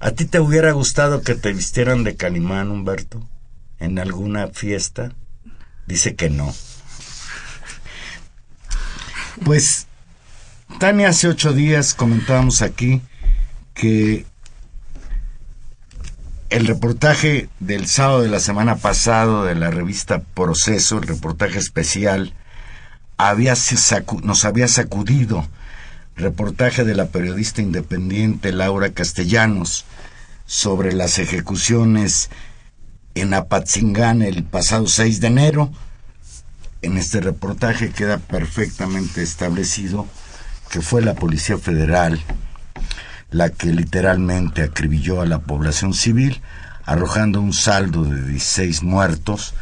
¿A 0.00 0.10
ti 0.12 0.24
te 0.24 0.40
hubiera 0.40 0.72
gustado 0.72 1.22
que 1.22 1.34
te 1.34 1.52
vistieran 1.52 2.04
de 2.04 2.16
Calimán, 2.16 2.70
Humberto? 2.70 3.26
¿En 3.78 3.98
alguna 3.98 4.48
fiesta? 4.48 5.12
Dice 5.86 6.14
que 6.14 6.30
no. 6.30 6.54
Pues, 9.44 9.86
Tania, 10.78 11.08
hace 11.08 11.28
ocho 11.28 11.52
días 11.52 11.94
comentábamos 11.94 12.62
aquí 12.62 13.02
que 13.74 14.26
el 16.50 16.66
reportaje 16.66 17.48
del 17.60 17.86
sábado 17.86 18.22
de 18.22 18.28
la 18.28 18.40
semana 18.40 18.76
pasada 18.76 19.44
de 19.44 19.54
la 19.54 19.70
revista 19.70 20.20
Proceso, 20.20 20.98
el 20.98 21.06
reportaje 21.06 21.58
especial, 21.58 22.32
había 23.18 23.54
nos 24.22 24.44
había 24.44 24.68
sacudido. 24.68 25.46
Reportaje 26.16 26.84
de 26.84 26.94
la 26.94 27.08
periodista 27.08 27.60
independiente 27.62 28.52
Laura 28.52 28.90
Castellanos 28.90 29.84
sobre 30.46 30.92
las 30.92 31.18
ejecuciones 31.18 32.30
en 33.14 33.34
Apatzingán 33.34 34.22
el 34.22 34.42
pasado 34.42 34.86
6 34.86 35.20
de 35.20 35.26
enero. 35.26 35.70
En 36.80 36.96
este 36.96 37.20
reportaje 37.20 37.90
queda 37.90 38.18
perfectamente 38.18 39.22
establecido 39.22 40.06
que 40.70 40.80
fue 40.80 41.02
la 41.02 41.14
Policía 41.14 41.58
Federal 41.58 42.20
la 43.30 43.50
que 43.50 43.72
literalmente 43.72 44.62
acribilló 44.62 45.20
a 45.20 45.26
la 45.26 45.40
población 45.40 45.94
civil, 45.94 46.40
arrojando 46.84 47.40
un 47.40 47.52
saldo 47.52 48.04
de 48.04 48.22
16 48.22 48.82
muertos, 48.82 49.54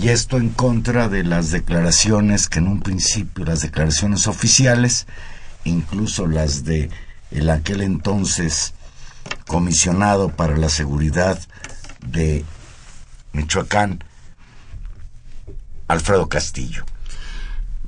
y 0.00 0.08
esto 0.08 0.38
en 0.38 0.48
contra 0.50 1.08
de 1.08 1.22
las 1.22 1.50
declaraciones 1.50 2.48
que 2.48 2.58
en 2.58 2.68
un 2.68 2.80
principio, 2.80 3.44
las 3.44 3.60
declaraciones 3.60 4.26
oficiales, 4.26 5.06
incluso 5.64 6.26
las 6.26 6.64
de 6.64 6.90
el 7.30 7.50
aquel 7.50 7.82
entonces 7.82 8.74
comisionado 9.46 10.30
para 10.30 10.56
la 10.56 10.68
seguridad 10.68 11.38
de 12.06 12.44
Michoacán, 13.32 14.04
Alfredo 15.88 16.28
Castillo. 16.28 16.84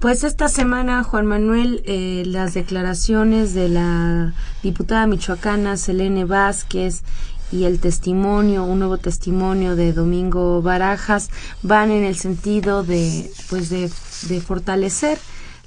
Pues 0.01 0.23
esta 0.23 0.49
semana, 0.49 1.03
Juan 1.03 1.25
Manuel, 1.25 1.83
eh, 1.87 2.25
las 2.27 2.53
declaraciones 2.53 3.55
de 3.55 3.69
la 3.71 4.35
diputada 4.63 5.07
michoacana 5.07 5.77
Selene 5.79 6.25
Vázquez 6.27 7.03
y 7.51 7.65
el 7.65 7.79
testimonio, 7.79 8.65
un 8.65 8.81
nuevo 8.81 8.99
testimonio 8.99 9.77
de 9.77 9.93
Domingo 9.93 10.61
Barajas, 10.61 11.31
van 11.63 11.91
en 11.91 12.05
el 12.05 12.17
sentido 12.17 12.83
de, 12.83 13.31
pues 13.49 13.71
de, 13.71 13.91
de 14.29 14.41
fortalecer 14.43 15.19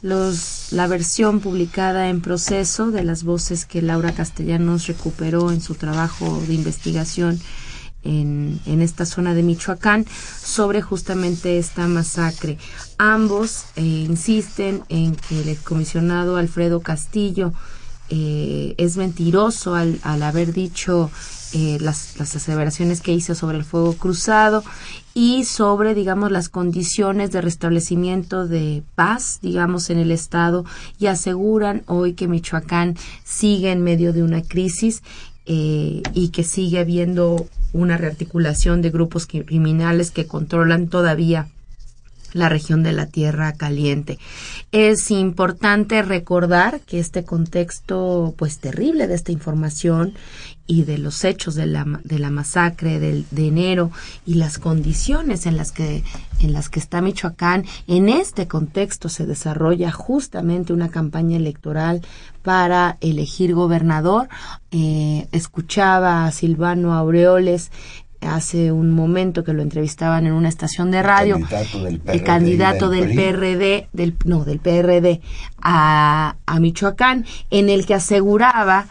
los, 0.01 0.67
la 0.71 0.86
versión 0.86 1.39
publicada 1.39 2.09
en 2.09 2.21
proceso 2.21 2.91
de 2.91 3.03
las 3.03 3.23
voces 3.23 3.65
que 3.65 3.82
Laura 3.82 4.13
Castellanos 4.13 4.86
recuperó 4.88 5.51
en 5.51 5.61
su 5.61 5.75
trabajo 5.75 6.41
de 6.47 6.53
investigación 6.53 7.39
en, 8.08 8.60
en, 8.66 8.82
esta 8.82 9.05
zona 9.05 9.34
de 9.34 9.43
Michoacán 9.43 10.05
sobre 10.41 10.82
justamente 10.82 11.58
esta 11.58 11.88
masacre. 11.88 12.58
Ambos 12.97 13.66
eh, 13.76 13.82
insisten 13.82 14.84
en 14.89 15.16
que 15.16 15.41
el 15.41 15.49
excomisionado 15.49 16.38
Alfredo 16.38 16.80
Castillo 16.80 17.53
eh, 18.10 18.74
es 18.78 18.95
mentiroso 18.95 19.76
al, 19.76 19.99
al 20.01 20.24
haber 20.24 20.53
dicho 20.53 21.12
eh, 21.53 21.78
las, 21.82 22.18
las, 22.18 22.36
aseveraciones 22.36 23.01
que 23.01 23.14
hizo 23.14 23.36
sobre 23.36 23.58
el 23.58 23.66
fuego 23.66 23.93
cruzado 23.93 24.64
y 25.14 25.43
sobre, 25.45 25.93
digamos, 25.93 26.32
las 26.32 26.49
condiciones 26.49 27.32
de 27.32 27.41
restablecimiento 27.41 28.47
de 28.47 28.84
paz, 28.95 29.39
digamos, 29.41 29.89
en 29.89 29.97
el 29.97 30.12
Estado 30.12 30.66
y 30.99 31.08
aseguran 31.08 31.84
hoy 31.88 32.14
que 32.14 32.28
Michoacán 32.28 32.97
sigue 33.26 33.72
en 33.72 33.82
medio 33.82 34.14
de 34.14 34.24
una 34.24 34.41
crisis 34.41 35.03
eh, 35.48 36.02
y 36.14 36.30
que 36.30 36.43
sigue 36.43 36.80
habiendo 36.80 37.48
una 37.74 37.98
rearticulación 37.98 38.82
de 38.82 38.89
grupos 38.89 39.28
criminales 39.28 40.12
que 40.12 40.28
controlan 40.28 40.88
todavía 40.88 41.48
la 42.34 42.49
región 42.49 42.84
de 42.84 42.93
la 42.93 43.07
Tierra 43.07 43.53
Caliente. 43.53 44.19
Es 44.71 45.11
importante 45.11 46.01
recordar 46.01 46.82
que 46.82 46.99
este 46.99 47.23
contexto 47.23 48.34
pues 48.38 48.59
terrible 48.59 49.07
de 49.07 49.15
esta 49.15 49.32
información 49.32 50.13
y 50.67 50.84
de 50.84 50.97
los 50.97 51.23
hechos 51.23 51.55
de 51.55 51.65
la, 51.65 51.86
de 52.03 52.19
la 52.19 52.30
masacre 52.30 52.99
del, 52.99 53.25
de 53.32 53.47
enero 53.47 53.89
y 54.25 54.34
las 54.34 54.59
condiciones 54.59 55.45
en 55.45 55.55
las 55.55 55.71
que 55.71 56.03
en 56.39 56.53
las 56.53 56.69
que 56.69 56.80
está 56.80 57.01
Michoacán 57.01 57.65
en 57.88 58.09
este 58.09 58.47
contexto 58.47 59.07
se 59.09 59.25
desarrolla 59.25 59.91
justamente 59.91 60.73
una 60.73 60.89
campaña 60.89 61.38
electoral 61.38 62.01
para 62.43 62.97
elegir 62.99 63.55
gobernador 63.55 64.28
eh, 64.71 65.28
escuchaba 65.32 66.25
a 66.25 66.32
Silvano 66.32 66.93
Aureoles 66.93 67.71
hace 68.22 68.72
un 68.72 68.91
momento 68.91 69.43
que 69.43 69.53
lo 69.53 69.61
entrevistaban 69.61 70.26
en 70.26 70.34
una 70.34 70.49
estación 70.49 70.91
de 70.91 71.03
radio, 71.03 71.38
el 72.05 72.24
candidato 72.24 72.89
del 72.89 73.13
PRD, 73.13 73.89
del, 73.93 74.15
no, 74.26 74.43
del 74.43 74.59
PRD 74.59 75.22
a, 75.61 76.36
a 76.45 76.59
Michoacán, 76.59 77.26
en 77.49 77.70
el 77.70 77.86
que 77.86 77.93
aseguraba 77.93 78.88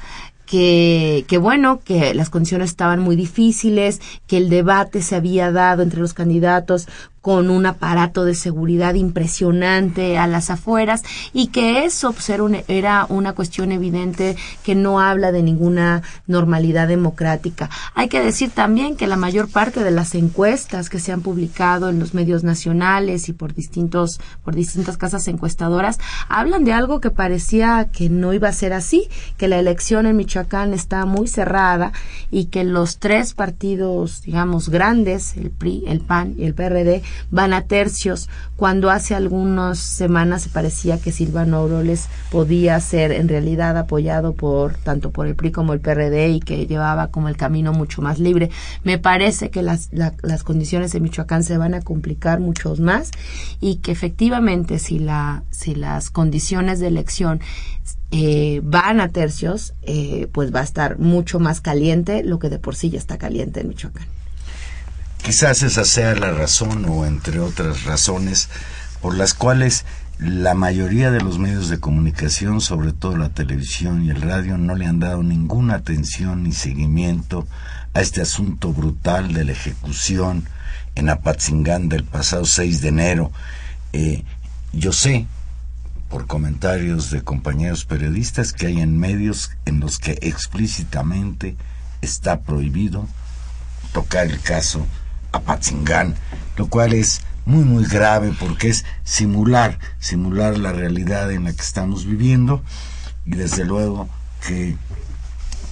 que, 0.47 1.25
que 1.27 1.39
bueno, 1.39 1.81
que 1.85 2.15
las 2.15 2.31
condiciones 2.31 2.71
estaban 2.71 3.01
muy 3.01 3.17
difíciles, 3.17 4.01
que 4.27 4.37
el 4.37 4.49
debate 4.49 5.03
se 5.03 5.17
había 5.17 5.51
dado 5.51 5.83
entre 5.83 6.01
los 6.01 6.15
candidatos 6.15 6.87
con 7.27 7.51
un 7.51 7.67
aparato 7.67 8.25
de 8.25 8.37
seguridad 8.37 8.95
impresionante 8.95 10.17
a 10.17 10.29
las 10.29 10.49
afueras 10.49 11.03
y 11.33 11.49
que 11.49 11.85
eso 11.85 12.13
pues, 12.13 12.31
era, 12.69 13.05
una 13.09 13.33
cuestión 13.33 13.73
evidente 13.73 14.37
que 14.63 14.77
no 14.77 15.01
habla 15.01 15.33
de 15.33 15.43
ninguna 15.43 16.03
normalidad 16.29 16.87
democrática. 16.87 17.69
Hay 17.97 18.07
que 18.07 18.21
decir 18.21 18.51
también 18.51 18.95
que 18.95 19.09
la 19.09 19.17
mayor 19.17 19.49
parte 19.49 19.83
de 19.83 19.91
las 19.91 20.15
encuestas 20.15 20.89
que 20.89 21.01
se 21.01 21.11
han 21.11 21.21
publicado 21.21 21.89
en 21.89 21.99
los 21.99 22.15
medios 22.15 22.45
nacionales 22.45 23.29
y 23.29 23.33
por 23.33 23.55
distintos 23.55 24.21
por 24.45 24.55
distintas 24.55 24.97
casas 24.97 25.27
encuestadoras 25.27 25.99
hablan 26.29 26.63
de 26.63 26.75
algo 26.75 27.01
que 27.01 27.11
parecía 27.11 27.89
que 27.91 28.09
no 28.09 28.35
iba 28.35 28.51
a 28.51 28.53
ser 28.53 28.73
así, 28.73 29.09
que 29.37 29.49
la 29.49 29.59
elección 29.59 30.07
en 30.07 30.17
Michoacán 30.17 30.73
está 30.73 31.05
muy 31.07 31.27
cerrada 31.27 31.91
y 32.31 32.45
que 32.45 32.63
los 32.63 32.99
tres 32.99 33.35
partidos, 33.35 34.23
digamos, 34.23 34.69
grandes, 34.69 35.37
el 35.37 35.51
PRI, 35.51 35.83
el 35.89 35.99
PAN 35.99 36.37
y 36.39 36.45
el 36.45 36.55
PRD, 36.55 37.03
van 37.31 37.53
a 37.53 37.63
tercios, 37.63 38.29
cuando 38.57 38.91
hace 38.91 39.15
algunas 39.15 39.79
semanas 39.79 40.43
se 40.43 40.51
parecía 40.51 41.01
que 41.01 41.13
Silvano 41.13 41.59
Auroles 41.59 42.09
podía 42.31 42.79
ser 42.81 43.13
en 43.13 43.29
realidad 43.29 43.77
apoyado 43.77 44.35
por 44.35 44.75
tanto 44.75 45.11
por 45.11 45.27
el 45.27 45.35
PRI 45.35 45.53
como 45.53 45.73
el 45.73 45.81
PRD 45.81 46.29
y 46.31 46.41
que 46.41 46.67
llevaba 46.67 47.09
como 47.09 47.29
el 47.29 47.37
camino 47.37 47.73
mucho 47.73 48.03
más 48.03 48.19
libre. 48.19 48.51
Me 48.85 48.99
parece 48.99 49.51
que 49.51 49.63
las, 49.63 49.91
las 49.93 50.43
condiciones 50.43 50.95
en 50.95 51.03
Michoacán 51.03 51.43
se 51.43 51.59
van 51.59 51.75
a 51.75 51.83
complicar 51.83 52.41
mucho 52.41 52.75
más 52.77 53.11
y 53.61 53.77
que 53.77 53.93
efectivamente 53.93 54.79
si, 54.79 54.99
la, 54.99 55.43
si 55.51 55.75
las 55.75 56.11
condiciones 56.11 56.81
de 56.81 56.89
elección 56.89 57.41
eh, 58.11 58.61
van 58.63 59.01
a 59.01 59.09
tercios, 59.09 59.75
eh, 59.83 60.29
pues 60.33 60.55
va 60.55 60.61
a 60.61 60.65
estar 60.65 60.99
mucho 60.99 61.41
más 61.41 61.61
caliente, 61.61 62.23
lo 62.23 62.39
que 62.39 62.49
de 62.49 62.59
por 62.59 62.77
sí 62.77 62.91
ya 62.91 62.99
está 62.99 63.19
caliente 63.19 63.61
en 63.61 63.69
Michoacán. 63.69 64.16
Quizás 65.27 65.65
esa 65.65 65.85
sea 65.85 66.15
la 66.15 66.31
razón 66.31 66.85
o 66.89 67.05
entre 67.05 67.41
otras 67.41 67.83
razones 67.83 68.49
por 69.03 69.17
las 69.17 69.35
cuales 69.35 69.85
la 70.21 70.55
mayoría 70.55 71.11
de 71.11 71.21
los 71.21 71.41
medios 71.41 71.69
de 71.69 71.81
comunicación, 71.81 72.61
sobre 72.61 72.93
todo 72.93 73.17
la 73.17 73.31
televisión 73.31 74.05
y 74.05 74.11
el 74.11 74.23
radio, 74.23 74.57
no 74.57 74.77
le 74.77 74.87
han 74.87 75.01
dado 75.01 75.25
ninguna 75.25 75.75
atención 75.75 76.45
ni 76.45 76.53
seguimiento 76.53 77.45
a 77.93 78.03
este 78.03 78.23
asunto 78.23 78.73
brutal 78.73 79.33
de 79.33 79.47
la 79.47 79.51
ejecución 79.51 80.45
en 80.95 81.09
Apatzingán 81.09 81.89
del 81.89 82.05
pasado 82.05 82.45
6 82.45 82.81
de 82.83 82.89
enero. 82.89 83.33
Eh, 83.95 84.23
yo 84.73 84.93
sé, 84.93 85.27
por 86.09 86.29
comentarios 86.29 87.11
de 87.11 87.23
compañeros 87.23 87.85
periodistas, 87.85 88.53
que 88.53 88.69
hay 88.69 88.81
en 88.81 88.97
medios 88.97 89.51
en 89.65 89.81
los 89.81 89.99
que 89.99 90.21
explícitamente 90.23 91.57
está 92.01 92.43
prohibido 92.43 93.09
tocar 93.93 94.29
el 94.29 94.41
caso 94.41 94.87
Apatzingán, 95.37 96.15
lo 96.57 96.69
cual 96.69 96.93
es 96.93 97.23
muy 97.45 97.65
muy 97.65 97.85
grave 97.85 98.35
porque 98.39 98.69
es 98.69 98.85
simular, 99.05 99.79
simular 100.01 100.59
la 100.59 100.73
realidad 100.73 101.31
en 101.31 101.45
la 101.45 101.53
que 101.53 101.63
estamos 101.63 102.05
viviendo 102.05 102.63
y 103.25 103.37
desde 103.37 103.65
luego 103.65 104.09
que 104.47 104.77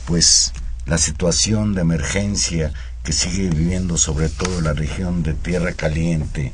pues 0.07 0.53
la 0.87 0.99
situación 0.99 1.75
de 1.75 1.81
emergencia 1.81 2.73
que 3.03 3.13
sigue 3.13 3.49
viviendo 3.49 3.97
sobre 3.99 4.29
todo 4.29 4.61
la 4.61 4.73
región 4.73 5.23
de 5.23 5.35
Tierra 5.35 5.73
Caliente 5.73 6.53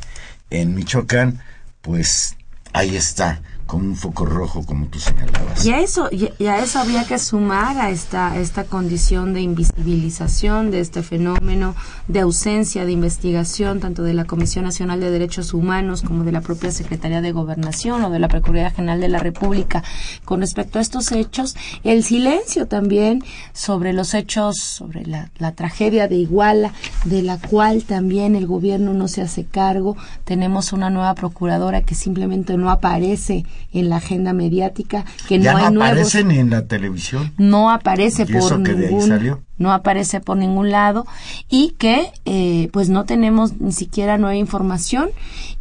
en 0.50 0.74
Michoacán, 0.74 1.42
pues 1.80 2.36
ahí 2.72 2.96
está 2.96 3.42
como 3.70 3.84
un 3.84 3.94
foco 3.94 4.26
rojo, 4.26 4.66
como 4.66 4.86
tú 4.86 4.98
señalabas. 4.98 5.64
Y 5.64 5.70
a 5.70 5.78
eso, 5.78 6.08
y 6.10 6.46
a 6.46 6.58
eso 6.58 6.80
había 6.80 7.04
que 7.04 7.20
sumar 7.20 7.78
a 7.78 7.90
esta, 7.90 8.36
esta 8.36 8.64
condición 8.64 9.32
de 9.32 9.42
invisibilización 9.42 10.72
de 10.72 10.80
este 10.80 11.04
fenómeno, 11.04 11.76
de 12.08 12.18
ausencia 12.18 12.84
de 12.84 12.90
investigación, 12.90 13.78
tanto 13.78 14.02
de 14.02 14.12
la 14.12 14.24
Comisión 14.24 14.64
Nacional 14.64 14.98
de 14.98 15.12
Derechos 15.12 15.54
Humanos 15.54 16.02
como 16.02 16.24
de 16.24 16.32
la 16.32 16.40
propia 16.40 16.72
Secretaría 16.72 17.20
de 17.20 17.30
Gobernación 17.30 18.02
o 18.02 18.10
de 18.10 18.18
la 18.18 18.26
Procuraduría 18.26 18.72
General 18.72 19.00
de 19.00 19.08
la 19.08 19.20
República 19.20 19.84
con 20.24 20.40
respecto 20.40 20.80
a 20.80 20.82
estos 20.82 21.12
hechos, 21.12 21.54
el 21.84 22.02
silencio 22.02 22.66
también 22.66 23.22
sobre 23.52 23.92
los 23.92 24.14
hechos, 24.14 24.58
sobre 24.58 25.06
la, 25.06 25.30
la 25.38 25.52
tragedia 25.52 26.08
de 26.08 26.16
Iguala, 26.16 26.72
de 27.04 27.22
la 27.22 27.38
cual 27.38 27.84
también 27.84 28.36
el 28.36 28.46
gobierno 28.46 28.92
no 28.94 29.08
se 29.08 29.22
hace 29.22 29.44
cargo. 29.44 29.96
Tenemos 30.24 30.72
una 30.72 30.90
nueva 30.90 31.14
procuradora 31.14 31.82
que 31.82 31.94
simplemente 31.94 32.56
no 32.56 32.70
aparece 32.70 33.44
en 33.72 33.88
la 33.88 33.96
agenda 33.96 34.32
mediática, 34.32 35.04
que 35.28 35.38
ya 35.38 35.52
no, 35.52 35.58
no 35.58 35.64
hay 35.64 35.72
nuevos, 35.72 35.90
aparece 35.90 36.24
ni 36.24 36.38
en 36.38 36.50
la 36.50 36.66
televisión. 36.66 37.32
no 37.38 37.70
aparece 37.70 38.22
¿Y 38.28 38.32
por 38.32 38.62
de 38.62 38.70
ahí 38.72 38.78
ningún 38.78 39.08
salió? 39.08 39.40
no 39.58 39.72
aparece 39.72 40.20
por 40.20 40.36
ningún 40.36 40.70
lado 40.70 41.06
y 41.48 41.74
que 41.78 42.10
eh, 42.24 42.68
pues 42.72 42.88
no 42.88 43.04
tenemos 43.04 43.60
ni 43.60 43.72
siquiera 43.72 44.18
nueva 44.18 44.36
información 44.36 45.10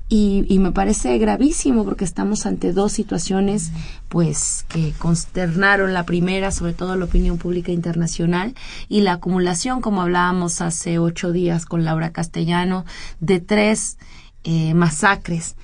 y, 0.10 0.44
y 0.50 0.58
me 0.58 0.72
parece 0.72 1.18
gravísimo 1.20 1.86
porque 1.86 2.04
estamos 2.04 2.48
ante 2.48 2.74
dos 2.74 2.92
situaciones 2.92 3.72
pues 4.10 4.66
que 4.68 4.92
consternaron 4.98 5.94
la 5.94 6.06
primera 6.06 6.52
sobre 6.52 6.74
todo 6.74 6.96
la 6.96 7.06
opinión 7.06 7.38
pública 7.38 7.72
internacional 7.72 8.56
y 8.90 9.02
la 9.02 9.14
acumulación 9.14 9.82
como 9.82 10.02
hablábamos 10.02 10.62
hace 10.62 10.98
ocho 10.98 11.32
días 11.32 11.66
con 11.66 11.86
Laura 11.86 12.12
Castellano 12.12 12.86
de 13.20 13.40
tres 13.40 13.98
eh, 14.44 14.74
masacres 14.74 15.56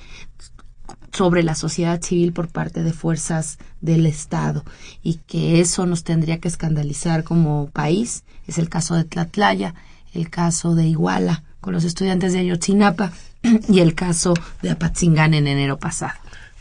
sobre 1.12 1.43
la 1.43 1.56
sociedad 1.56 2.02
civil 2.02 2.34
por 2.34 2.50
parte 2.50 2.84
de 2.84 2.93
fuerzas 2.93 3.58
del 3.82 4.06
Estado 4.06 4.64
y 5.02 5.16
que 5.26 5.62
eso 5.62 5.86
nos 5.86 6.04
tendría 6.04 6.39
que 6.39 6.50
escandalizar 6.50 7.24
como 7.24 7.70
país. 7.72 8.26
Es 8.48 8.58
el 8.58 8.70
caso 8.70 8.96
de 8.96 9.06
Tlatlaya, 9.06 9.74
el 10.14 10.30
caso 10.30 10.76
de 10.76 10.86
Iguala 10.88 11.43
con 11.66 11.74
los 11.74 11.84
estudiantes 11.84 12.32
de 12.32 12.39
Ayotzinapa 12.39 13.11
y 13.68 13.80
el 13.80 13.95
caso 13.95 14.36
de 14.61 14.70
Apatzingán 14.70 15.34
en 15.34 15.47
enero 15.47 15.80
pasado. 15.80 16.13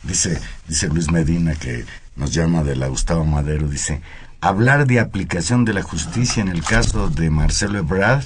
Dice, 0.02 0.40
dice 0.66 0.88
Luis 0.88 1.10
Medina 1.10 1.54
que 1.54 1.84
nos 2.16 2.32
llama 2.32 2.64
de 2.64 2.74
la 2.74 2.88
Gustavo 2.88 3.22
Madero, 3.26 3.68
dice, 3.68 4.00
hablar 4.40 4.86
de 4.86 5.00
aplicación 5.00 5.66
de 5.66 5.74
la 5.74 5.82
justicia 5.82 6.40
en 6.40 6.48
el 6.48 6.64
caso 6.64 7.10
de 7.10 7.28
Marcelo 7.28 7.78
Ebrard 7.78 8.24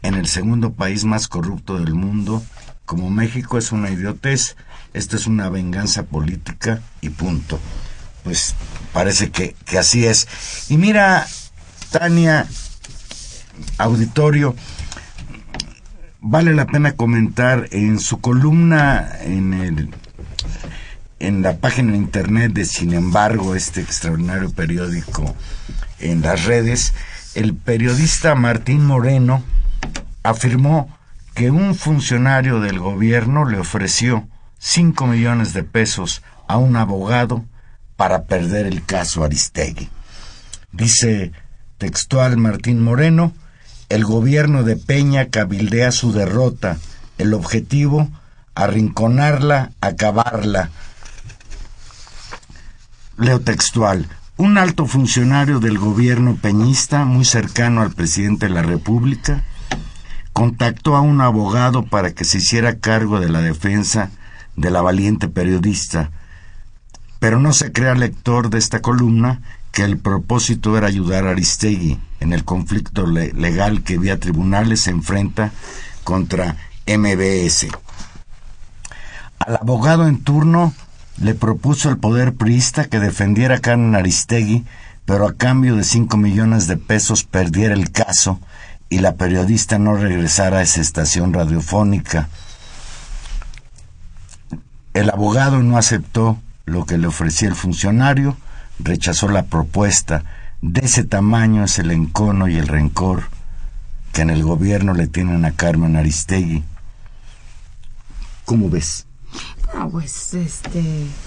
en 0.00 0.14
el 0.14 0.26
segundo 0.26 0.72
país 0.72 1.04
más 1.04 1.28
corrupto 1.28 1.78
del 1.78 1.94
mundo, 1.94 2.42
como 2.86 3.10
México, 3.10 3.58
es 3.58 3.72
una 3.72 3.90
idiotez. 3.90 4.56
Esto 4.94 5.16
es 5.16 5.26
una 5.26 5.50
venganza 5.50 6.04
política 6.04 6.80
y 7.02 7.10
punto. 7.10 7.60
Pues 8.24 8.54
parece 8.94 9.30
que, 9.30 9.54
que 9.66 9.76
así 9.76 10.06
es. 10.06 10.26
Y 10.70 10.78
mira, 10.78 11.26
Tania, 11.90 12.46
auditorio, 13.76 14.54
vale 16.30 16.52
la 16.52 16.66
pena 16.66 16.92
comentar 16.92 17.68
en 17.70 17.98
su 17.98 18.20
columna 18.20 19.12
en 19.22 19.54
el 19.54 19.94
en 21.20 21.42
la 21.42 21.56
página 21.56 21.92
de 21.92 21.98
internet 21.98 22.52
de 22.52 22.64
Sin 22.66 22.92
embargo, 22.92 23.54
este 23.54 23.80
extraordinario 23.80 24.52
periódico 24.52 25.34
en 25.98 26.20
las 26.20 26.44
redes, 26.44 26.94
el 27.34 27.54
periodista 27.54 28.34
Martín 28.34 28.84
Moreno 28.84 29.42
afirmó 30.22 30.94
que 31.34 31.50
un 31.50 31.74
funcionario 31.74 32.60
del 32.60 32.78
gobierno 32.78 33.46
le 33.46 33.58
ofreció 33.58 34.28
5 34.58 35.06
millones 35.06 35.54
de 35.54 35.64
pesos 35.64 36.22
a 36.46 36.58
un 36.58 36.76
abogado 36.76 37.44
para 37.96 38.24
perder 38.24 38.66
el 38.66 38.84
caso 38.84 39.24
Aristegui. 39.24 39.88
Dice 40.72 41.32
textual 41.78 42.36
Martín 42.36 42.82
Moreno, 42.82 43.32
el 43.88 44.04
gobierno 44.04 44.64
de 44.64 44.76
Peña 44.76 45.30
cabildea 45.30 45.92
su 45.92 46.12
derrota, 46.12 46.78
el 47.16 47.32
objetivo, 47.32 48.08
arrinconarla, 48.54 49.72
acabarla. 49.80 50.70
Leo 53.16 53.40
textual, 53.40 54.06
un 54.36 54.58
alto 54.58 54.86
funcionario 54.86 55.58
del 55.58 55.78
gobierno 55.78 56.36
peñista, 56.36 57.04
muy 57.04 57.24
cercano 57.24 57.80
al 57.80 57.92
presidente 57.92 58.46
de 58.46 58.54
la 58.54 58.62
República, 58.62 59.44
contactó 60.32 60.94
a 60.94 61.00
un 61.00 61.20
abogado 61.20 61.86
para 61.86 62.12
que 62.12 62.24
se 62.24 62.38
hiciera 62.38 62.78
cargo 62.78 63.20
de 63.20 63.28
la 63.30 63.40
defensa 63.40 64.10
de 64.54 64.70
la 64.70 64.82
valiente 64.82 65.28
periodista. 65.28 66.10
Pero 67.18 67.40
no 67.40 67.52
se 67.52 67.72
crea 67.72 67.94
lector 67.94 68.50
de 68.50 68.58
esta 68.58 68.80
columna 68.80 69.40
que 69.72 69.82
el 69.82 69.98
propósito 69.98 70.76
era 70.76 70.86
ayudar 70.86 71.26
a 71.26 71.30
Aristegui 71.30 71.98
en 72.20 72.32
el 72.32 72.44
conflicto 72.44 73.06
le 73.06 73.32
legal 73.32 73.82
que 73.82 73.98
vía 73.98 74.18
tribunales 74.18 74.82
se 74.82 74.90
enfrenta 74.90 75.52
contra 76.04 76.56
MBS. 76.86 77.68
Al 79.38 79.56
abogado 79.56 80.08
en 80.08 80.22
turno 80.22 80.74
le 81.20 81.34
propuso 81.34 81.90
el 81.90 81.98
poder 81.98 82.34
priista 82.34 82.86
que 82.86 83.00
defendiera 83.00 83.56
a 83.56 83.60
Carmen 83.60 83.94
Aristegui, 83.94 84.64
pero 85.04 85.26
a 85.26 85.34
cambio 85.34 85.76
de 85.76 85.84
cinco 85.84 86.16
millones 86.16 86.66
de 86.66 86.76
pesos 86.76 87.24
perdiera 87.24 87.74
el 87.74 87.90
caso 87.90 88.40
y 88.90 88.98
la 88.98 89.14
periodista 89.14 89.78
no 89.78 89.96
regresara 89.96 90.58
a 90.58 90.62
esa 90.62 90.80
estación 90.80 91.32
radiofónica. 91.32 92.28
El 94.94 95.10
abogado 95.10 95.62
no 95.62 95.76
aceptó 95.76 96.38
lo 96.64 96.84
que 96.84 96.98
le 96.98 97.06
ofrecía 97.06 97.48
el 97.48 97.54
funcionario, 97.54 98.36
rechazó 98.78 99.28
la 99.28 99.44
propuesta. 99.44 100.24
De 100.60 100.84
ese 100.84 101.04
tamaño 101.04 101.64
es 101.64 101.78
el 101.78 101.90
encono 101.90 102.48
y 102.48 102.56
el 102.56 102.66
rencor 102.66 103.24
que 104.12 104.22
en 104.22 104.30
el 104.30 104.42
gobierno 104.42 104.92
le 104.92 105.06
tienen 105.06 105.44
a 105.44 105.52
Carmen 105.52 105.96
Aristegui. 105.96 106.64
¿Cómo 108.44 108.68
ves? 108.68 109.07
Ah, 109.74 109.86
pues 109.90 110.32
este, 110.32 110.82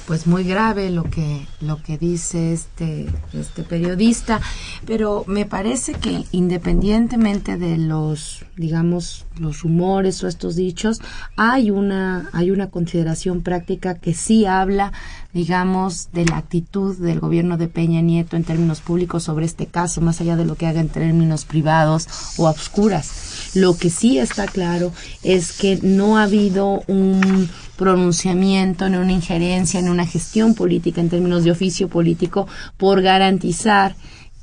pues 0.08 0.26
muy 0.26 0.44
grave 0.44 0.90
lo 0.90 1.04
que 1.04 1.46
lo 1.62 1.82
que 1.82 2.00
dice 2.00 2.54
este 2.54 3.08
este 3.34 3.62
periodista, 3.64 4.42
pero 4.86 5.24
me 5.28 5.46
parece 5.46 5.94
que 5.94 6.24
independientemente 6.32 7.58
de 7.58 7.78
los 7.78 8.44
digamos 8.58 9.26
los 9.38 9.62
rumores 9.62 10.24
o 10.24 10.28
estos 10.28 10.56
dichos, 10.56 11.02
hay 11.38 11.70
una 11.70 12.30
hay 12.34 12.50
una 12.50 12.72
consideración 12.72 13.42
práctica 13.42 14.00
que 14.00 14.16
sí 14.16 14.46
habla 14.46 14.92
digamos 15.34 16.10
de 16.12 16.26
la 16.26 16.38
actitud 16.38 16.98
del 16.98 17.20
gobierno 17.20 17.58
de 17.58 17.68
Peña 17.68 18.02
Nieto 18.02 18.36
en 18.36 18.44
términos 18.44 18.82
públicos 18.82 19.24
sobre 19.24 19.46
este 19.46 19.68
caso, 19.68 20.02
más 20.02 20.20
allá 20.20 20.36
de 20.36 20.46
lo 20.46 20.56
que 20.56 20.68
haga 20.68 20.82
en 20.82 20.90
términos 20.90 21.46
privados 21.46 22.08
o 22.38 22.50
obscuras. 22.50 23.52
Lo 23.54 23.78
que 23.78 23.90
sí 23.90 24.18
está 24.18 24.48
claro 24.48 24.92
es 25.24 25.54
que 25.54 25.80
no 25.82 26.18
ha 26.18 26.24
habido 26.24 26.84
un 26.88 27.50
pronunciamiento, 27.82 28.88
ni 28.88 28.98
una 28.98 29.12
injerencia, 29.12 29.82
ni 29.82 29.90
una 29.90 30.06
gestión 30.06 30.54
política 30.54 31.02
en 31.02 31.10
términos 31.10 31.44
de 31.44 31.50
oficio 31.50 31.88
político 31.88 32.48
por 32.78 33.02
garantizar 33.02 33.96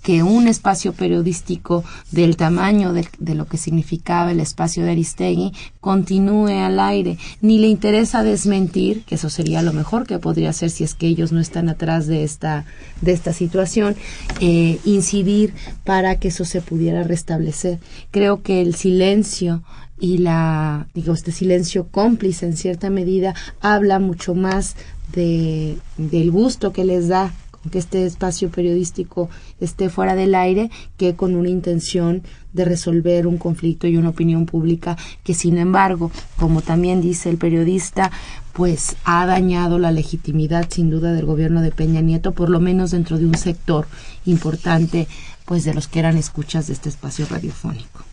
que 0.02 0.24
un 0.24 0.48
espacio 0.48 0.92
periodístico 0.92 1.84
del 2.10 2.36
tamaño 2.36 2.92
de, 2.92 3.06
de, 3.20 3.36
lo 3.36 3.46
que 3.46 3.56
significaba 3.56 4.32
el 4.32 4.40
espacio 4.40 4.82
de 4.82 4.90
Aristegui 4.90 5.52
continúe 5.80 6.48
al 6.48 6.80
aire, 6.80 7.16
ni 7.40 7.58
le 7.58 7.68
interesa 7.68 8.24
desmentir, 8.24 9.04
que 9.04 9.14
eso 9.14 9.30
sería 9.30 9.62
lo 9.62 9.72
mejor 9.72 10.04
que 10.04 10.18
podría 10.18 10.50
hacer 10.50 10.70
si 10.70 10.82
es 10.82 10.94
que 10.94 11.06
ellos 11.06 11.30
no 11.30 11.38
están 11.38 11.68
atrás 11.68 12.08
de 12.08 12.24
esta, 12.24 12.64
de 13.02 13.12
esta 13.12 13.32
situación, 13.32 13.94
eh, 14.40 14.80
incidir 14.84 15.54
para 15.84 16.18
que 16.18 16.28
eso 16.28 16.44
se 16.44 16.60
pudiera 16.60 17.04
restablecer. 17.04 17.78
Creo 18.10 18.42
que 18.42 18.62
el 18.62 18.74
silencio 18.74 19.62
y 20.00 20.18
la 20.18 20.88
digo 20.94 21.12
este 21.12 21.32
silencio 21.32 21.88
cómplice 21.88 22.46
en 22.46 22.56
cierta 22.56 22.90
medida 22.90 23.34
habla 23.60 23.98
mucho 23.98 24.34
más 24.34 24.76
de 25.12 25.76
del 25.96 26.30
gusto 26.30 26.72
que 26.72 26.84
les 26.84 27.08
da 27.08 27.32
con 27.50 27.70
que 27.70 27.78
este 27.78 28.06
espacio 28.06 28.50
periodístico 28.50 29.28
esté 29.60 29.88
fuera 29.88 30.14
del 30.14 30.34
aire 30.34 30.70
que 30.96 31.16
con 31.16 31.34
una 31.34 31.48
intención 31.48 32.22
de 32.52 32.64
resolver 32.64 33.26
un 33.26 33.38
conflicto 33.38 33.86
y 33.86 33.96
una 33.96 34.10
opinión 34.10 34.46
pública 34.46 34.96
que 35.24 35.34
sin 35.34 35.58
embargo 35.58 36.10
como 36.36 36.62
también 36.62 37.00
dice 37.00 37.30
el 37.30 37.38
periodista 37.38 38.12
pues 38.52 38.96
ha 39.04 39.26
dañado 39.26 39.78
la 39.78 39.92
legitimidad 39.92 40.68
sin 40.70 40.90
duda 40.90 41.12
del 41.12 41.26
gobierno 41.26 41.62
de 41.62 41.72
Peña 41.72 42.00
Nieto 42.00 42.32
por 42.32 42.50
lo 42.50 42.60
menos 42.60 42.92
dentro 42.92 43.18
de 43.18 43.26
un 43.26 43.36
sector 43.36 43.86
importante 44.24 45.08
pues 45.44 45.64
de 45.64 45.74
los 45.74 45.88
que 45.88 45.98
eran 45.98 46.16
escuchas 46.16 46.68
de 46.68 46.74
este 46.74 46.88
espacio 46.88 47.26
radiofónico 47.28 48.07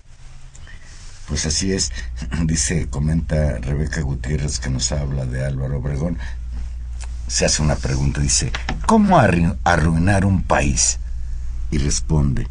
pues 1.28 1.46
así 1.46 1.74
es, 1.74 1.92
dice, 2.44 2.88
comenta 2.90 3.58
Rebeca 3.60 4.02
Gutiérrez 4.02 4.60
que 4.60 4.70
nos 4.70 4.92
habla 4.92 5.26
de 5.26 5.46
Álvaro 5.46 5.78
Obregón. 5.78 6.18
Se 7.28 7.46
hace 7.46 7.64
una 7.64 7.76
pregunta, 7.76 8.22
dice, 8.22 8.52
¿cómo 8.86 9.18
arruinar 9.18 10.26
un 10.26 10.44
país? 10.44 11.00
Y 11.72 11.80
responde, 11.80 12.48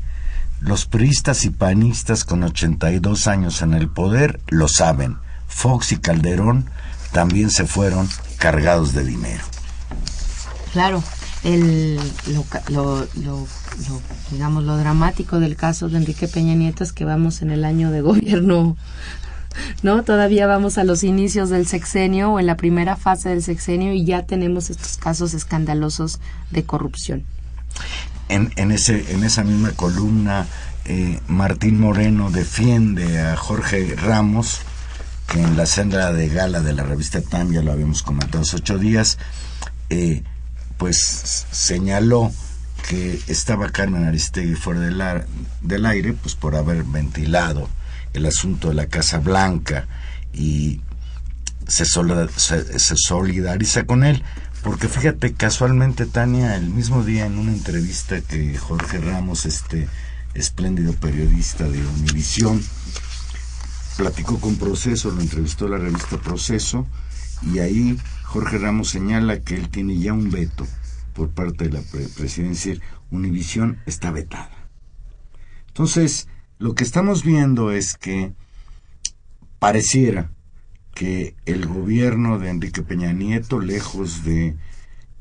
los 0.60 0.86
priistas 0.86 1.44
y 1.44 1.50
panistas 1.50 2.24
con 2.24 2.42
82 2.42 3.26
años 3.28 3.62
en 3.62 3.74
el 3.74 3.88
poder 3.88 4.40
lo 4.48 4.66
saben. 4.66 5.18
Fox 5.46 5.92
y 5.92 5.98
Calderón 5.98 6.68
también 7.12 7.50
se 7.50 7.66
fueron 7.66 8.08
cargados 8.38 8.92
de 8.92 9.04
dinero. 9.04 9.44
Claro, 10.72 11.02
el, 11.44 12.00
lo, 12.70 13.06
digamos, 14.30 14.64
lo 14.64 14.76
dramático 14.78 15.40
del 15.40 15.56
caso 15.56 15.88
de 15.88 15.98
Enrique 15.98 16.26
Peña 16.26 16.54
Nieto 16.54 16.82
es 16.82 16.92
que 16.92 17.04
vamos 17.04 17.42
en 17.42 17.50
el 17.50 17.64
año 17.64 17.90
de 17.90 18.00
gobierno, 18.00 18.76
¿no? 19.82 20.02
Todavía 20.02 20.46
vamos 20.46 20.78
a 20.78 20.84
los 20.84 21.04
inicios 21.04 21.50
del 21.50 21.66
sexenio 21.66 22.32
o 22.32 22.40
en 22.40 22.46
la 22.46 22.56
primera 22.56 22.96
fase 22.96 23.28
del 23.28 23.42
sexenio 23.42 23.92
y 23.92 24.04
ya 24.04 24.24
tenemos 24.24 24.70
estos 24.70 24.96
casos 24.96 25.34
escandalosos 25.34 26.18
de 26.50 26.64
corrupción. 26.64 27.24
En, 28.30 28.52
en, 28.56 28.70
ese, 28.72 29.12
en 29.12 29.22
esa 29.22 29.44
misma 29.44 29.72
columna, 29.72 30.46
eh, 30.86 31.20
Martín 31.28 31.78
Moreno 31.78 32.30
defiende 32.30 33.20
a 33.20 33.36
Jorge 33.36 33.94
Ramos, 33.96 34.60
que 35.28 35.42
en 35.42 35.58
la 35.58 35.66
senda 35.66 36.10
de 36.12 36.28
gala 36.28 36.60
de 36.60 36.72
la 36.72 36.84
revista 36.84 37.20
Time, 37.20 37.54
ya 37.54 37.62
lo 37.62 37.72
habíamos 37.72 38.02
comentado 38.02 38.42
hace 38.42 38.56
ocho 38.56 38.78
días, 38.78 39.18
eh, 39.90 40.22
pues 40.78 41.46
señaló 41.50 42.32
que 42.88 43.20
estaba 43.28 43.70
Carmen 43.70 44.04
Aristegui 44.04 44.54
fuera 44.54 44.80
del, 44.80 45.02
del 45.62 45.86
aire, 45.86 46.12
pues 46.12 46.34
por 46.34 46.54
haber 46.54 46.84
ventilado 46.84 47.68
el 48.12 48.26
asunto 48.26 48.68
de 48.68 48.74
la 48.74 48.86
Casa 48.86 49.18
Blanca 49.18 49.86
y 50.32 50.80
se, 51.66 51.84
solidariza 51.86 53.84
con 53.84 54.04
él. 54.04 54.22
Porque 54.62 54.88
fíjate, 54.88 55.34
casualmente 55.34 56.06
Tania, 56.06 56.56
el 56.56 56.70
mismo 56.70 57.04
día 57.04 57.26
en 57.26 57.38
una 57.38 57.52
entrevista 57.52 58.20
que 58.22 58.56
Jorge 58.56 58.98
Ramos, 58.98 59.44
este 59.44 59.88
espléndido 60.32 60.94
periodista 60.94 61.68
de 61.68 61.86
Univisión, 61.86 62.62
platicó 63.96 64.40
con 64.40 64.56
Proceso, 64.56 65.10
lo 65.10 65.20
entrevistó 65.20 65.68
la 65.68 65.76
revista 65.76 66.16
Proceso, 66.16 66.86
y 67.42 67.58
ahí 67.58 67.98
Jorge 68.34 68.58
Ramos 68.58 68.88
señala 68.88 69.38
que 69.42 69.54
él 69.54 69.68
tiene 69.68 69.96
ya 69.96 70.12
un 70.12 70.28
veto 70.28 70.66
por 71.12 71.30
parte 71.30 71.68
de 71.68 71.74
la 71.74 71.80
presidencia. 72.16 72.74
Univisión 73.12 73.78
está 73.86 74.10
vetada. 74.10 74.50
Entonces, 75.68 76.26
lo 76.58 76.74
que 76.74 76.82
estamos 76.82 77.22
viendo 77.22 77.70
es 77.70 77.94
que 77.96 78.32
pareciera 79.60 80.32
que 80.96 81.36
el 81.46 81.66
gobierno 81.66 82.40
de 82.40 82.50
Enrique 82.50 82.82
Peña 82.82 83.12
Nieto, 83.12 83.60
lejos 83.60 84.24
de 84.24 84.56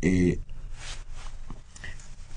eh, 0.02 0.40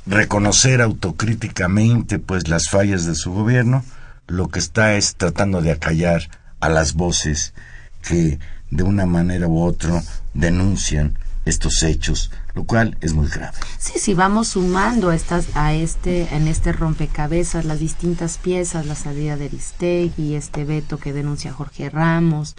reconocer 0.04 0.82
autocríticamente 0.82 2.18
pues 2.18 2.48
las 2.48 2.68
fallas 2.68 3.06
de 3.06 3.14
su 3.14 3.32
gobierno, 3.32 3.82
lo 4.26 4.48
que 4.48 4.58
está 4.58 4.94
es 4.96 5.16
tratando 5.16 5.62
de 5.62 5.72
acallar 5.72 6.28
a 6.60 6.68
las 6.68 6.92
voces 6.92 7.54
que 8.02 8.38
de 8.70 8.82
una 8.82 9.06
manera 9.06 9.46
u 9.46 9.62
otra 9.62 10.02
denuncian 10.34 11.16
estos 11.44 11.82
hechos, 11.82 12.30
lo 12.56 12.64
cual 12.64 12.96
es 13.02 13.12
muy 13.12 13.28
grave. 13.28 13.56
Sí, 13.78 13.98
sí, 13.98 14.14
vamos 14.14 14.48
sumando 14.48 15.12
estas, 15.12 15.54
a 15.54 15.74
este, 15.74 16.34
en 16.34 16.48
este 16.48 16.72
rompecabezas 16.72 17.66
las 17.66 17.80
distintas 17.80 18.38
piezas, 18.38 18.86
la 18.86 18.94
salida 18.94 19.36
de 19.36 19.44
Aristegui, 19.44 20.34
este 20.34 20.64
veto 20.64 20.96
que 20.96 21.12
denuncia 21.12 21.52
Jorge 21.52 21.90
Ramos, 21.90 22.56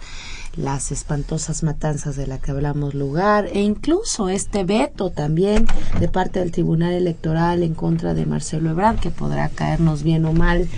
las 0.58 0.90
espantosas 0.90 1.62
matanzas 1.62 2.16
de 2.16 2.26
la 2.26 2.38
que 2.38 2.50
hablamos 2.50 2.94
lugar 2.94 3.46
e 3.52 3.60
incluso 3.60 4.28
este 4.28 4.64
veto 4.64 5.10
también 5.10 5.66
de 6.00 6.08
parte 6.08 6.40
del 6.40 6.50
Tribunal 6.50 6.92
Electoral 6.92 7.62
en 7.62 7.74
contra 7.74 8.12
de 8.12 8.26
Marcelo 8.26 8.70
Ebrard 8.70 8.98
que 8.98 9.10
podrá 9.10 9.48
caernos 9.50 10.02
bien 10.02 10.24
o 10.24 10.32
mal 10.32 10.68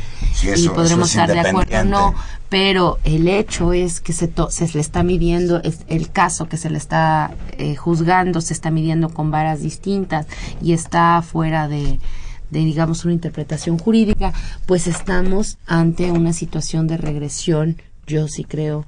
y 0.42 0.68
podremos 0.68 1.10
estar 1.10 1.30
de 1.32 1.40
acuerdo 1.40 1.80
o 1.80 1.84
no 1.84 2.14
pero 2.50 2.98
el 3.04 3.28
hecho 3.28 3.72
es 3.72 4.00
que 4.00 4.12
se, 4.12 4.30
se 4.50 4.68
le 4.74 4.80
está 4.80 5.02
midiendo 5.02 5.62
es 5.62 5.78
el 5.86 6.10
caso 6.10 6.48
que 6.48 6.56
se 6.56 6.68
le 6.68 6.76
está 6.76 7.32
eh, 7.56 7.76
juzgando 7.76 8.40
se 8.40 8.52
está 8.52 8.70
midiendo 8.70 9.08
con 9.10 9.30
varas 9.30 9.62
distintas 9.62 10.26
y 10.62 10.72
está 10.72 11.22
fuera 11.22 11.68
de 11.68 11.98
digamos 12.50 13.04
una 13.04 13.14
interpretación 13.14 13.78
jurídica, 13.78 14.32
pues 14.66 14.86
estamos 14.86 15.58
ante 15.66 16.10
una 16.10 16.32
situación 16.32 16.86
de 16.88 16.96
regresión, 16.96 17.80
yo 18.06 18.26
sí 18.26 18.44
creo, 18.44 18.86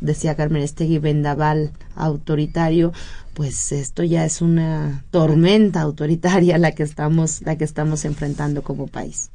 decía 0.00 0.36
Carmen 0.36 0.62
Estegui, 0.62 0.98
vendaval 0.98 1.72
autoritario, 1.96 2.92
pues 3.34 3.72
esto 3.72 4.02
ya 4.02 4.24
es 4.24 4.40
una 4.40 5.04
tormenta 5.10 5.80
autoritaria 5.80 6.58
la 6.58 6.72
que 6.72 6.82
estamos, 6.82 7.42
la 7.42 7.56
que 7.56 7.64
estamos 7.64 8.04
enfrentando 8.04 8.62
como 8.62 8.86
país. 8.86 9.30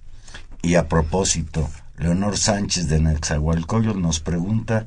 Y 0.61 0.75
a 0.75 0.87
propósito, 0.87 1.69
Leonor 1.97 2.37
Sánchez 2.37 2.87
de 2.87 2.99
Nexahualcoyol 2.99 4.01
nos 4.01 4.19
pregunta 4.19 4.85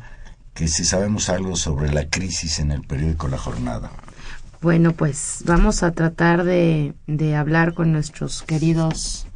que 0.54 0.68
si 0.68 0.84
sabemos 0.84 1.28
algo 1.28 1.54
sobre 1.56 1.92
la 1.92 2.08
crisis 2.10 2.58
en 2.58 2.72
el 2.72 2.82
periódico 2.82 3.28
La 3.28 3.38
Jornada. 3.38 3.92
Bueno, 4.60 4.92
pues 4.92 5.44
vamos 5.46 5.84
a 5.84 5.92
tratar 5.92 6.42
de, 6.42 6.94
de 7.06 7.36
hablar 7.36 7.74
con 7.74 7.92
nuestros 7.92 8.42
queridos 8.42 9.26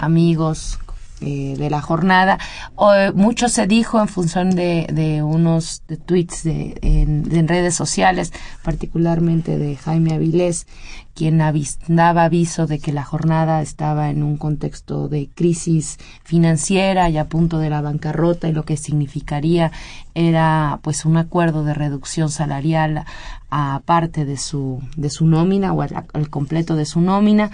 amigos, 0.00 0.78
eh, 1.20 1.54
de 1.56 1.70
la 1.70 1.80
jornada. 1.80 2.38
mucho 3.14 3.48
se 3.48 3.66
dijo 3.66 4.00
en 4.00 4.08
función 4.08 4.50
de, 4.50 4.86
de 4.92 5.22
unos 5.22 5.82
de 5.88 5.96
tweets 5.96 6.44
de, 6.44 6.78
en, 6.82 7.48
redes 7.48 7.74
sociales, 7.74 8.32
particularmente 8.62 9.56
de 9.56 9.76
Jaime 9.76 10.12
Avilés, 10.12 10.66
quien 11.14 11.40
daba 11.88 12.24
aviso 12.24 12.66
de 12.66 12.78
que 12.78 12.92
la 12.92 13.02
jornada 13.02 13.62
estaba 13.62 14.10
en 14.10 14.22
un 14.22 14.36
contexto 14.36 15.08
de 15.08 15.30
crisis 15.34 15.96
financiera 16.22 17.08
y 17.08 17.16
a 17.16 17.24
punto 17.24 17.58
de 17.58 17.70
la 17.70 17.80
bancarrota 17.80 18.48
y 18.48 18.52
lo 18.52 18.66
que 18.66 18.76
significaría 18.76 19.72
era 20.14 20.80
pues 20.82 21.06
un 21.06 21.16
acuerdo 21.16 21.64
de 21.64 21.72
reducción 21.72 22.28
salarial 22.28 23.06
a 23.50 23.80
parte 23.86 24.26
de 24.26 24.36
su 24.36 24.82
de 24.96 25.08
su 25.08 25.26
nómina 25.26 25.72
o 25.72 25.80
al 25.80 26.30
completo 26.30 26.76
de 26.76 26.84
su 26.84 27.00
nómina 27.00 27.50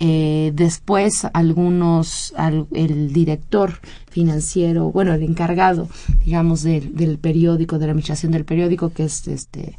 eh, 0.00 0.52
después 0.54 1.26
algunos, 1.32 2.32
el 2.72 3.12
director 3.12 3.80
financiero, 4.10 4.90
bueno, 4.90 5.12
el 5.12 5.22
encargado, 5.22 5.88
digamos, 6.24 6.62
del, 6.62 6.94
del 6.94 7.18
periódico, 7.18 7.78
de 7.78 7.86
la 7.86 7.92
administración 7.92 8.32
del 8.32 8.44
periódico, 8.44 8.90
que 8.90 9.04
es 9.04 9.26
este 9.26 9.76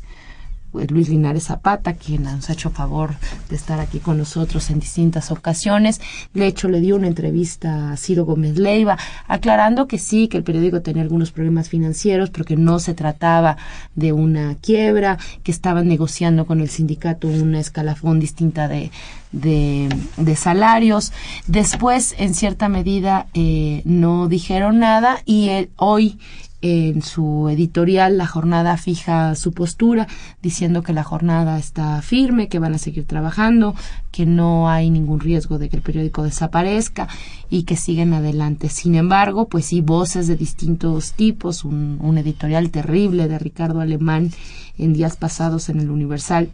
Luis 0.74 1.10
Linares 1.10 1.46
Zapata, 1.46 1.94
quien 1.94 2.24
nos 2.24 2.50
ha 2.50 2.54
hecho 2.54 2.70
favor 2.70 3.16
de 3.50 3.56
estar 3.56 3.80
aquí 3.80 4.00
con 4.00 4.18
nosotros 4.18 4.70
en 4.70 4.80
distintas 4.80 5.32
ocasiones. 5.32 6.02
De 6.34 6.46
hecho, 6.46 6.70
le 6.70 6.82
dio 6.82 6.96
una 6.96 7.08
entrevista 7.08 7.92
a 7.92 7.98
Ciro 7.98 8.26
Gómez 8.26 8.58
Leiva, 8.58 8.98
aclarando 9.28 9.88
que 9.88 9.98
sí, 9.98 10.28
que 10.28 10.38
el 10.38 10.44
periódico 10.44 10.82
tenía 10.82 11.04
algunos 11.04 11.32
problemas 11.32 11.70
financieros, 11.70 12.30
pero 12.30 12.46
que 12.46 12.56
no 12.56 12.80
se 12.80 12.94
trataba 12.94 13.58
de 13.96 14.14
una 14.14 14.56
quiebra, 14.56 15.18
que 15.44 15.52
estaban 15.52 15.88
negociando 15.88 16.46
con 16.46 16.62
el 16.62 16.70
sindicato 16.70 17.28
una 17.28 17.60
escalafón 17.60 18.20
distinta 18.20 18.68
de, 18.68 18.92
de, 19.32 19.90
de 20.18 20.36
salarios. 20.36 21.12
Después, 21.48 22.16
en 22.18 22.34
cierta 22.34 22.70
medida, 22.70 23.28
eh, 23.34 23.82
no 23.86 24.28
dijeron 24.28 24.80
nada 24.80 25.22
y 25.26 25.50
eh, 25.50 25.70
hoy 25.76 26.20
en 26.62 27.02
su 27.02 27.48
editorial 27.50 28.18
La 28.18 28.28
Jornada 28.28 28.76
fija 28.78 29.36
su 29.36 29.54
postura 29.54 30.08
diciendo 30.42 30.84
que 30.84 30.94
la 30.94 31.04
jornada 31.04 31.58
está 31.58 32.02
firme, 32.02 32.48
que 32.48 32.60
van 32.60 32.74
a 32.74 32.78
seguir 32.78 33.06
trabajando, 33.06 33.76
que 34.12 34.26
no 34.26 34.70
hay 34.70 34.90
ningún 34.90 35.20
riesgo 35.20 35.58
de 35.58 35.70
que 35.70 35.78
el 35.78 35.82
periódico 35.82 36.24
desaparezca 36.24 37.08
y 37.50 37.64
que 37.64 37.76
siguen 37.76 38.14
adelante. 38.14 38.70
Sin 38.70 38.96
embargo, 38.96 39.48
pues 39.48 39.66
sí, 39.66 39.82
voces 39.82 40.28
de 40.28 40.36
distintos 40.36 41.14
tipos, 41.14 41.64
un, 41.64 41.98
un 42.02 42.18
editorial 42.18 42.72
terrible 42.72 43.28
de 43.28 43.40
Ricardo 43.40 43.80
Alemán 43.82 44.32
en 44.78 44.94
días 44.94 45.16
pasados 45.16 45.70
en 45.70 45.80
el 45.80 45.90
Universal 45.90 46.50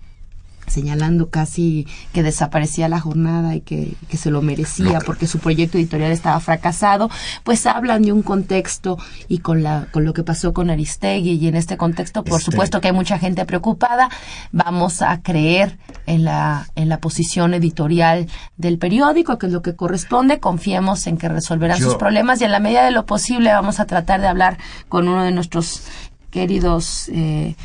señalando 0.68 1.30
casi 1.30 1.88
que 2.14 2.24
desaparecía 2.24 2.90
la 2.90 3.00
jornada 3.00 3.56
y 3.56 3.62
que, 3.62 3.96
se 4.16 4.32
lo 4.32 4.42
merecía 4.42 5.00
porque 5.06 5.28
su 5.28 5.40
proyecto 5.40 5.78
editorial 5.78 6.12
estaba 6.12 6.40
fracasado, 6.40 7.10
pues 7.44 7.66
hablan 7.66 8.04
de 8.04 8.14
un 8.14 8.24
contexto 8.24 8.98
y 9.28 9.40
con 9.40 9.62
la 9.62 9.88
con 9.92 10.06
lo 10.06 10.14
que 10.14 10.24
pasó 10.24 10.54
con 10.54 10.70
Aristegui 10.70 11.34
y 11.34 11.48
en 11.48 11.56
este 11.56 11.76
contexto, 11.76 12.24
por 12.24 12.40
este 12.40 12.52
supuesto 12.52 12.80
que 12.80 12.88
hay 12.88 12.94
mucha 12.94 13.20
gente 13.20 13.46
preocupada, 13.46 14.10
vamos 14.54 15.02
a 15.02 15.22
creer 15.22 15.78
en 16.06 16.24
la 16.24 16.68
en 16.76 16.88
la 16.88 17.00
posición 17.00 17.54
editorial 17.54 18.28
del 18.56 18.78
periódico, 18.78 19.38
que 19.38 19.48
es 19.48 19.52
lo 19.52 19.62
que 19.62 19.76
corresponde, 19.76 20.40
confiemos 20.40 21.08
en 21.08 21.18
que 21.18 21.28
resolverán 21.28 21.80
sus 21.80 21.96
problemas 21.96 22.40
y 22.40 22.46
en 22.46 22.52
la 22.52 22.60
medida 22.60 22.86
de 22.86 22.92
lo 22.92 23.06
posible 23.06 23.52
vamos 23.52 23.80
a 23.80 23.86
tratar 23.86 24.22
de 24.22 24.28
hablar 24.28 24.58
con 24.88 25.08
uno 25.08 25.24
de 25.24 25.32
nuestros 25.32 25.84
queridos 26.32 27.10
eh, 27.10 27.56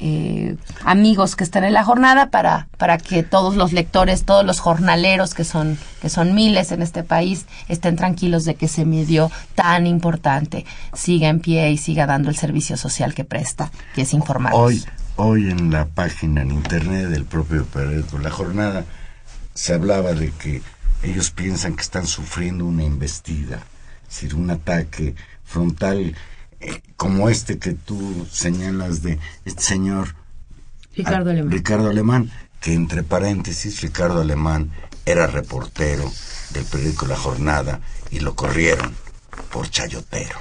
eh, 0.00 0.56
amigos 0.84 1.36
que 1.36 1.44
están 1.44 1.62
en 1.62 1.74
la 1.74 1.84
jornada 1.84 2.30
para, 2.30 2.68
para 2.78 2.96
que 2.96 3.22
todos 3.22 3.54
los 3.54 3.72
lectores, 3.72 4.24
todos 4.24 4.46
los 4.46 4.58
jornaleros 4.58 5.34
que 5.34 5.44
son, 5.44 5.78
que 6.00 6.08
son 6.08 6.34
miles 6.34 6.72
en 6.72 6.80
este 6.80 7.02
país, 7.02 7.46
estén 7.68 7.96
tranquilos 7.96 8.46
de 8.46 8.54
que 8.54 8.64
ese 8.64 8.86
medio 8.86 9.30
tan 9.54 9.86
importante 9.86 10.64
siga 10.94 11.28
en 11.28 11.40
pie 11.40 11.70
y 11.70 11.76
siga 11.76 12.06
dando 12.06 12.30
el 12.30 12.36
servicio 12.36 12.78
social 12.78 13.12
que 13.12 13.24
presta, 13.24 13.70
que 13.94 14.02
es 14.02 14.14
informar. 14.14 14.54
Hoy, 14.54 14.82
hoy 15.16 15.50
en 15.50 15.70
la 15.70 15.84
página 15.84 16.40
en 16.40 16.50
internet 16.50 17.08
del 17.08 17.26
propio 17.26 17.66
periódico 17.66 18.18
La 18.18 18.30
Jornada 18.30 18.86
se 19.52 19.74
hablaba 19.74 20.14
de 20.14 20.30
que 20.30 20.62
ellos 21.02 21.30
piensan 21.30 21.76
que 21.76 21.82
están 21.82 22.06
sufriendo 22.06 22.64
una 22.64 22.84
investida, 22.84 23.56
es 24.08 24.14
decir, 24.14 24.34
un 24.34 24.50
ataque 24.50 25.14
frontal 25.44 26.14
como 26.96 27.28
este 27.28 27.58
que 27.58 27.72
tú 27.72 28.26
señalas 28.30 29.02
de 29.02 29.18
este 29.44 29.62
señor 29.62 30.14
Ricardo 30.94 31.30
Alemán. 31.30 31.50
Ricardo 31.52 31.88
Alemán, 31.90 32.30
que 32.60 32.74
entre 32.74 33.02
paréntesis, 33.02 33.80
Ricardo 33.80 34.20
Alemán 34.20 34.70
era 35.06 35.26
reportero 35.26 36.10
del 36.50 36.64
periódico 36.64 37.06
La 37.06 37.16
Jornada 37.16 37.80
y 38.10 38.20
lo 38.20 38.34
corrieron 38.34 38.94
por 39.50 39.70
chayotero. 39.70 40.38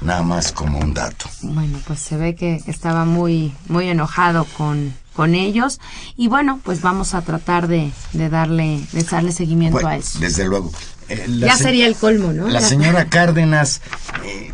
Nada 0.00 0.22
más 0.22 0.52
como 0.52 0.78
un 0.80 0.92
dato. 0.92 1.26
Bueno, 1.40 1.78
pues 1.86 2.00
se 2.00 2.16
ve 2.16 2.34
que 2.34 2.60
estaba 2.66 3.04
muy, 3.06 3.54
muy 3.68 3.88
enojado 3.88 4.44
con, 4.58 4.92
con 5.14 5.34
ellos 5.34 5.80
y 6.16 6.28
bueno, 6.28 6.60
pues 6.62 6.82
vamos 6.82 7.14
a 7.14 7.22
tratar 7.22 7.68
de, 7.68 7.90
de 8.12 8.28
darle, 8.28 8.80
de 8.92 9.02
darle 9.04 9.32
seguimiento 9.32 9.74
Bueno, 9.76 9.88
a 9.88 9.96
eso. 9.96 10.18
desde 10.18 10.44
luego. 10.46 10.70
Eh, 11.08 11.24
Ya 11.38 11.56
se- 11.56 11.62
sería 11.64 11.86
el 11.86 11.94
colmo, 11.96 12.32
¿no? 12.32 12.48
La 12.48 12.60
Ya- 12.60 12.66
señora 12.68 13.06
Cárdenas 13.06 13.80
eh, 14.24 14.50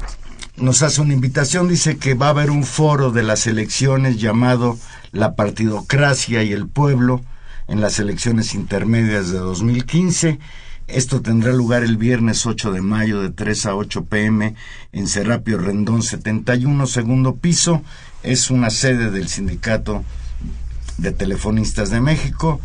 nos 0.60 0.82
hace 0.82 1.00
una 1.00 1.14
invitación, 1.14 1.68
dice 1.68 1.96
que 1.96 2.14
va 2.14 2.26
a 2.26 2.30
haber 2.30 2.50
un 2.50 2.64
foro 2.64 3.10
de 3.10 3.22
las 3.22 3.46
elecciones 3.46 4.20
llamado 4.20 4.78
La 5.12 5.34
Partidocracia 5.34 6.42
y 6.42 6.52
el 6.52 6.68
Pueblo 6.68 7.22
en 7.66 7.80
las 7.80 7.98
elecciones 7.98 8.54
intermedias 8.54 9.30
de 9.30 9.38
2015. 9.38 10.38
Esto 10.86 11.22
tendrá 11.22 11.52
lugar 11.52 11.82
el 11.82 11.96
viernes 11.96 12.44
8 12.46 12.72
de 12.72 12.82
mayo 12.82 13.22
de 13.22 13.30
3 13.30 13.66
a 13.66 13.74
8 13.74 14.04
pm 14.04 14.54
en 14.92 15.06
Serapio 15.06 15.58
Rendón 15.58 16.02
71, 16.02 16.86
segundo 16.86 17.36
piso. 17.36 17.82
Es 18.22 18.50
una 18.50 18.70
sede 18.70 19.10
del 19.10 19.28
Sindicato 19.28 20.04
de 20.98 21.12
Telefonistas 21.12 21.90
de 21.90 22.00
México 22.00 22.60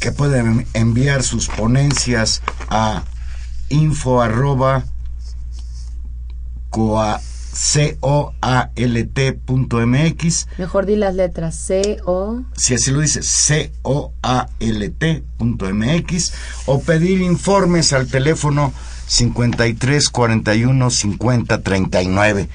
que 0.00 0.12
pueden 0.12 0.66
enviar 0.74 1.22
sus 1.22 1.48
ponencias 1.48 2.42
a 2.68 3.04
info 3.68 4.20
arroba 4.20 4.84
coa- 6.70 7.20
coalt.mx 9.10 10.46
Mejor 10.58 10.86
di 10.86 10.96
las 10.96 11.14
letras 11.14 11.54
C 11.56 11.98
O. 12.04 12.42
Si 12.56 12.74
así 12.74 12.90
lo 12.90 13.00
dice 13.00 13.20
coalt.mx 15.32 16.32
o 16.66 16.80
pedir 16.80 17.20
informes 17.20 17.92
al 17.92 18.06
teléfono 18.06 18.72
53 19.06 20.08
41 20.08 20.90
50 20.90 21.62
39 21.62 22.48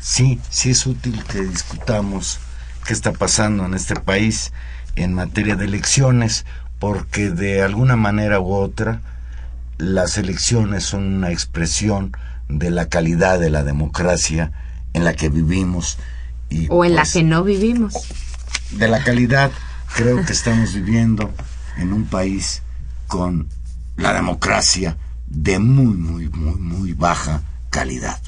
sí, 0.00 0.40
sí 0.50 0.70
es 0.70 0.86
útil 0.86 1.22
que 1.24 1.42
discutamos 1.42 2.40
qué 2.86 2.92
está 2.92 3.12
pasando 3.12 3.64
en 3.64 3.74
este 3.74 3.94
país 3.94 4.52
en 4.96 5.14
materia 5.14 5.54
de 5.54 5.66
elecciones 5.66 6.44
porque 6.80 7.30
de 7.30 7.62
alguna 7.62 7.94
manera 7.94 8.40
u 8.40 8.52
otra 8.52 9.00
las 9.78 10.18
elecciones 10.18 10.82
son 10.84 11.04
una 11.14 11.30
expresión 11.30 12.10
de 12.58 12.70
la 12.70 12.88
calidad 12.88 13.38
de 13.40 13.50
la 13.50 13.62
democracia 13.64 14.52
en 14.92 15.04
la 15.04 15.14
que 15.14 15.28
vivimos 15.28 15.98
y 16.50 16.66
o 16.70 16.84
en 16.84 16.94
la 16.94 17.02
pues, 17.02 17.12
que 17.14 17.22
no 17.22 17.42
vivimos. 17.44 17.94
de 18.70 18.88
la 18.88 19.02
calidad 19.02 19.50
creo 19.94 20.24
que 20.24 20.32
estamos 20.32 20.74
viviendo 20.74 21.30
en 21.78 21.92
un 21.92 22.04
país 22.04 22.62
con 23.06 23.48
la 23.96 24.12
democracia 24.12 24.96
de 25.26 25.58
muy 25.58 25.94
muy 25.94 26.28
muy 26.28 26.56
muy 26.56 26.92
baja 26.92 27.42
calidad 27.70 28.20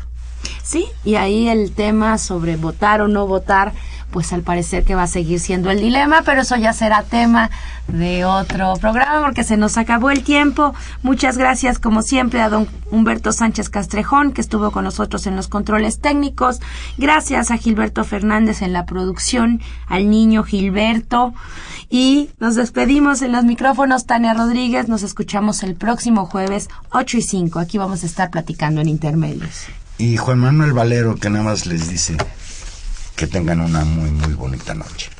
Sí, 0.62 0.86
y 1.04 1.16
ahí 1.16 1.48
el 1.48 1.72
tema 1.72 2.18
sobre 2.18 2.56
votar 2.56 3.00
o 3.00 3.08
no 3.08 3.26
votar, 3.26 3.72
pues 4.14 4.32
al 4.32 4.42
parecer 4.42 4.84
que 4.84 4.94
va 4.94 5.02
a 5.02 5.06
seguir 5.08 5.40
siendo 5.40 5.72
el 5.72 5.80
dilema, 5.80 6.22
pero 6.24 6.42
eso 6.42 6.54
ya 6.54 6.72
será 6.72 7.02
tema 7.02 7.50
de 7.88 8.24
otro 8.24 8.74
programa 8.80 9.24
porque 9.24 9.42
se 9.42 9.56
nos 9.56 9.76
acabó 9.76 10.12
el 10.12 10.22
tiempo. 10.22 10.72
Muchas 11.02 11.36
gracias 11.36 11.80
como 11.80 12.00
siempre 12.00 12.40
a 12.40 12.48
don 12.48 12.68
Humberto 12.92 13.32
Sánchez 13.32 13.70
Castrejón 13.70 14.30
que 14.30 14.40
estuvo 14.40 14.70
con 14.70 14.84
nosotros 14.84 15.26
en 15.26 15.34
los 15.34 15.48
controles 15.48 15.98
técnicos. 15.98 16.60
Gracias 16.96 17.50
a 17.50 17.56
Gilberto 17.56 18.04
Fernández 18.04 18.62
en 18.62 18.72
la 18.72 18.86
producción, 18.86 19.60
al 19.88 20.08
niño 20.08 20.44
Gilberto. 20.44 21.34
Y 21.90 22.30
nos 22.38 22.54
despedimos 22.54 23.20
en 23.20 23.32
los 23.32 23.42
micrófonos 23.42 24.06
Tania 24.06 24.34
Rodríguez. 24.34 24.86
Nos 24.86 25.02
escuchamos 25.02 25.64
el 25.64 25.74
próximo 25.74 26.26
jueves 26.26 26.68
8 26.92 27.18
y 27.18 27.22
5. 27.22 27.58
Aquí 27.58 27.78
vamos 27.78 28.04
a 28.04 28.06
estar 28.06 28.30
platicando 28.30 28.80
en 28.80 28.88
intermedios. 28.88 29.64
y 29.98 30.16
Juan 30.18 30.38
Manuel 30.38 30.72
Valero 30.72 31.16
que 31.16 31.30
nada 31.30 31.44
más 31.44 31.66
les 31.66 31.88
dice 31.90 32.16
que 33.16 33.26
tengan 33.26 33.60
una 33.60 33.84
muy 33.84 34.10
muy 34.10 34.34
bonita 34.34 34.74
noche. 34.74 35.10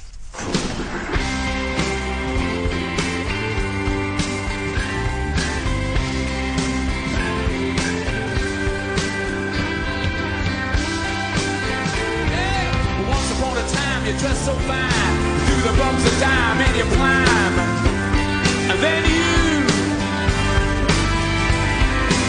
A 13.97 14.07
you 14.07 14.19
dressed 14.19 14.45
so 14.45 14.53
fine, 14.53 15.17
through 15.47 15.63
the 15.63 15.79
bumps 15.79 16.05
of 16.05 16.21
dime 16.21 16.61
and 16.61 16.77
you 16.77 16.85
climb, 16.93 17.59
and 18.71 18.79
then 18.85 19.03
you, 19.09 19.65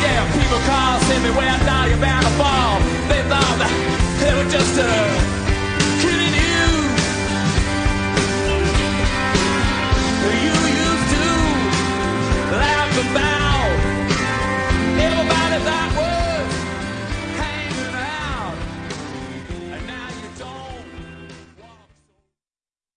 yeah, 0.02 0.24
people 0.32 0.60
call, 0.60 1.00
send 1.02 1.22
me 1.22 1.32
where 1.32 1.50
I 1.50 1.58
thought 1.68 1.90
you 1.92 1.98
bound 1.98 2.26
to 2.26 2.32
fall. 2.42 2.76
goodbye. 12.96 13.45